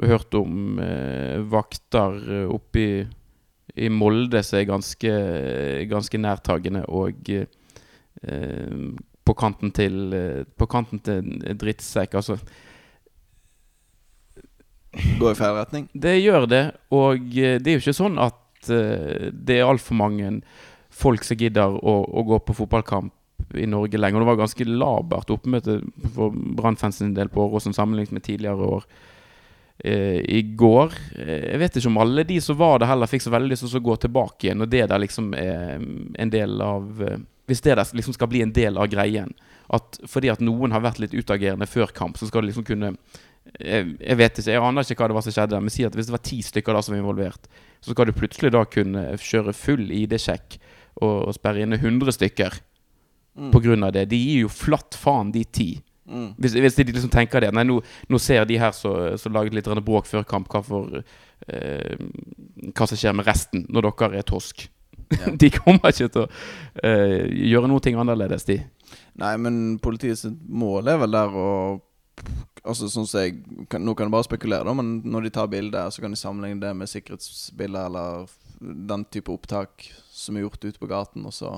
Vi 0.00 0.08
hørte 0.10 0.40
om 0.40 0.78
eh, 0.82 1.38
vakter 1.52 2.18
eh, 2.40 2.48
oppe 2.50 2.80
i, 2.82 3.06
i 3.76 3.88
Molde 3.92 4.42
som 4.42 4.58
er 4.58 4.68
ganske, 4.70 5.14
ganske 5.90 6.18
nærtagende 6.18 6.84
og 6.88 7.30
eh, 7.30 7.46
på 9.22 9.34
kanten 9.38 9.70
til 9.70 10.12
eh, 10.16 10.44
På 10.58 10.66
kanten 10.66 10.98
til 10.98 11.54
drittsekk. 11.60 12.14
Altså, 12.18 12.38
Går 14.92 15.30
i 15.30 15.36
feil 15.38 15.54
retning. 15.56 15.86
det 15.96 16.18
gjør 16.20 16.44
det, 16.46 16.64
og 16.92 17.22
det 17.32 17.64
er 17.66 17.78
jo 17.78 17.80
ikke 17.80 17.94
sånn 17.96 18.18
at 18.20 18.41
det 18.68 19.56
er 19.56 19.66
altfor 19.66 19.98
mange 19.98 20.36
folk 20.92 21.24
som 21.24 21.40
gidder 21.40 21.72
å, 21.72 21.94
å 22.04 22.24
gå 22.28 22.38
på 22.46 22.56
fotballkamp 22.60 23.12
i 23.58 23.66
Norge 23.66 23.98
lenger. 23.98 24.20
Og 24.20 24.24
det 24.24 24.30
var 24.30 24.42
ganske 24.42 24.66
labert 24.68 25.32
oppmøte 25.32 25.80
for 26.14 26.34
Brannfansen 26.58 27.10
en 27.10 27.16
del 27.16 27.32
på 27.32 27.42
Åråsen 27.46 27.74
sammenlignet 27.76 28.14
med 28.16 28.24
tidligere 28.26 28.68
år. 28.78 28.86
Eh, 29.78 30.20
I 30.28 30.42
går 30.54 30.92
eh, 31.18 31.48
Jeg 31.48 31.58
vet 31.58 31.76
ikke 31.78 31.90
om 31.90 32.00
alle 32.04 32.22
de 32.28 32.36
som 32.44 32.58
var 32.60 32.78
der, 32.78 32.90
heller 32.92 33.10
fikk 33.10 33.24
så 33.24 33.32
veldig 33.32 33.50
lyst 33.50 33.64
til 33.66 33.80
å 33.80 33.86
gå 33.88 33.96
tilbake 34.04 34.46
igjen. 34.46 34.62
Og 34.62 34.70
det 34.70 34.84
der 34.92 35.02
liksom 35.02 35.32
er 35.34 35.80
en 35.80 36.32
del 36.32 36.60
av 36.62 37.02
eh, 37.02 37.18
Hvis 37.50 37.64
det 37.64 37.74
der 37.74 37.96
liksom 37.98 38.14
skal 38.14 38.30
bli 38.30 38.44
en 38.44 38.54
del 38.54 38.78
av 38.78 38.86
greien 38.92 39.32
At 39.72 39.98
fordi 40.06 40.30
at 40.30 40.44
noen 40.44 40.76
har 40.76 40.84
vært 40.84 41.00
litt 41.02 41.16
utagerende 41.16 41.66
før 41.66 41.90
kamp, 41.96 42.20
så 42.20 42.28
skal 42.28 42.44
det 42.44 42.52
liksom 42.52 42.68
kunne 42.68 42.94
jeg, 43.58 43.96
jeg 43.98 44.16
vet 44.16 44.38
ikke, 44.38 44.52
jeg 44.54 44.62
aner 44.62 44.86
ikke 44.86 45.02
hva 45.02 45.08
det 45.10 45.16
var 45.16 45.24
som 45.26 45.34
skjedde, 45.34 45.58
men 45.60 45.72
si 45.74 45.82
at 45.84 45.96
hvis 45.98 46.06
det 46.06 46.14
var 46.14 46.20
ti 46.24 46.36
stykker 46.46 46.76
da 46.76 46.82
som 46.84 46.94
var 46.94 47.00
involvert, 47.00 47.48
så 47.82 47.92
skal 47.94 48.08
du 48.08 48.16
plutselig 48.16 48.52
da 48.54 48.62
kunne 48.70 49.08
kjøre 49.18 49.54
full 49.56 49.88
ID-sjekk 49.90 50.58
og, 51.02 51.16
og 51.28 51.34
sperre 51.36 51.64
inne 51.66 51.80
100 51.80 52.14
stykker 52.14 52.60
Mm. 53.32 53.48
av 53.84 53.92
det. 53.92 54.08
De 54.10 54.16
gir 54.16 54.42
jo 54.44 54.48
flatt 54.52 54.96
faen, 54.98 55.32
de 55.32 55.44
ti. 55.44 55.70
Mm. 56.04 56.34
Hvis, 56.36 56.52
hvis 56.52 56.74
de 56.76 56.84
liksom 56.90 57.12
tenker 57.14 57.40
det 57.40 57.52
Nei, 57.54 57.62
nå, 57.64 57.78
nå 58.10 58.18
ser 58.20 58.44
de 58.44 58.58
her 58.58 58.74
som 58.74 59.32
laget 59.32 59.54
litt 59.54 59.68
bråk 59.86 60.08
før 60.10 60.26
kamp, 60.28 60.50
hva, 60.52 60.60
for, 60.66 61.02
eh, 61.48 61.96
hva 62.74 62.88
som 62.90 62.98
skjer 62.98 63.14
med 63.16 63.26
resten 63.26 63.64
når 63.70 63.88
dere 63.88 64.18
er 64.20 64.28
torsk. 64.28 64.66
Ja. 65.12 65.32
de 65.40 65.50
kommer 65.54 65.92
ikke 65.92 66.10
til 66.12 66.26
å 66.26 66.28
eh, 66.84 67.24
gjøre 67.52 67.70
noe 67.70 67.96
annerledes, 68.04 68.44
de. 68.48 68.58
Nei, 69.16 69.32
men 69.40 69.78
politiets 69.80 70.26
mål 70.48 70.92
er 70.92 71.00
vel 71.00 71.16
der 71.16 71.32
å 71.32 71.48
Altså 72.62 72.86
sånn 72.86 73.08
som 73.08 73.24
jeg 73.24 73.40
kan, 73.70 73.82
Nå 73.82 73.94
kan 73.98 74.06
jeg 74.06 74.14
bare 74.14 74.26
spekulere, 74.28 74.66
da, 74.68 74.74
men 74.78 75.00
når 75.02 75.26
de 75.26 75.32
tar 75.34 75.50
bilder, 75.50 75.90
så 75.90 76.04
kan 76.04 76.14
de 76.14 76.20
sammenligne 76.20 76.62
det 76.62 76.70
med 76.78 76.90
sikkerhetsbilder 76.90 77.88
eller 77.88 78.30
den 78.62 79.04
type 79.10 79.32
opptak 79.32 79.88
som 80.12 80.36
er 80.36 80.44
gjort 80.44 80.62
ute 80.64 80.78
på 80.78 80.90
gaten, 80.90 81.26
og 81.26 81.34
så 81.34 81.50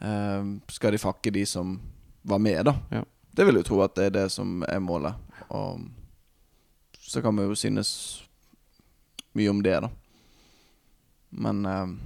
eh, 0.00 0.46
skal 0.72 0.94
de 0.94 1.02
fakke 1.02 1.32
de 1.34 1.44
som 1.46 1.76
var 2.22 2.40
med, 2.40 2.62
da. 2.70 2.74
Ja. 2.94 3.02
Det 3.36 3.44
vil 3.46 3.60
jeg 3.60 3.68
tro 3.68 3.82
at 3.84 3.94
det 3.98 4.08
er 4.08 4.14
det 4.14 4.26
som 4.32 4.62
er 4.66 4.80
målet. 4.82 5.18
Og 5.54 5.84
så 6.98 7.20
kan 7.22 7.36
man 7.36 7.50
jo 7.50 7.58
synes 7.58 7.90
mye 9.36 9.52
om 9.52 9.60
det, 9.62 9.76
da. 9.84 9.90
Men 11.30 11.66
eh, 11.68 11.98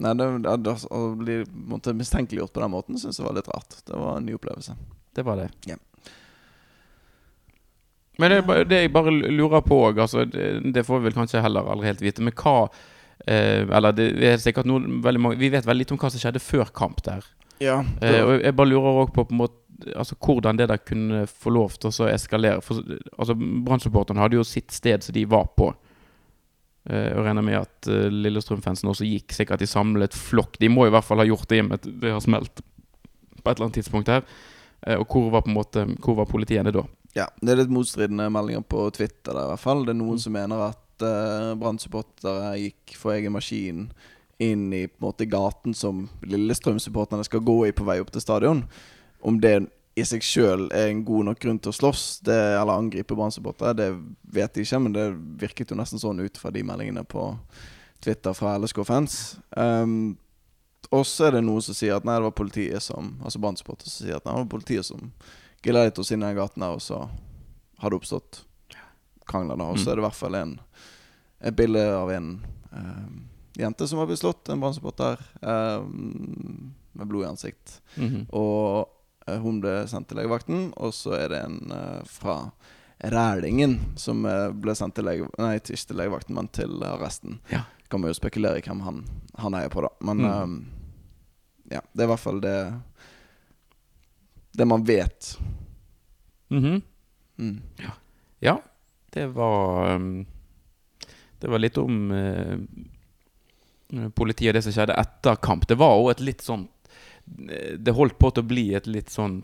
Nei, 0.00 0.14
det, 0.16 0.26
det, 0.64 0.72
å 0.96 1.00
bli 1.18 1.42
mistenkeliggjort 1.98 2.54
på 2.54 2.62
den 2.62 2.72
måten 2.72 2.96
syns 2.96 3.18
jeg 3.20 3.26
var 3.26 3.34
litt 3.36 3.50
rart. 3.50 3.74
Det 3.84 3.92
var 3.92 4.16
en 4.16 4.24
ny 4.24 4.32
opplevelse. 4.38 4.72
Det 5.12 5.24
var 5.26 5.36
det. 5.36 5.50
Ja. 5.68 5.76
Men 8.20 8.34
det, 8.34 8.60
det 8.70 8.84
jeg 8.84 8.92
bare 8.94 9.12
lurer 9.12 9.64
på 9.64 9.80
òg, 9.88 10.00
altså, 10.04 10.24
det, 10.28 10.52
det 10.74 10.86
får 10.86 11.00
vi 11.00 11.08
vel 11.08 11.16
kanskje 11.16 11.42
heller 11.44 11.68
aldri 11.72 11.90
helt 11.90 12.04
vite, 12.04 12.24
men 12.24 12.36
hva 12.36 12.54
eh, 13.26 13.64
Eller 13.64 13.96
det 13.96 14.32
er 14.32 14.42
sikkert 14.42 14.68
noen, 14.68 15.00
veldig 15.04 15.22
mange, 15.24 15.40
vi 15.40 15.52
vet 15.52 15.68
veldig 15.68 15.84
lite 15.86 15.96
om 15.96 16.00
hva 16.02 16.12
som 16.12 16.22
skjedde 16.22 16.42
før 16.44 16.72
kamp 16.76 17.02
der. 17.06 17.26
Ja, 17.60 17.80
Eh, 18.00 18.22
og 18.24 18.38
jeg 18.40 18.56
bare 18.56 18.70
lurer 18.70 19.02
også 19.02 19.14
på, 19.14 19.26
på 19.28 19.34
en 19.34 19.42
måte, 19.42 19.58
altså, 19.96 20.16
hvordan 20.16 20.58
det 20.60 20.68
der 20.70 20.80
kunne 20.80 21.26
få 21.28 21.52
lov 21.52 21.76
til 21.80 21.92
å 21.92 22.08
eskalere. 22.08 22.64
For 22.64 22.80
altså, 23.18 23.36
Brann-supporterne 23.36 24.22
hadde 24.22 24.40
jo 24.40 24.46
sitt 24.48 24.72
sted 24.72 25.04
som 25.04 25.16
de 25.16 25.26
var 25.28 25.50
på. 25.56 25.70
Eh, 26.88 27.10
og 27.12 27.26
regner 27.26 27.44
med 27.44 27.58
at 27.60 27.90
uh, 27.92 28.08
Lillestrøm-fansen 28.08 28.88
også 28.88 29.04
gikk 29.04 29.34
sikkert 29.36 29.60
i 29.64 29.68
samlet 29.68 30.16
flokk. 30.16 30.56
De 30.60 30.70
må 30.72 30.88
i 30.88 30.94
hvert 30.94 31.04
fall 31.04 31.20
ha 31.20 31.28
gjort 31.28 31.48
det 31.50 31.60
i 31.60 31.64
og 31.64 31.68
med 31.68 31.80
at 31.80 31.90
det 32.02 32.14
har 32.14 32.24
smelt 32.24 32.62
på 33.40 33.44
et 33.44 33.52
eller 33.52 33.66
annet 33.68 33.78
tidspunkt 33.80 34.12
her. 34.12 34.24
Eh, 34.86 34.96
og 35.00 35.06
hvor 35.08 35.30
var 35.30 35.42
på 35.42 35.50
en 35.52 35.58
måte 35.58 35.86
Hvor 36.00 36.16
var 36.16 36.26
politiene 36.30 36.72
da? 36.72 36.84
ja, 37.14 37.26
det 37.42 37.50
er 37.52 37.56
litt 37.64 37.72
motstridende 37.74 38.28
meldinger 38.30 38.62
på 38.62 38.84
Twitter 38.94 39.34
der, 39.34 39.44
i 39.44 39.50
hvert 39.50 39.60
fall. 39.64 39.84
Det 39.84 39.90
er 39.90 39.98
noen 39.98 40.14
Mm. 40.14 40.22
som 40.22 40.32
mener 40.32 40.60
at 40.68 41.02
uh, 41.02 41.54
Brann-supportere 41.58 42.52
gikk 42.60 42.94
for 42.96 43.12
egen 43.12 43.32
maskin 43.34 43.90
inn 44.38 44.72
i 44.72 44.86
måte 45.02 45.26
gaten 45.28 45.74
som 45.74 46.08
Lillestrøm-supporterne 46.22 47.24
skal 47.24 47.40
gå 47.40 47.66
i 47.66 47.72
på 47.72 47.84
vei 47.84 47.98
opp 48.00 48.10
til 48.14 48.20
stadion. 48.22 48.64
om 49.22 49.40
det 49.40 49.68
i 49.96 50.02
seg 50.06 50.22
sjøl 50.22 50.68
er 50.72 50.86
en 50.88 51.02
god 51.04 51.24
nok 51.24 51.40
grunn 51.40 51.58
til 51.58 51.72
å 51.72 51.76
slåss 51.76 52.20
det, 52.24 52.38
eller 52.56 52.78
angripe 52.78 53.12
Brann-supportere, 53.14 53.74
det 53.76 53.90
vet 54.32 54.54
jeg 54.56 54.64
ikke, 54.64 54.80
men 54.80 54.92
det 54.92 55.08
virket 55.42 55.70
jo 55.70 55.76
nesten 55.76 55.98
sånn 55.98 56.20
ut 56.24 56.38
fra 56.38 56.50
de 56.50 56.62
meldingene 56.62 57.02
på 57.04 57.36
Twitter 58.00 58.32
fra 58.32 58.54
LSK-fans. 58.56 59.36
Um, 59.56 60.16
og 60.92 61.04
så 61.06 61.26
er 61.28 61.36
det 61.38 61.44
noen 61.46 61.62
som 61.62 61.74
sier 61.74 61.94
at 61.96 62.04
nei, 62.04 62.16
det 62.18 62.22
var 62.28 62.30
politiet 62.34 62.82
som 62.82 63.12
Altså 63.22 63.38
Brann-supportere 63.38 63.88
som 63.90 64.06
sier 64.06 64.16
at 64.16 64.24
nei, 64.26 64.32
det 64.34 64.42
var 64.44 64.52
politiet 64.58 64.84
som 64.88 65.12
geleidet 65.62 65.98
oss 66.02 66.10
inn 66.10 66.22
i 66.22 66.26
den 66.26 66.36
gaten 66.38 66.60
der, 66.64 66.74
og 66.74 66.80
så 66.82 67.08
har 67.78 67.90
det 67.90 67.96
oppstått 68.00 68.44
krangler. 69.28 69.56
da 69.56 69.64
Og 69.70 69.78
så 69.78 69.86
Mm. 69.86 69.92
er 69.92 69.96
det 69.96 70.02
i 70.02 70.06
hvert 70.08 70.18
fall 70.18 70.34
en, 70.34 70.60
et 71.42 71.56
bilde 71.56 71.84
av 71.94 72.10
en 72.10 72.30
um, 72.72 73.28
jente 73.56 73.86
som 73.88 73.98
har 73.98 74.06
blitt 74.06 74.18
slått, 74.22 74.48
en 74.48 74.60
Brann-supporter, 74.60 75.18
um, 75.42 76.72
med 76.92 77.06
blod 77.08 77.24
i 77.24 77.28
ansikt. 77.28 77.80
Mhm. 77.96 78.26
Og 78.32 78.88
uh, 79.28 79.38
hun 79.44 79.60
ble 79.60 79.86
sendt 79.86 80.08
til 80.08 80.16
legevakten, 80.18 80.72
og 80.76 80.92
så 80.96 81.14
er 81.18 81.28
det 81.28 81.44
en 81.44 81.60
uh, 81.72 82.02
fra 82.04 82.50
Rælingen 83.02 83.78
som 83.96 84.24
uh, 84.26 84.50
ble 84.52 84.74
sendt 84.76 84.94
til 84.98 85.04
lege... 85.06 85.28
Nei, 85.38 85.54
ikke 85.56 85.86
til 85.86 85.96
legevakten, 85.96 86.34
men 86.36 86.48
til 86.52 86.82
arresten. 86.84 87.38
Ja. 87.52 87.62
Kan 87.90 88.00
man 88.02 88.10
jo 88.12 88.18
spekulere 88.18 88.58
i 88.60 88.64
hvem 88.66 88.82
han, 88.84 89.04
han 89.40 89.54
heier 89.56 89.70
på, 89.72 89.80
da. 89.86 89.88
Men 90.04 90.18
Mm. 90.20 90.26
eh, 90.26 90.79
ja, 91.70 91.80
det 91.92 92.02
er 92.02 92.08
i 92.08 92.10
hvert 92.10 92.22
fall 92.22 92.40
det 92.42 92.56
Det 94.58 94.66
man 94.66 94.84
vet. 94.84 95.36
Mhm. 96.50 96.80
Mm. 97.40 97.60
Ja, 98.40 98.62
det 99.14 99.26
var 99.26 99.94
um, 99.94 100.26
Det 101.40 101.48
var 101.48 101.58
litt 101.62 101.78
om 101.78 102.10
uh, 102.12 102.58
politiet 104.12 104.50
og 104.50 104.58
det 104.58 104.64
som 104.66 104.74
skjedde 104.74 104.98
etter 105.00 105.38
kamp. 105.40 105.64
Det 105.68 105.78
var 105.80 105.96
òg 105.98 106.10
et 106.12 106.24
litt 106.26 106.44
sånn 106.44 106.66
eh, 107.48 107.78
Det 107.78 107.94
holdt 107.96 108.18
på 108.20 108.30
til 108.30 108.44
å 108.44 108.50
bli 108.50 108.66
et 108.76 108.86
litt 108.86 109.10
sånn 109.10 109.40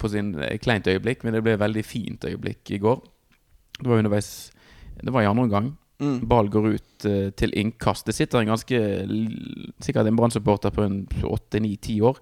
På 0.00 0.08
sin 0.08 0.30
kleint 0.64 0.86
øyeblikk, 0.88 1.24
men 1.24 1.34
det 1.36 1.42
ble 1.44 1.52
et 1.58 1.60
veldig 1.60 1.82
fint 1.84 2.24
øyeblikk 2.24 2.70
i 2.72 2.78
går. 2.80 3.02
Det 3.80 3.90
var 3.90 4.00
underveis 4.00 4.30
Det 5.02 5.12
var 5.12 5.24
i 5.24 5.28
andre 5.28 5.44
omgang. 5.44 5.74
Mm. 6.04 6.16
Ball 6.28 6.48
går 6.52 6.70
ut 6.76 7.08
uh, 7.08 7.28
til 7.38 7.54
innkast. 7.58 8.06
Det 8.08 8.16
sitter 8.16 8.42
en 8.42 8.54
ganske 8.54 8.80
Sikkert 9.84 10.08
en 10.08 10.18
Brann-supporter 10.18 10.74
på 10.74 10.84
en 10.84 11.04
åtte-ni-ti 11.24 12.00
år 12.04 12.20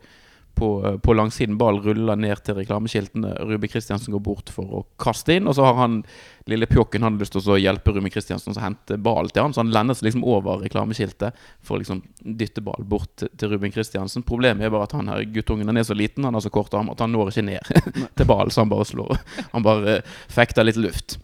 på, 0.54 0.86
uh, 0.86 0.98
på 0.98 1.14
langsiden. 1.14 1.58
Ball 1.58 1.80
ruller 1.82 2.16
ned 2.16 2.42
til 2.44 2.56
reklameskiltene. 2.58 3.34
Ruben 3.48 3.70
Kristiansen 3.70 4.12
går 4.14 4.22
bort 4.24 4.52
for 4.52 4.78
å 4.78 4.82
kaste 5.00 5.36
inn. 5.36 5.48
Og 5.48 5.56
så 5.56 5.66
har 5.66 5.78
han 5.80 6.02
lille 6.50 6.66
pjokken 6.66 7.04
han 7.04 7.16
har 7.16 7.22
lyst 7.22 7.36
til 7.36 7.54
å 7.54 7.58
hjelpe 7.60 7.94
Ruben 7.94 8.12
Kristiansen 8.12 8.54
å 8.56 8.62
hente 8.62 8.98
ball 9.00 9.30
til 9.30 9.46
han. 9.46 9.54
Så 9.54 9.62
han 9.62 9.72
lender 9.74 9.98
seg 9.98 10.10
liksom 10.10 10.26
over 10.28 10.62
reklameskiltet 10.64 11.42
for 11.62 11.76
å 11.76 11.82
liksom 11.82 12.02
dytte 12.20 12.64
ball 12.64 12.86
bort 12.88 13.14
til, 13.20 13.32
til 13.38 13.54
Ruben 13.54 13.74
Kristiansen. 13.74 14.26
Problemet 14.28 14.66
er 14.66 14.74
bare 14.74 14.90
at 14.90 14.96
han 14.98 15.10
her 15.12 15.24
guttungen 15.34 15.70
han 15.70 15.80
er 15.80 15.88
så 15.88 15.96
liten, 15.96 16.26
han 16.28 16.38
har 16.38 16.44
så 16.44 16.52
kort 16.52 16.74
arm 16.78 16.92
at 16.92 17.02
han 17.02 17.14
når 17.14 17.32
ikke 17.32 17.48
ned 17.48 17.74
til 18.18 18.28
ballen. 18.28 18.52
Så 18.52 18.64
han 18.64 18.72
bare 18.72 18.88
slår 18.88 19.18
Han 19.52 19.64
bare 19.64 19.98
eh, 19.98 20.16
fekter 20.30 20.66
litt 20.66 20.80
luft. 20.80 21.18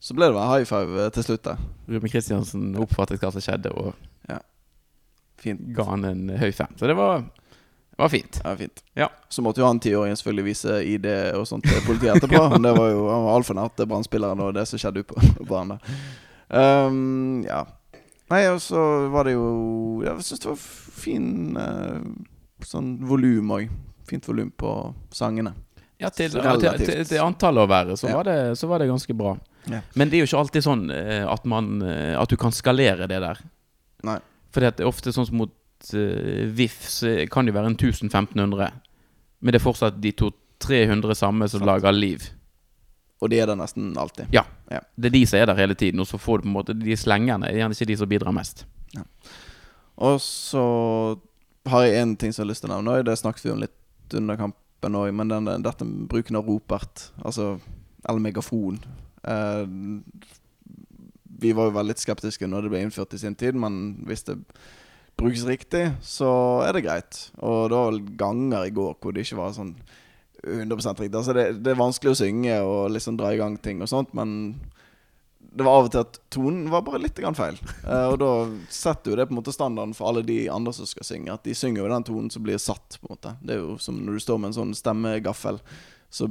Så 0.00 0.14
ble 0.14 0.28
det 0.30 0.36
vel 0.36 0.50
high 0.52 0.68
five 0.68 1.04
eh, 1.04 1.10
til 1.14 1.26
slutt 1.26 1.46
da. 1.46 1.56
Ruben 1.90 2.12
Kristiansen 2.12 2.70
oppfattet 2.78 3.22
hva 3.22 3.32
som 3.34 3.42
skjedde, 3.42 3.72
og 3.74 3.94
Fint. 5.38 5.60
ga 5.74 5.84
han 5.92 6.04
en 6.04 6.28
høy 6.34 6.50
fem. 6.52 6.70
Så 6.76 6.88
det 6.90 6.96
var, 6.98 7.22
var 7.98 8.10
fint. 8.10 8.40
Ja, 8.44 8.56
fint. 8.58 8.82
Ja. 8.98 9.08
Så 9.28 9.42
måtte 9.42 9.62
jo 9.62 9.68
han 9.68 9.80
tiåringen 9.80 10.18
selvfølgelig 10.18 10.46
vise 10.48 10.78
ID 10.82 11.06
og 11.38 11.46
sånt 11.46 11.66
til 11.68 11.84
politiet 11.86 12.16
etterpå. 12.16 12.40
Men 12.54 12.66
det 12.66 12.74
var 12.78 12.90
jo 12.90 13.04
Han 13.06 13.26
var 13.26 13.38
altfor 13.38 13.58
nært 13.58 13.84
Brann-spilleren 13.84 14.42
og 14.42 14.54
det 14.56 14.66
som 14.68 14.82
skjedde 14.82 15.04
på 15.06 15.18
banen. 15.48 15.78
Um, 16.48 17.44
ja. 17.46 17.64
Nei, 18.32 18.42
og 18.50 18.58
så 18.60 18.80
var 19.12 19.28
det 19.28 19.34
jo 19.34 20.00
Jeg 20.04 20.24
syns 20.24 20.42
det 20.42 20.48
var 20.50 20.62
fin 20.98 21.28
uh, 21.56 22.02
sånn 22.66 22.96
volum 23.06 23.54
òg. 23.54 23.70
Fint 24.08 24.26
volum 24.26 24.50
på 24.50 24.74
sangene. 25.14 25.54
Ja, 25.98 26.10
til, 26.14 26.30
til, 26.30 26.78
til, 26.78 27.04
til 27.08 27.20
antallet 27.22 27.64
å 27.64 27.68
være, 27.70 27.96
så, 27.98 28.06
Ja. 28.08 28.16
var 28.20 28.28
det, 28.28 28.36
så 28.58 28.68
var 28.70 28.78
det 28.78 28.86
ganske 28.90 29.14
bra. 29.18 29.32
Ja. 29.66 29.80
Men 29.98 30.08
det 30.10 30.18
er 30.18 30.22
jo 30.22 30.28
ikke 30.30 30.42
alltid 30.44 30.64
sånn 30.64 30.84
eh, 30.94 31.24
at, 31.26 31.44
man, 31.50 31.82
eh, 31.82 32.14
at 32.20 32.30
du 32.30 32.36
kan 32.38 32.54
skalere 32.54 33.08
det 33.10 33.18
der. 33.24 33.40
Nei. 34.06 34.18
Fordi 34.54 34.68
at 34.70 34.78
det 34.78 34.84
er 34.86 34.90
ofte 34.92 35.12
sånn 35.12 35.26
som 35.26 35.36
mot 35.42 35.50
uh, 35.94 36.44
VIF, 36.54 36.78
så 36.88 37.10
kan 37.30 37.46
det 37.46 37.52
være 37.54 37.72
en 37.72 37.76
1000-1500. 37.76 38.70
Men 39.42 39.52
det 39.54 39.58
er 39.60 39.64
fortsatt 39.64 39.98
de 40.02 40.12
to-300 40.16 41.14
samme 41.18 41.48
som 41.50 41.60
Sant. 41.60 41.68
lager 41.68 41.92
liv. 41.92 42.24
Og 43.20 43.30
de 43.30 43.40
er 43.42 43.50
der 43.50 43.58
nesten 43.58 43.90
alltid. 43.98 44.30
Ja, 44.32 44.44
Det 44.96 45.10
er 45.10 45.14
de 45.18 45.24
som 45.26 45.38
er 45.40 45.46
der 45.50 45.58
hele 45.58 45.74
tiden, 45.74 46.00
og 46.00 46.06
så 46.06 46.18
får 46.18 46.38
du 46.38 46.46
på 46.46 46.48
en 46.52 46.54
måte 46.54 46.74
de 46.78 46.96
slengerne. 46.96 47.50
er 47.50 47.58
gjerne 47.58 47.74
ikke 47.74 47.90
de 47.90 47.96
som 47.98 48.08
bidrar 48.08 48.32
mest. 48.34 48.64
Og 49.98 50.20
så 50.22 50.62
har 51.66 51.84
jeg 51.84 52.02
en 52.02 52.16
ting 52.16 52.32
som 52.32 52.42
jeg 52.42 52.46
har 52.46 52.52
lyst 52.52 52.62
til 52.64 52.70
å 52.70 52.78
nevne. 52.78 53.02
Det 53.04 53.18
snakket 53.18 53.44
vi 53.44 53.50
om 53.50 53.62
litt 53.66 54.14
under 54.14 54.38
kampen 54.78 54.94
òg, 54.94 55.12
men 55.12 55.28
den, 55.28 55.62
dette 55.62 55.84
bruken 56.08 56.36
av 56.38 56.46
ropert, 56.46 57.10
altså 57.24 57.58
eller 58.08 58.20
megafon 58.22 58.78
eh, 59.26 59.66
Vi 61.40 61.52
var 61.52 61.66
jo 61.68 61.74
veldig 61.74 61.96
skeptiske 61.98 62.46
når 62.46 62.62
det 62.62 62.70
ble 62.70 62.82
innført 62.82 63.14
i 63.14 63.18
sin 63.18 63.34
tid, 63.34 63.54
men 63.54 63.98
hvis 64.06 64.24
det 64.24 64.38
brukes 65.18 65.44
riktig, 65.44 65.92
så 66.00 66.62
er 66.62 66.72
det 66.72 66.84
greit. 66.84 67.30
Og 67.42 67.68
det 67.70 67.76
var 67.76 67.90
vel 67.90 68.16
ganger 68.16 68.66
i 68.66 68.74
går 68.74 68.94
hvor 69.00 69.12
det 69.12 69.24
ikke 69.24 69.40
var 69.40 69.54
sånn 69.54 69.74
100 70.44 70.76
riktig. 71.00 71.18
Altså 71.18 71.34
det, 71.34 71.46
det 71.64 71.72
er 71.72 71.78
vanskelig 71.78 72.12
å 72.14 72.18
synge 72.18 72.60
og 72.62 72.92
liksom 72.94 73.18
dra 73.18 73.32
i 73.34 73.38
gang 73.38 73.58
ting 73.58 73.82
og 73.82 73.90
sånt, 73.90 74.14
men 74.14 74.60
det 75.50 75.64
var 75.64 75.78
av 75.78 75.86
og 75.88 75.92
til 75.92 76.02
at 76.04 76.18
tonen 76.32 76.68
var 76.70 76.84
bare 76.86 77.00
litt 77.00 77.18
feil. 77.36 77.56
Eh, 77.86 78.06
og 78.12 78.18
da 78.20 78.32
setter 78.72 79.12
jo 79.12 79.16
det 79.18 79.26
på 79.28 79.34
en 79.34 79.40
måte 79.40 79.54
standarden 79.54 79.94
for 79.96 80.10
alle 80.10 80.22
de 80.26 80.42
andre 80.52 80.74
som 80.76 80.86
skal 80.86 81.06
synge. 81.08 81.32
At 81.32 81.46
de 81.48 81.56
synger 81.56 81.82
jo 81.82 81.92
den 81.92 82.06
tonen 82.06 82.30
som 82.30 82.44
blir 82.44 82.60
satt. 82.60 82.98
på 83.00 83.08
en 83.08 83.16
måte 83.16 83.36
Det 83.42 83.56
er 83.56 83.62
jo 83.62 83.78
som 83.78 83.96
når 83.96 84.18
du 84.18 84.20
står 84.20 84.38
med 84.38 84.52
en 84.52 84.58
sånn 84.60 84.76
stemmegaffel, 84.76 85.60
så 86.10 86.28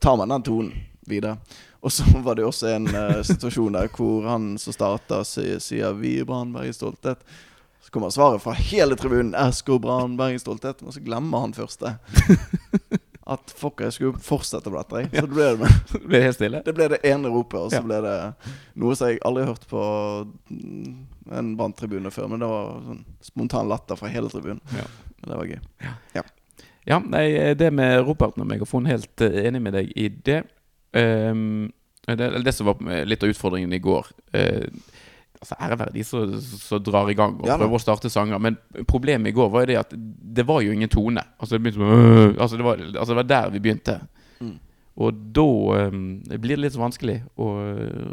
tar 0.00 0.16
man 0.16 0.30
den 0.30 0.46
tonen 0.46 0.72
videre. 1.10 1.36
Og 1.82 1.92
så 1.92 2.06
var 2.22 2.38
det 2.38 2.46
jo 2.46 2.52
også 2.52 2.70
en 2.70 2.86
uh, 2.94 3.22
situasjon 3.26 3.74
der 3.74 3.90
hvor 3.90 4.28
han 4.30 4.52
som 4.62 4.72
starta, 4.72 5.24
sier, 5.26 5.92
'Vi 5.92 6.20
i 6.20 6.24
Brann 6.24 6.52
Bergen 6.54 6.72
Stolthet'. 6.72 7.26
Kommer 7.92 8.08
svaret 8.08 8.40
fra 8.40 8.54
hele 8.56 8.96
tribunen 8.96 9.34
Esko 9.36 9.76
Brann 9.78 10.16
Bergen 10.16 10.40
Stolthet'. 10.40 10.80
Og 10.86 10.94
så 10.94 11.00
glemmer 11.04 11.40
han 11.44 11.52
første. 11.52 11.98
At 13.26 13.52
fuck, 13.54 13.80
jeg 13.84 13.92
skulle 13.94 14.18
fortsette 14.18 14.66
å 14.66 14.72
jeg. 15.02 15.10
Så 15.14 15.26
det 15.26 15.30
ble 15.30 15.48
det 15.60 15.68
Det 15.92 16.00
ble 16.10 16.20
helt 16.24 16.36
stille. 16.38 16.62
det 16.66 16.74
ble 16.74 16.88
det 16.90 16.98
ene 17.06 17.30
ropet, 17.30 17.58
og 17.60 17.70
så 17.70 17.78
Ja. 17.78 17.82
ble 17.86 18.00
det 18.02 18.16
noe 18.82 18.96
som 18.98 19.08
jeg 19.12 19.20
aldri 19.22 19.44
har 19.44 19.52
hørt 19.54 19.66
på 19.70 19.82
en 21.30 21.52
Brann-tribune 21.56 22.10
før. 22.10 22.28
Men 22.32 22.42
det 22.42 22.48
var 22.50 22.72
sånn 22.88 23.04
spontan 23.22 23.68
latter 23.70 23.98
fra 24.00 24.10
hele 24.12 24.30
tribunen. 24.32 24.60
Ja. 24.74 24.86
Men 25.22 25.30
det 25.30 25.38
var 25.38 25.52
gøy. 25.52 26.24
Ja, 26.82 26.98
nei, 26.98 27.28
det 27.54 27.68
med 27.70 28.00
Roperten 28.02 28.42
og 28.42 28.48
megafon, 28.50 28.88
helt 28.90 29.22
eh, 29.22 29.44
enig 29.46 29.60
med 29.62 29.76
deg 29.78 29.92
i 29.94 30.08
det. 30.26 30.40
Um, 30.98 31.70
det, 32.10 32.26
det 32.42 32.52
som 32.56 32.66
var 32.66 32.80
litt 33.06 33.22
av 33.22 33.30
utfordringen 33.30 33.72
i 33.72 33.78
går 33.78 34.08
eh, 34.34 34.66
Altså 35.42 35.56
Ære 35.58 35.78
være 35.80 35.92
de 35.96 36.04
som 36.06 36.82
drar 36.86 37.08
i 37.10 37.16
gang 37.18 37.40
og 37.40 37.48
Ja 37.50 37.56
prøver 37.58 37.74
å 37.74 37.82
starte 37.82 38.10
sanger. 38.12 38.38
Men 38.38 38.56
problemet 38.86 39.32
i 39.32 39.34
går 39.34 39.48
var 39.50 39.64
jo 39.64 39.72
det 39.72 39.78
at 39.80 39.94
det 40.38 40.46
var 40.46 40.62
jo 40.62 40.70
ingen 40.70 40.90
tone. 40.92 41.24
Altså 41.38 41.56
det, 41.56 41.64
begynte 41.64 41.82
«Øh», 41.82 42.36
altså 42.38 42.56
det, 42.56 42.64
var, 42.64 42.84
altså 42.86 43.10
det 43.10 43.16
var 43.16 43.28
der 43.32 43.50
vi 43.50 43.62
begynte. 43.64 43.98
Mm. 44.38 44.54
Og 45.02 45.18
da 45.34 45.48
ehm, 45.80 46.06
blir 46.38 46.56
det 46.56 46.62
litt 46.66 46.76
så 46.76 46.84
vanskelig 46.84 47.18
å, 47.34 47.50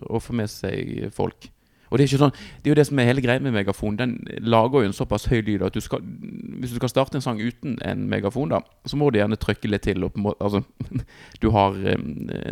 å 0.10 0.22
få 0.24 0.34
med 0.42 0.50
seg 0.50 1.10
folk. 1.14 1.52
Og 1.90 1.98
det 1.98 2.04
er 2.04 2.10
ikke 2.12 2.22
sånn 2.22 2.34
Det 2.34 2.70
er 2.70 2.74
jo 2.74 2.78
det 2.78 2.86
som 2.86 3.00
er 3.02 3.08
hele 3.10 3.24
greia 3.26 3.42
med 3.42 3.54
megafon. 3.56 3.98
Den 3.98 4.16
lager 4.46 4.84
jo 4.84 4.90
en 4.90 4.96
såpass 4.96 5.26
høy 5.30 5.42
lyd 5.42 5.66
at 5.66 5.74
du 5.74 5.82
skal 5.82 6.02
Hvis 6.02 6.74
du 6.74 6.78
skal 6.78 6.92
starte 6.92 7.18
en 7.18 7.26
sang 7.26 7.42
uten 7.42 7.78
en 7.86 8.08
megafon, 8.10 8.52
da, 8.54 8.62
så 8.86 8.98
må 9.00 9.10
du 9.10 9.20
gjerne 9.20 9.40
trykke 9.42 9.72
litt 9.72 9.86
til. 9.88 10.06
Og 10.06 10.18
en 10.18 10.32
altså, 10.38 10.64
du 11.42 11.50
har 11.56 11.78
eh, 11.82 12.08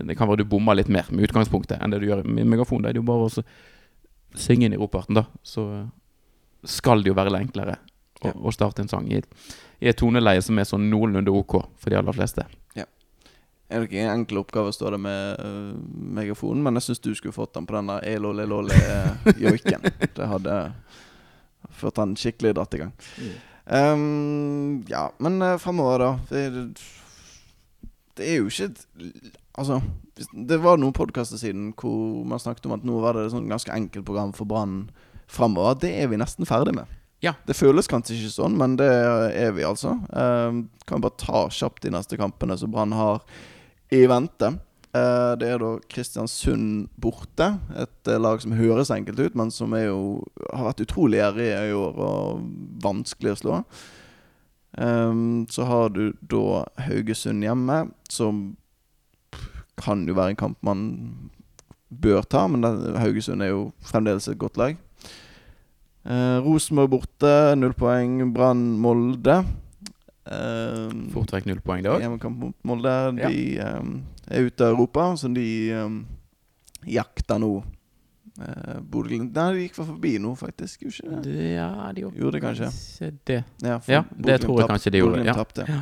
Det 0.10 0.18
kan 0.18 0.30
være 0.30 0.44
du 0.44 0.50
bommer 0.50 0.78
litt 0.78 0.90
mer 0.90 1.10
med 1.12 1.30
utgangspunktet 1.30 1.82
enn 1.82 1.94
det 1.94 2.02
du 2.02 2.10
gjør 2.10 2.26
med 2.26 2.50
megafon. 2.50 2.82
Da 2.84 2.92
er 2.92 2.98
det 2.98 3.04
jo 3.04 3.10
bare 3.10 3.30
å 3.30 3.46
synge 4.38 4.68
inn 4.68 4.76
i 4.78 4.80
roparten, 4.80 5.18
da. 5.20 5.26
Så 5.44 5.68
skal 6.68 7.04
det 7.04 7.12
jo 7.12 7.18
være 7.18 7.34
enklere 7.40 7.78
å, 8.22 8.28
Ja. 8.28 8.34
å 8.34 8.54
starte 8.54 8.82
en 8.82 8.90
sang 8.92 9.10
i 9.12 9.22
i 9.80 9.88
et 9.92 9.98
toneleie 9.98 10.42
som 10.42 10.58
er 10.58 10.66
sånn 10.66 10.88
noenlunde 10.90 11.30
ok 11.30 11.60
for 11.78 11.94
de 11.94 12.00
aller 12.00 12.16
fleste. 12.16 12.48
Er 13.68 13.82
det 13.84 13.90
ikke 13.90 14.04
en 14.06 14.22
enkel 14.22 14.40
oppgave 14.40 14.72
å 14.72 14.76
stå 14.76 14.94
der 14.94 15.02
med 15.02 15.42
uh, 15.44 15.74
megafonen, 16.16 16.62
men 16.64 16.80
jeg 16.80 16.86
syns 16.86 17.02
du 17.04 17.10
skulle 17.18 17.36
fått 17.36 17.52
den 17.58 17.66
på 17.68 17.76
den 17.76 17.90
der 17.92 18.06
elolelole-joiken. 18.14 19.84
Det 20.18 20.28
hadde 20.32 20.54
ført 21.76 22.00
den 22.00 22.14
skikkelig 22.16 22.54
dratt 22.56 22.78
i 22.78 22.80
gang. 22.86 22.94
Um, 23.68 24.86
ja, 24.88 25.10
men 25.20 25.42
uh, 25.44 25.58
framover, 25.60 26.00
da. 26.00 26.12
Det, 26.32 26.46
det 28.16 28.30
er 28.32 28.40
jo 28.40 28.48
ikke 28.48 28.70
Altså, 29.58 29.82
det 30.32 30.60
var 30.62 30.78
noen 30.78 30.96
podkaster 30.96 31.40
siden 31.42 31.72
hvor 31.78 32.24
man 32.30 32.42
snakket 32.42 32.68
om 32.70 32.76
at 32.78 32.86
nå 32.86 33.00
var 33.02 33.18
det 33.18 33.28
et 33.28 33.34
sånn 33.34 33.50
ganske 33.50 33.74
enkelt 33.74 34.06
program 34.06 34.34
for 34.38 34.50
Brann 34.50 34.86
framover. 35.28 35.80
Det 35.82 35.92
er 35.98 36.12
vi 36.12 36.20
nesten 36.22 36.48
ferdig 36.48 36.76
med. 36.78 36.94
Ja. 37.26 37.34
Det 37.50 37.58
føles 37.58 37.90
kanskje 37.90 38.14
ikke 38.14 38.36
sånn, 38.36 38.58
men 38.60 38.76
det 38.78 38.88
er 38.88 39.56
vi 39.58 39.66
altså. 39.66 39.96
Um, 40.14 40.68
kan 40.86 41.02
bare 41.02 41.18
ta 41.18 41.48
kjapt 41.50 41.82
de 41.88 41.92
neste 41.96 42.20
kampene 42.22 42.58
som 42.62 42.72
Brann 42.74 42.94
har 42.94 43.26
i 43.90 44.04
vente. 44.10 44.54
Eh, 44.96 45.34
det 45.40 45.50
er 45.52 45.62
da 45.62 45.74
Kristiansund 45.92 46.88
borte. 47.00 47.50
Et 47.78 48.12
eh, 48.12 48.20
lag 48.22 48.42
som 48.44 48.56
høres 48.56 48.92
enkelt 48.94 49.20
ut, 49.20 49.38
men 49.38 49.52
som 49.54 49.74
er 49.78 49.90
jo, 49.90 50.24
har 50.52 50.70
vært 50.70 50.86
utrolig 50.86 51.20
gjerrige 51.20 51.64
i 51.70 51.76
år 51.76 52.02
og 52.08 52.46
vanskelig 52.84 53.34
å 53.34 53.40
slå. 53.42 53.60
Ehm, 54.84 55.46
så 55.52 55.68
har 55.68 55.92
du 55.96 56.12
da 56.22 56.64
Haugesund 56.88 57.46
hjemme, 57.46 57.88
som 58.12 58.58
kan 59.78 60.06
jo 60.08 60.16
være 60.18 60.34
en 60.34 60.40
kamp 60.40 60.58
man 60.66 60.84
bør 61.88 62.26
ta, 62.28 62.48
men 62.52 62.66
Haugesund 63.00 63.44
er 63.46 63.54
jo 63.54 63.70
fremdeles 63.86 64.28
et 64.28 64.40
godt 64.40 64.58
lag. 64.60 64.76
Eh, 66.08 66.38
Rosenborg 66.44 66.92
borte, 66.92 67.32
null 67.60 67.76
poeng. 67.78 68.20
Brann 68.34 68.78
Molde. 68.80 69.42
Um, 70.28 71.08
Fort 71.14 71.32
vekk 71.32 71.48
null 71.48 71.64
poeng, 71.64 71.84
det 71.84 71.92
òg. 71.92 72.04
Hjemmekamp 72.04 72.40
mot 72.42 72.56
Molde. 72.68 72.94
De 73.16 73.42
ehm, 73.64 73.98
er 74.28 74.48
ute 74.50 74.66
av 74.66 74.76
Europa, 74.76 75.08
så 75.20 75.32
de 75.32 75.48
um, 75.80 76.02
jakter 76.88 77.40
nå 77.44 77.52
Bodø-Glimt. 78.38 79.32
Nei, 79.34 79.46
de 79.56 79.64
gikk 79.64 79.80
forbi 79.80 80.12
nå, 80.22 80.36
faktisk. 80.38 80.84
Gjorde 80.84 81.00
ikke 81.08 81.22
det? 81.26 81.48
Ja, 81.56 81.70
de 81.96 82.04
gjorde 82.04 82.22
Gjorde 82.22 82.38
det 82.38 82.42
kanskje. 82.44 83.12
det. 83.26 83.40
Ja, 83.66 83.80
Ja, 83.90 84.04
det 84.14 84.36
tror 84.44 84.62
jeg 84.62 84.70
kanskje 84.70 84.94
de 84.94 85.02
gjorde, 85.02 85.24
ja. 85.26 85.34
tapte. 85.34 85.66
Ja. 85.66 85.80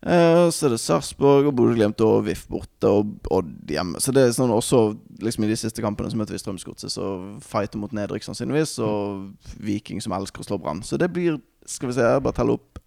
Eh, 0.00 0.46
så 0.48 0.66
er 0.66 0.72
det 0.72 0.80
Sarpsborg 0.80 1.50
og 1.50 1.56
Bodø-Glimt 1.58 2.00
og 2.06 2.22
VIF 2.24 2.46
borte 2.48 2.88
og 2.88 3.30
Odd 3.36 3.68
hjemme. 3.68 4.00
Så 4.00 4.14
det 4.16 4.22
er 4.24 4.32
sånn 4.32 4.52
også 4.54 4.80
liksom 5.20 5.44
i 5.44 5.50
de 5.50 5.58
siste 5.60 5.84
kampene 5.84 6.08
så 6.12 6.16
møter 6.16 6.36
vi 6.36 6.40
Strømsgodset, 6.40 6.94
så 6.94 7.10
fighter 7.44 7.80
mot 7.82 7.92
nedrykk 7.96 8.24
sannsynligvis, 8.24 8.78
og 8.84 9.26
Viking 9.60 10.00
som 10.00 10.16
elsker 10.16 10.40
å 10.40 10.48
slå 10.48 10.60
Brann. 10.62 10.80
Så 10.86 10.96
det 11.00 11.10
blir, 11.12 11.36
skal 11.68 11.90
vi 11.90 11.98
se, 11.98 12.06
jeg 12.06 12.24
bare 12.24 12.38
telle 12.38 12.56
opp 12.56 12.80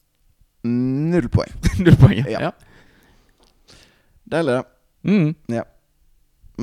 null 0.66 1.30
poeng. 1.30 1.54
null 1.86 2.00
poeng, 2.02 2.24
Ja. 2.32 2.50
ja. 2.50 2.54
Deilig, 4.34 4.56
det. 4.58 4.64
Mm. 5.04 5.60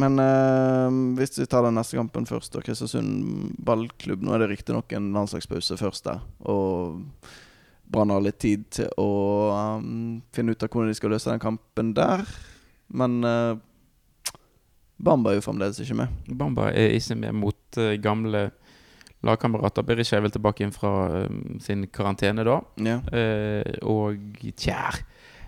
Men 0.01 0.23
uh, 0.23 0.89
hvis 1.19 1.37
vi 1.39 1.47
tar 1.51 1.63
den 1.67 1.77
neste 1.79 1.99
kampen 1.99 2.27
først, 2.27 2.55
og 2.57 2.65
Kristiansund 2.67 3.53
ballklubb 3.67 4.23
Nå 4.25 4.33
er 4.35 4.45
det 4.45 4.53
riktignok 4.53 4.93
en 4.97 5.11
landslagspause 5.15 5.77
først 5.79 6.07
der, 6.07 6.23
og 6.47 7.03
Brann 7.91 8.13
har 8.15 8.23
litt 8.23 8.39
tid 8.43 8.69
til 8.75 8.91
å 9.01 9.11
um, 9.81 10.21
finne 10.35 10.55
ut 10.55 10.63
av 10.63 10.71
hvordan 10.71 10.93
de 10.93 10.99
skal 10.99 11.13
løse 11.15 11.31
den 11.31 11.43
kampen 11.43 11.93
der. 11.97 12.23
Men 12.95 13.19
uh, 13.27 13.59
Bamba 15.01 15.33
er 15.33 15.41
jo 15.41 15.47
fremdeles 15.49 15.81
ikke 15.83 15.99
med. 16.03 16.15
Bamba 16.31 16.71
er 16.71 16.95
ikke 16.97 17.19
med 17.19 17.37
mot 17.41 17.81
uh, 17.81 17.97
gamle 18.03 18.49
lagkamerater. 19.27 19.85
Berisha 19.87 20.19
er 20.19 20.25
vel 20.25 20.35
tilbake 20.35 20.65
inn 20.65 20.75
fra 20.75 21.27
um, 21.27 21.59
sin 21.63 21.89
karantene 21.93 22.47
da. 22.47 22.61
Ja. 22.81 23.01
Uh, 23.11 23.75
og 23.91 24.47
tjær 24.55 25.03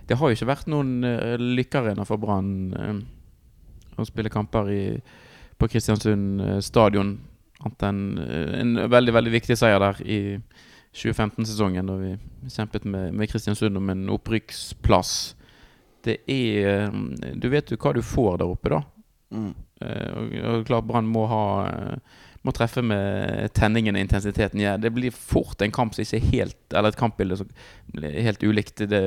Det 0.09 0.19
har 0.19 0.29
jo 0.29 0.37
ikke 0.37 0.51
vært 0.51 0.71
noen 0.71 0.99
uh, 1.07 1.35
lykkearena 1.39 2.03
for 2.07 2.19
Brann 2.21 2.55
eh, 2.75 2.97
å 3.97 4.05
spille 4.07 4.31
kamper 4.33 4.71
i, 4.73 4.83
på 5.57 5.69
Kristiansund 5.71 6.41
eh, 6.41 6.59
stadion. 6.65 7.15
Annet 7.63 7.87
enn 7.87 8.03
eh, 8.23 8.53
en 8.61 8.75
veldig, 8.91 9.15
veldig 9.15 9.33
viktig 9.37 9.57
seier 9.59 9.81
der 9.83 10.01
i 10.03 10.19
2015-sesongen, 10.93 11.87
da 11.89 11.95
vi 11.97 12.17
kjempet 12.53 12.85
med, 12.85 13.13
med 13.13 13.29
Kristiansund 13.29 13.77
om 13.77 13.89
en 13.89 14.09
opprykksplass. 14.13 15.35
Det 16.03 16.19
er 16.29 16.67
eh, 16.67 16.97
Du 17.39 17.49
vet 17.49 17.71
jo 17.71 17.79
hva 17.79 17.93
du 17.95 18.03
får 18.05 18.41
der 18.41 18.51
oppe, 18.51 18.73
da. 18.75 18.81
Mm. 19.33 19.53
Eh, 19.81 20.09
og, 20.13 20.35
og 20.51 20.67
klart 20.67 20.87
Brann 20.89 21.09
må 21.09 21.25
ha 21.31 21.45
eh, 21.65 22.19
Må 22.45 22.53
treffe 22.53 22.83
med 22.85 23.49
tenningen 23.57 23.97
og 23.97 24.05
intensiteten. 24.05 24.61
Ja, 24.61 24.75
det 24.77 24.93
blir 24.93 25.15
fort 25.15 25.63
en 25.63 25.73
kamp 25.73 25.95
som 25.95 26.03
ikke 26.03 26.19
er 26.19 26.29
helt 26.33 26.75
Eller 26.75 26.93
et 26.93 26.99
kampbilde 26.99 27.39
som 27.39 27.49
er 27.97 28.19
helt 28.27 28.43
ulikt 28.43 28.85
det 28.91 29.03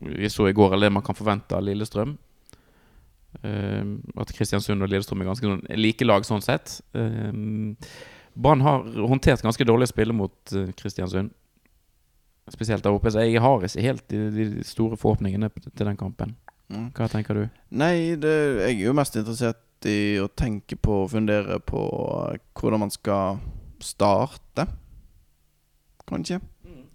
vi 0.00 0.30
så 0.32 0.46
i 0.48 0.54
går, 0.56 0.72
eller 0.72 0.88
det 0.88 0.96
man 0.96 1.04
kan 1.04 1.16
forvente 1.16 1.52
av 1.52 1.60
Lillestrøm. 1.60 2.14
Uh, 3.44 3.98
at 4.16 4.30
Kristiansund 4.32 4.80
og 4.80 4.88
Lillestrøm 4.88 5.20
er 5.20 5.28
ganske 5.28 5.44
sånn 5.44 5.60
like 5.76 6.06
lag 6.08 6.24
sånn 6.24 6.40
sett. 6.40 6.78
Uh, 6.96 7.76
Brann 8.34 8.62
har 8.64 8.84
håndtert 9.10 9.42
ganske 9.42 9.66
dårlig 9.66 9.90
spille 9.90 10.14
mot 10.16 10.52
eh, 10.56 10.70
Kristiansund. 10.76 11.32
Spesielt 12.50 12.84
der 12.84 12.94
oppe. 12.94 13.10
Så 13.12 13.22
jeg 13.24 13.42
har 13.42 13.64
ikke 13.64 13.84
helt 13.84 14.06
de, 14.10 14.22
de 14.34 14.64
store 14.66 14.98
forhåpningene 14.98 15.50
til 15.70 15.86
den 15.86 15.98
kampen. 15.98 16.36
Mm. 16.70 16.90
Hva 16.94 17.08
tenker 17.10 17.36
du? 17.36 17.44
Nei, 17.74 18.14
det, 18.20 18.34
jeg 18.62 18.76
er 18.76 18.86
jo 18.86 18.94
mest 18.96 19.18
interessert 19.18 19.88
i 19.88 20.20
å 20.20 20.28
tenke 20.28 20.76
på 20.76 21.04
og 21.04 21.10
fundere 21.14 21.58
på 21.64 21.80
hvordan 22.60 22.84
man 22.84 22.92
skal 22.94 23.40
starte. 23.82 24.66
Kanskje. 26.10 26.40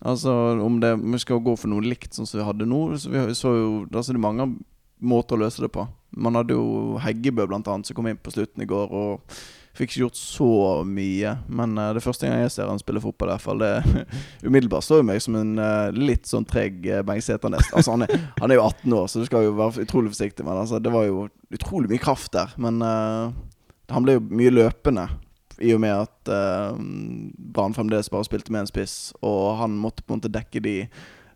Altså 0.06 0.32
om 0.62 0.80
det, 0.80 0.94
vi 1.02 1.20
skal 1.20 1.42
gå 1.42 1.56
for 1.58 1.72
noe 1.72 1.84
likt 1.84 2.14
sånn 2.14 2.28
som 2.30 2.40
vi 2.40 2.48
hadde 2.48 2.68
nå. 2.70 2.82
Så 3.02 3.12
vi 3.12 3.38
så 3.38 3.54
jo, 3.56 3.70
altså 3.90 4.14
det 4.14 4.20
er 4.20 4.28
mange 4.28 4.50
måter 5.02 5.38
å 5.38 5.46
løse 5.46 5.64
det 5.64 5.72
på. 5.74 5.88
Man 6.16 6.38
hadde 6.38 6.56
jo 6.56 7.00
Heggebø 7.04 7.48
blant 7.50 7.68
annet 7.72 7.90
som 7.90 7.98
kom 7.98 8.08
inn 8.10 8.20
på 8.22 8.34
slutten 8.36 8.64
i 8.64 8.70
går 8.70 8.94
og 8.96 9.40
fikk 9.76 9.92
ikke 9.92 10.04
gjort 10.06 10.20
så 10.20 10.50
mye. 10.88 11.36
Men 11.48 11.78
uh, 11.80 11.92
det 11.96 12.04
første 12.06 12.28
gang 12.28 12.44
jeg 12.44 12.54
ser 12.56 12.72
han 12.72 12.82
spille 12.82 13.04
fotball, 13.04 13.32
i 13.32 13.36
hvert 13.36 13.46
fall, 13.46 13.64
det 13.64 14.06
umiddelbart 14.48 14.88
står 14.88 15.02
jo 15.02 15.08
meg 15.12 15.24
som 15.24 15.38
en 15.40 15.56
uh, 15.60 15.92
litt 15.96 16.30
sånn 16.30 16.48
treg 16.50 16.86
uh, 16.90 17.02
Bengt 17.08 17.28
Sæternes. 17.28 17.72
Altså, 17.76 17.96
han, 17.96 18.06
han 18.40 18.54
er 18.54 18.60
jo 18.60 18.68
18 18.68 18.98
år, 19.00 19.10
så 19.12 19.22
du 19.22 19.28
skal 19.30 19.48
jo 19.48 19.58
være 19.60 19.86
utrolig 19.86 20.14
forsiktig. 20.16 20.48
Men 20.48 20.64
altså, 20.64 20.82
det 20.84 20.94
var 20.94 21.08
jo 21.10 21.28
utrolig 21.56 21.92
mye 21.92 22.02
kraft 22.02 22.34
der. 22.36 22.54
Men 22.62 22.82
eh, 22.82 23.36
han 23.92 24.06
ble 24.06 24.18
jo 24.18 24.26
mye 24.32 24.54
løpende. 24.54 25.08
I 25.64 25.72
og 25.72 25.80
med 25.80 25.94
at 25.96 26.32
uh, 26.32 26.76
Brann 27.56 27.76
fremdeles 27.76 28.12
bare 28.12 28.28
spilte 28.28 28.52
med 28.52 28.66
en 28.66 28.72
spiss, 28.72 29.14
og 29.24 29.56
han 29.62 29.78
måtte 29.80 30.04
på 30.04 30.12
en 30.12 30.20
måte 30.20 30.34
dekke 30.34 30.60
de 30.66 30.74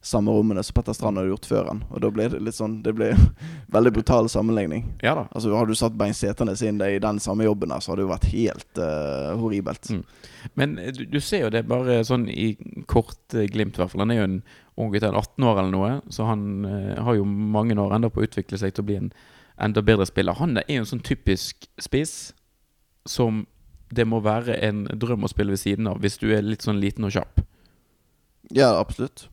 samme 0.02 0.32
rommene 0.32 0.64
som 0.64 0.74
Petter 0.74 0.96
Strand 0.96 1.20
hadde 1.20 1.32
gjort 1.34 1.48
før 1.50 1.66
han. 1.68 1.82
Og 1.92 2.02
da 2.04 2.12
ble 2.14 2.28
det 2.32 2.40
litt 2.44 2.56
sånn 2.56 2.78
Det 2.84 2.94
ble 2.96 3.10
veldig 3.76 3.92
brutal 3.98 4.30
sammenligning. 4.32 4.86
Ja 5.04 5.16
da. 5.18 5.26
Altså 5.34 5.52
Hadde 5.56 5.76
du 5.76 5.80
satt 5.80 5.98
Bein 6.00 6.16
Seternes 6.16 6.64
inn 6.64 6.80
i 6.86 7.02
den 7.04 7.20
samme 7.24 7.48
jobben 7.48 7.74
så 7.80 7.92
hadde 7.92 8.02
det 8.02 8.08
jo 8.08 8.14
vært 8.14 8.30
helt 8.32 8.82
uh, 8.82 9.36
horribelt. 9.40 9.92
Mm. 9.92 10.04
Men 10.60 10.78
eh, 10.80 10.94
du, 10.96 11.04
du 11.12 11.20
ser 11.24 11.46
jo 11.46 11.52
det 11.54 11.66
bare 11.68 12.00
sånn 12.08 12.30
i 12.32 12.54
kort 12.88 13.36
eh, 13.36 13.50
glimt, 13.52 13.76
i 13.76 13.84
hvert 13.84 13.92
fall. 13.92 14.06
Han 14.06 14.16
er 14.16 14.22
jo 14.22 14.30
en 14.30 14.40
ung 14.80 14.94
gutt, 14.94 15.04
18 15.04 15.44
år 15.44 15.60
eller 15.60 15.74
noe, 15.74 15.92
så 16.14 16.30
han 16.30 16.48
uh, 16.64 16.96
har 17.04 17.20
jo 17.20 17.28
mange 17.28 17.76
år 17.80 17.98
enda 17.98 18.12
på 18.12 18.24
å 18.24 18.28
utvikle 18.28 18.60
seg 18.62 18.74
til 18.74 18.86
å 18.86 18.90
bli 18.90 19.00
en 19.02 19.14
enda 19.60 19.84
bedre 19.84 20.08
spiller. 20.08 20.40
Han 20.40 20.56
er 20.62 20.68
jo 20.72 20.86
en 20.86 20.92
sånn 20.94 21.04
typisk 21.04 21.68
spiss 21.84 22.32
som 23.10 23.44
det 23.92 24.06
må 24.08 24.22
være 24.24 24.56
en 24.64 24.86
drøm 25.02 25.26
å 25.26 25.32
spille 25.32 25.56
ved 25.56 25.62
siden 25.62 25.90
av 25.90 26.00
hvis 26.04 26.20
du 26.22 26.30
er 26.32 26.46
litt 26.46 26.64
sånn 26.64 26.80
liten 26.80 27.08
og 27.08 27.16
kjapp. 27.16 27.42
Ja, 28.56 28.72
absolutt. 28.80 29.28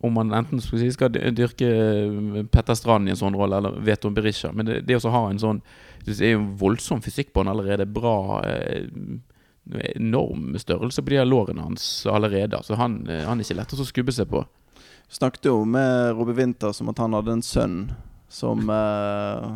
Om 0.00 0.14
man 0.16 0.32
enten 0.32 0.62
skal, 0.64 0.80
si, 0.80 0.92
skal 0.94 1.12
dyrke 1.12 1.66
eh, 1.68 2.44
Petter 2.48 2.76
Strand 2.78 3.08
i 3.08 3.12
en 3.12 3.20
sånn 3.20 3.36
rolle, 3.36 3.58
eller 3.60 3.80
Veton 3.84 4.14
Berisha. 4.16 4.52
Men 4.56 4.68
det, 4.68 4.80
det 4.88 4.96
å 4.96 5.12
ha 5.12 5.26
en 5.28 5.42
sånn 5.42 5.60
Det 6.06 6.16
er 6.24 6.38
jo 6.38 6.46
voldsom 6.60 7.02
fysikk 7.04 7.34
på 7.34 7.44
han 7.44 7.52
allerede. 7.52 7.88
Bra 7.88 8.40
eh, 8.48 8.86
Enorm 9.94 10.56
størrelse 10.58 11.02
på 11.04 11.12
de 11.12 11.18
her 11.20 11.28
lårene 11.28 11.62
hans 11.62 12.06
allerede. 12.08 12.58
Så 12.64 12.78
han, 12.80 13.02
eh, 13.06 13.26
han 13.28 13.38
er 13.38 13.46
ikke 13.46 13.58
lett 13.60 13.76
å 13.76 13.86
skubbe 13.86 14.14
seg 14.16 14.30
på. 14.32 14.42
Snakket 15.10 15.50
jo 15.50 15.60
med 15.68 16.14
Robbe 16.16 16.34
Winther 16.38 16.72
som 16.72 16.88
at 16.90 17.02
han 17.02 17.14
hadde 17.18 17.36
en 17.36 17.44
sønn 17.44 17.76
som 18.30 18.62
eh, 18.70 19.46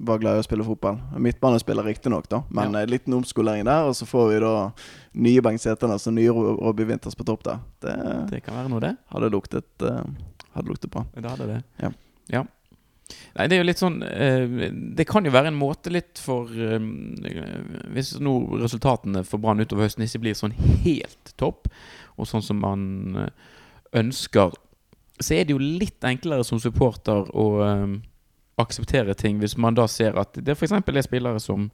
var 0.00 0.18
glad 0.22 0.38
i 0.38 0.40
å 0.40 0.46
spille 0.46 0.64
fotball. 0.64 0.96
Midtbanespiller 1.20 1.84
riktignok, 1.84 2.28
da, 2.32 2.42
men 2.50 2.72
Ja. 2.72 2.80
en 2.80 2.88
liten 2.90 3.12
omskolering 3.12 3.64
der. 3.68 3.84
Og 3.90 3.92
så 3.94 4.06
får 4.08 4.30
vi 4.32 4.38
da 4.40 4.72
nye 5.20 5.42
Bengt 5.44 5.60
Sæternes 5.60 6.00
altså 6.00 6.14
nye 6.16 6.32
Ro- 6.32 6.56
Robbie 6.64 6.86
Winters 6.88 7.14
på 7.14 7.26
topp 7.28 7.42
der. 7.44 7.58
Det 7.84 7.96
Det 8.30 8.42
kan 8.46 8.54
være 8.56 8.70
noe, 8.72 8.80
det. 8.80 8.96
hadde 9.12 9.30
luktet, 9.30 9.68
eh, 9.82 10.02
hadde 10.56 10.68
luktet 10.72 10.90
bra. 10.90 11.04
Det 11.14 11.30
hadde 11.30 11.46
det. 11.46 11.62
Ja. 11.82 11.90
ja. 12.32 12.44
Nei, 13.36 13.46
det 13.48 13.52
er 13.58 13.60
jo 13.60 13.66
litt 13.68 13.78
sånn 13.82 13.98
eh, 14.02 14.70
Det 14.96 15.04
kan 15.06 15.22
jo 15.26 15.30
være 15.30 15.48
en 15.52 15.58
måte 15.60 15.90
litt 15.92 16.16
for 16.16 16.46
Hvis 16.48 18.14
nå 18.18 18.32
resultatene 18.62 19.20
for 19.28 19.36
Brann 19.42 19.60
utover 19.60 19.84
høsten 19.84 20.06
ikke 20.06 20.22
blir 20.24 20.34
sånn 20.38 20.54
helt 20.56 21.34
topp, 21.36 21.68
og 22.16 22.26
sånn 22.26 22.42
som 22.42 22.60
man 22.64 23.30
ønsker, 23.94 24.54
så 25.20 25.36
er 25.36 25.46
det 25.46 25.54
jo 25.54 25.62
litt 25.62 26.04
enklere 26.04 26.44
som 26.46 26.60
supporter 26.62 27.28
å 27.30 27.46
eh, 27.62 27.84
akseptere 28.60 29.14
ting 29.18 29.38
hvis 29.42 29.56
man 29.58 29.76
da 29.76 29.86
ser 29.90 30.18
at 30.18 30.34
det 30.38 30.56
f.eks. 30.56 30.74
er 30.74 31.06
spillere 31.06 31.42
som 31.42 31.68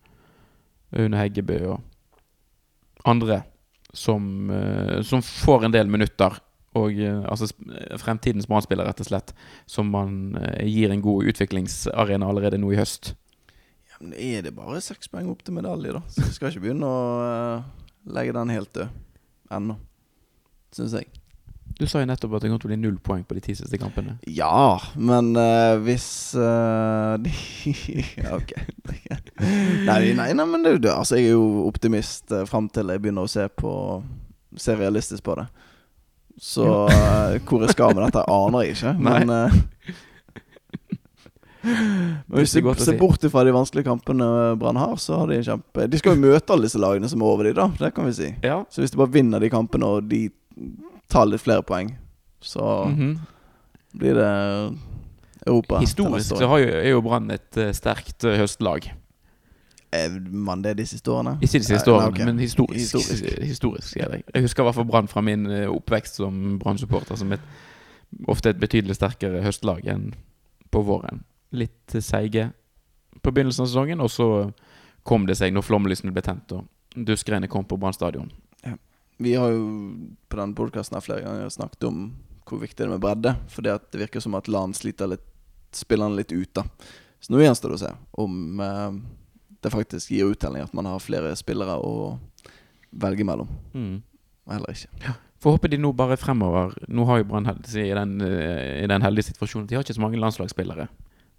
Aune 0.97 1.21
Heggebø 1.21 1.61
og 1.71 3.09
andre 3.09 3.43
som, 3.93 4.51
uh, 4.51 5.03
som 5.03 5.23
får 5.23 5.65
en 5.65 5.75
del 5.75 5.91
minutter. 5.91 6.37
Og 6.79 6.95
uh, 6.95 7.25
altså 7.27 7.49
fremtidens 7.99 8.47
Brann-spiller, 8.47 8.87
rett 8.87 9.03
og 9.03 9.09
slett. 9.09 9.35
Som 9.71 9.91
man 9.95 10.37
uh, 10.39 10.63
gir 10.67 10.93
en 10.93 11.03
god 11.05 11.31
utviklingsarena 11.33 12.29
allerede 12.31 12.61
nå 12.61 12.73
i 12.75 12.79
høst. 12.79 13.15
Ja, 13.91 13.99
men 14.01 14.15
er 14.15 14.47
det 14.47 14.55
bare 14.57 14.83
seks 14.85 15.11
poeng 15.11 15.31
opp 15.33 15.43
til 15.47 15.57
medalje, 15.59 15.97
da? 15.97 16.05
Så 16.09 16.27
vi 16.27 16.37
skal 16.37 16.53
ikke 16.53 16.67
begynne 16.69 16.91
å 16.91 17.01
legge 18.11 18.37
den 18.37 18.55
helt 18.55 18.73
død 18.77 19.01
ennå. 19.59 19.81
Syns 20.77 20.95
jeg. 21.01 21.11
Du 21.81 21.87
sa 21.89 22.03
jo 22.03 22.09
nettopp 22.11 22.35
at 22.37 22.45
det 22.45 22.51
kom 22.53 22.59
til 22.61 22.69
å 22.69 22.73
bli 22.75 22.81
null 22.83 22.99
poeng 23.01 23.23
på 23.25 23.39
de 23.39 23.41
ti 23.45 23.55
siste 23.57 23.79
kampene. 23.81 24.19
Ja, 24.29 24.77
men 25.01 25.33
uh, 25.33 25.81
hvis 25.81 26.37
uh, 26.37 27.17
de 27.25 27.33
ok. 28.39 28.53
nei, 29.89 30.13
nei, 30.13 30.29
nei, 30.37 30.45
men 30.45 30.67
det, 30.67 30.75
det, 30.85 30.93
altså, 30.93 31.17
jeg 31.17 31.31
er 31.31 31.39
jo 31.39 31.65
optimist 31.65 32.35
uh, 32.37 32.45
fram 32.49 32.69
til 32.69 32.93
jeg 32.93 33.01
begynner 33.01 33.25
å 33.25 33.33
se 33.33 33.49
på 33.49 33.73
Se 34.59 34.75
realistisk 34.75 35.23
på 35.23 35.37
det. 35.39 35.45
Så 36.41 36.65
uh, 36.67 37.37
hvor 37.47 37.63
jeg 37.63 37.75
skal 37.75 37.95
med 37.95 38.03
dette, 38.07 38.25
aner 38.27 38.65
jeg 38.65 38.75
ikke. 38.75 38.93
Men 38.99 39.31
eh, 39.31 39.59
hvis 42.35 42.57
vi 42.57 42.75
ser 42.81 42.99
bort 42.99 43.27
fra 43.31 43.45
de 43.45 43.53
vanskelige 43.55 43.87
kampene 43.87 44.57
Brann 44.59 44.81
har, 44.81 44.97
så 44.97 45.21
har 45.21 45.29
de 45.29 45.37
en 45.37 45.45
kjempe 45.45 45.85
De 45.93 46.01
skal 46.01 46.17
jo 46.17 46.23
møte 46.25 46.55
alle 46.55 46.65
disse 46.65 46.81
lagene 46.81 47.11
som 47.13 47.23
er 47.23 47.31
over 47.31 47.47
de 47.47 47.55
da. 47.61 47.69
Det 47.79 47.93
kan 47.95 48.09
vi 48.09 48.17
si. 48.17 48.31
Ja. 48.43 48.63
Så 48.73 48.83
hvis 48.83 48.95
de 48.95 49.01
bare 49.03 49.13
vinner 49.13 49.43
de 49.43 49.53
kampene, 49.53 49.87
og 49.87 50.09
de 50.11 50.25
tar 51.09 51.27
litt 51.27 51.43
flere 51.43 51.63
poeng, 51.67 51.95
så 52.41 52.87
Mhm. 52.89 53.19
blir 53.97 54.15
det 54.15 54.79
Europa. 55.47 55.79
Historisk 55.81 56.37
så 56.37 56.47
har 56.47 56.59
jo, 56.59 56.67
er 56.67 56.91
jo 56.91 57.01
Brann 57.01 57.31
et 57.31 57.57
uh, 57.57 57.73
sterkt 57.73 58.25
uh, 58.25 58.37
høstlag. 58.37 58.91
Er 59.93 60.21
man 60.31 60.63
det 60.63 60.77
de 60.79 60.87
siste 60.87 61.11
årene? 61.11 61.39
Ikke 61.43 61.59
de 61.59 61.65
siste 61.67 61.91
årene, 61.91 62.13
okay. 62.13 62.25
men 62.25 62.39
historisk. 62.39 62.79
Historisk. 62.79 63.25
historisk. 63.43 63.97
jeg. 63.97 64.23
jeg 64.35 64.43
husker 64.43 64.63
i 64.63 64.67
hvert 64.69 64.75
fall 64.75 64.87
Brann 64.87 65.09
fra 65.11 65.21
min 65.21 65.47
eh, 65.51 65.67
oppvekst 65.67 66.21
som 66.21 66.59
Brann-supporter 66.63 67.19
som 67.19 67.33
et, 67.33 67.41
ofte 68.29 68.53
et 68.53 68.61
betydelig 68.61 68.95
sterkere 68.95 69.43
høstlag 69.43 69.89
enn 69.91 70.13
på 70.71 70.85
våren. 70.87 71.25
Litt 71.51 71.95
eh, 71.95 72.05
seige 72.07 72.53
på 73.21 73.33
begynnelsen 73.33 73.65
av 73.65 73.73
sesongen, 73.73 74.01
og 74.01 74.13
så 74.15 74.29
kom 75.03 75.27
det 75.27 75.35
seg 75.41 75.57
når 75.57 75.67
flomlysene 75.67 76.15
ble 76.15 76.23
tent 76.23 76.55
og 76.55 76.69
duskregnet 76.95 77.51
kom 77.51 77.67
på 77.67 77.79
Brann 77.81 77.97
stadion. 77.97 78.31
Vi 79.21 79.35
har 79.37 79.53
jo 79.53 79.65
på 80.29 80.39
denne 80.39 80.57
podkasten 80.57 81.01
flere 81.05 81.25
ganger 81.27 81.49
snakket 81.53 81.85
om 81.91 82.05
hvor 82.49 82.63
viktig 82.63 82.81
det 82.81 82.87
er 82.89 82.95
med 82.95 83.03
bredde. 83.03 83.35
For 83.53 83.67
det, 83.67 83.77
virker 83.93 84.23
som 84.25 84.37
at 84.39 84.49
LAN 84.49 84.73
sliter 84.75 85.11
litt 85.13 85.27
spillerne 85.77 86.17
litt 86.17 86.33
ut. 86.33 86.49
da 86.57 86.65
Så 87.21 87.35
nå 87.35 87.43
gjenstår 87.43 87.75
det 87.75 87.79
å 87.79 87.83
se 87.83 87.91
om 88.25 88.63
eh, 88.65 88.95
det 89.61 89.73
faktisk 89.75 90.15
gir 90.15 90.33
uttelling 90.33 90.65
at 90.65 90.73
man 90.73 90.89
har 90.89 91.03
flere 91.05 91.35
spillere 91.37 91.77
å 91.85 92.17
velge 92.91 93.27
mellom. 93.29 93.51
Mm. 93.75 94.01
Eller 94.57 94.73
ikke. 94.73 95.15
Får 95.41 95.57
håpe 95.57 95.69
de 95.73 95.79
nå 95.81 95.93
bare 95.97 96.19
fremover 96.21 96.75
Nå 96.89 97.05
har 97.09 97.21
jo 97.21 97.29
Brann 97.31 97.47
i 97.49 97.87
den, 97.97 98.21
eh, 98.25 98.83
i 98.83 98.89
den 98.89 99.05
heldige 99.05 99.31
situasjonen 99.31 99.69
de 99.69 99.77
har 99.77 99.85
ikke 99.85 100.01
så 100.01 100.03
mange 100.03 100.21
landslagsspillere. 100.21 100.89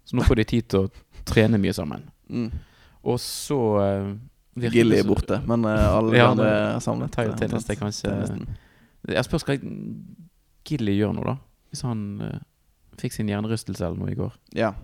Så 0.06 0.16
nå 0.16 0.22
får 0.26 0.38
de 0.38 0.50
tid 0.54 0.70
til 0.70 0.86
å 0.86 1.24
trene 1.26 1.58
mye 1.58 1.74
sammen. 1.74 2.06
Mm. 2.30 2.48
Og 3.10 3.18
så 3.22 3.60
eh, 3.82 4.14
Gilly 4.56 4.98
er 5.00 5.06
borte, 5.08 5.38
men 5.48 5.64
eh, 5.64 5.86
alle 5.96 6.16
Ja, 6.16 6.30
andre 6.30 6.48
er 6.76 6.80
samlet. 6.84 7.10
tar 7.14 7.24
jo 7.30 7.36
til 7.40 7.48
neste, 7.54 7.76
kanskje. 7.80 8.12
Jeg 9.08 9.24
spør 9.24 9.40
skal 9.40 9.62
Gilly 10.68 10.98
gjøre 10.98 11.14
noe, 11.16 11.24
da. 11.24 11.36
Hvis 11.72 11.82
han 11.86 12.02
uh, 12.20 12.34
fikk 13.00 13.14
sin 13.16 13.30
hjernerystelse 13.32 13.80
eller 13.86 13.96
noe 13.98 14.12
i 14.12 14.18
går. 14.18 14.34
Ja, 14.54 14.74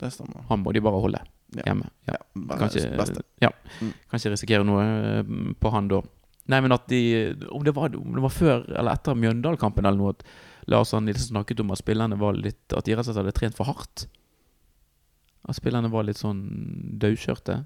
det 0.00 0.12
stemmer. 0.12 0.44
Han 0.50 0.60
må 0.62 0.74
de 0.76 0.82
bare 0.84 1.00
holde 1.00 1.22
Ja. 1.56 1.62
hjemme. 1.64 1.88
Ja. 2.06 2.18
Ja, 2.36 2.56
Kanskje, 2.60 3.22
ja. 3.40 3.50
Mm. 3.80 3.92
Kanskje 4.12 4.30
risikere 4.34 4.64
noe 4.66 4.82
eh, 4.84 5.30
på 5.62 5.70
han 5.72 5.88
da. 5.88 6.02
Nei, 6.52 6.60
men 6.60 6.72
at 6.76 6.84
de 6.90 7.34
Om 7.50 7.64
det 7.64 7.72
var, 7.74 7.94
om 7.96 8.12
det 8.14 8.22
var 8.22 8.30
før 8.34 8.66
eller 8.68 8.92
etter 8.92 9.16
Mjøndalen-kampen 9.18 9.86
eller 9.86 9.98
noe, 9.98 10.10
at 10.14 10.22
Lars 10.68 10.92
Arne 10.94 11.06
Nilsen 11.08 11.32
snakket 11.32 11.60
om 11.62 11.70
at 11.72 11.78
spillerne 11.80 12.18
var 12.18 12.34
litt 12.38 12.74
At 12.76 12.84
de 12.86 12.94
rett 12.94 13.06
og 13.06 13.14
slett 13.14 13.22
hadde 13.24 13.32
trent 13.34 13.56
for 13.56 13.64
hardt. 13.70 14.06
At 15.48 15.56
spillerne 15.58 15.90
var 15.90 16.04
litt 16.06 16.18
sånn 16.20 16.42
daukjørte. 17.02 17.64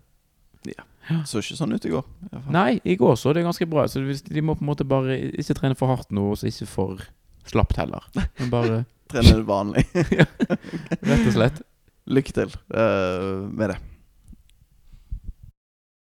Så 1.27 1.43
ikke 1.43 1.57
sånn 1.59 1.75
ut 1.75 1.87
i 1.89 1.93
går. 1.93 2.05
i. 2.31 2.41
Nei, 2.55 2.71
i 2.85 2.95
går 2.99 3.17
så 3.19 3.33
det 3.35 3.43
ganske 3.47 3.67
bra. 3.71 3.87
Så 3.91 4.03
de 4.05 4.45
må 4.45 4.55
på 4.55 4.65
en 4.65 4.71
måte 4.71 4.87
bare 4.87 5.17
ikke 5.41 5.57
trene 5.59 5.79
for 5.79 5.91
hardt 5.91 6.13
nå, 6.15 6.29
og 6.33 6.45
ikke 6.47 6.69
for 6.71 7.03
slapt 7.51 7.81
heller. 7.81 8.07
Men 8.15 8.53
bare 8.53 8.81
Trener 9.11 9.41
vanlig. 9.43 9.83
rett 11.11 11.25
og 11.27 11.33
slett 11.35 11.57
Lykke 12.11 12.35
til 12.35 12.53
uh, 12.75 13.43
med 13.51 13.73
det. 13.73 13.77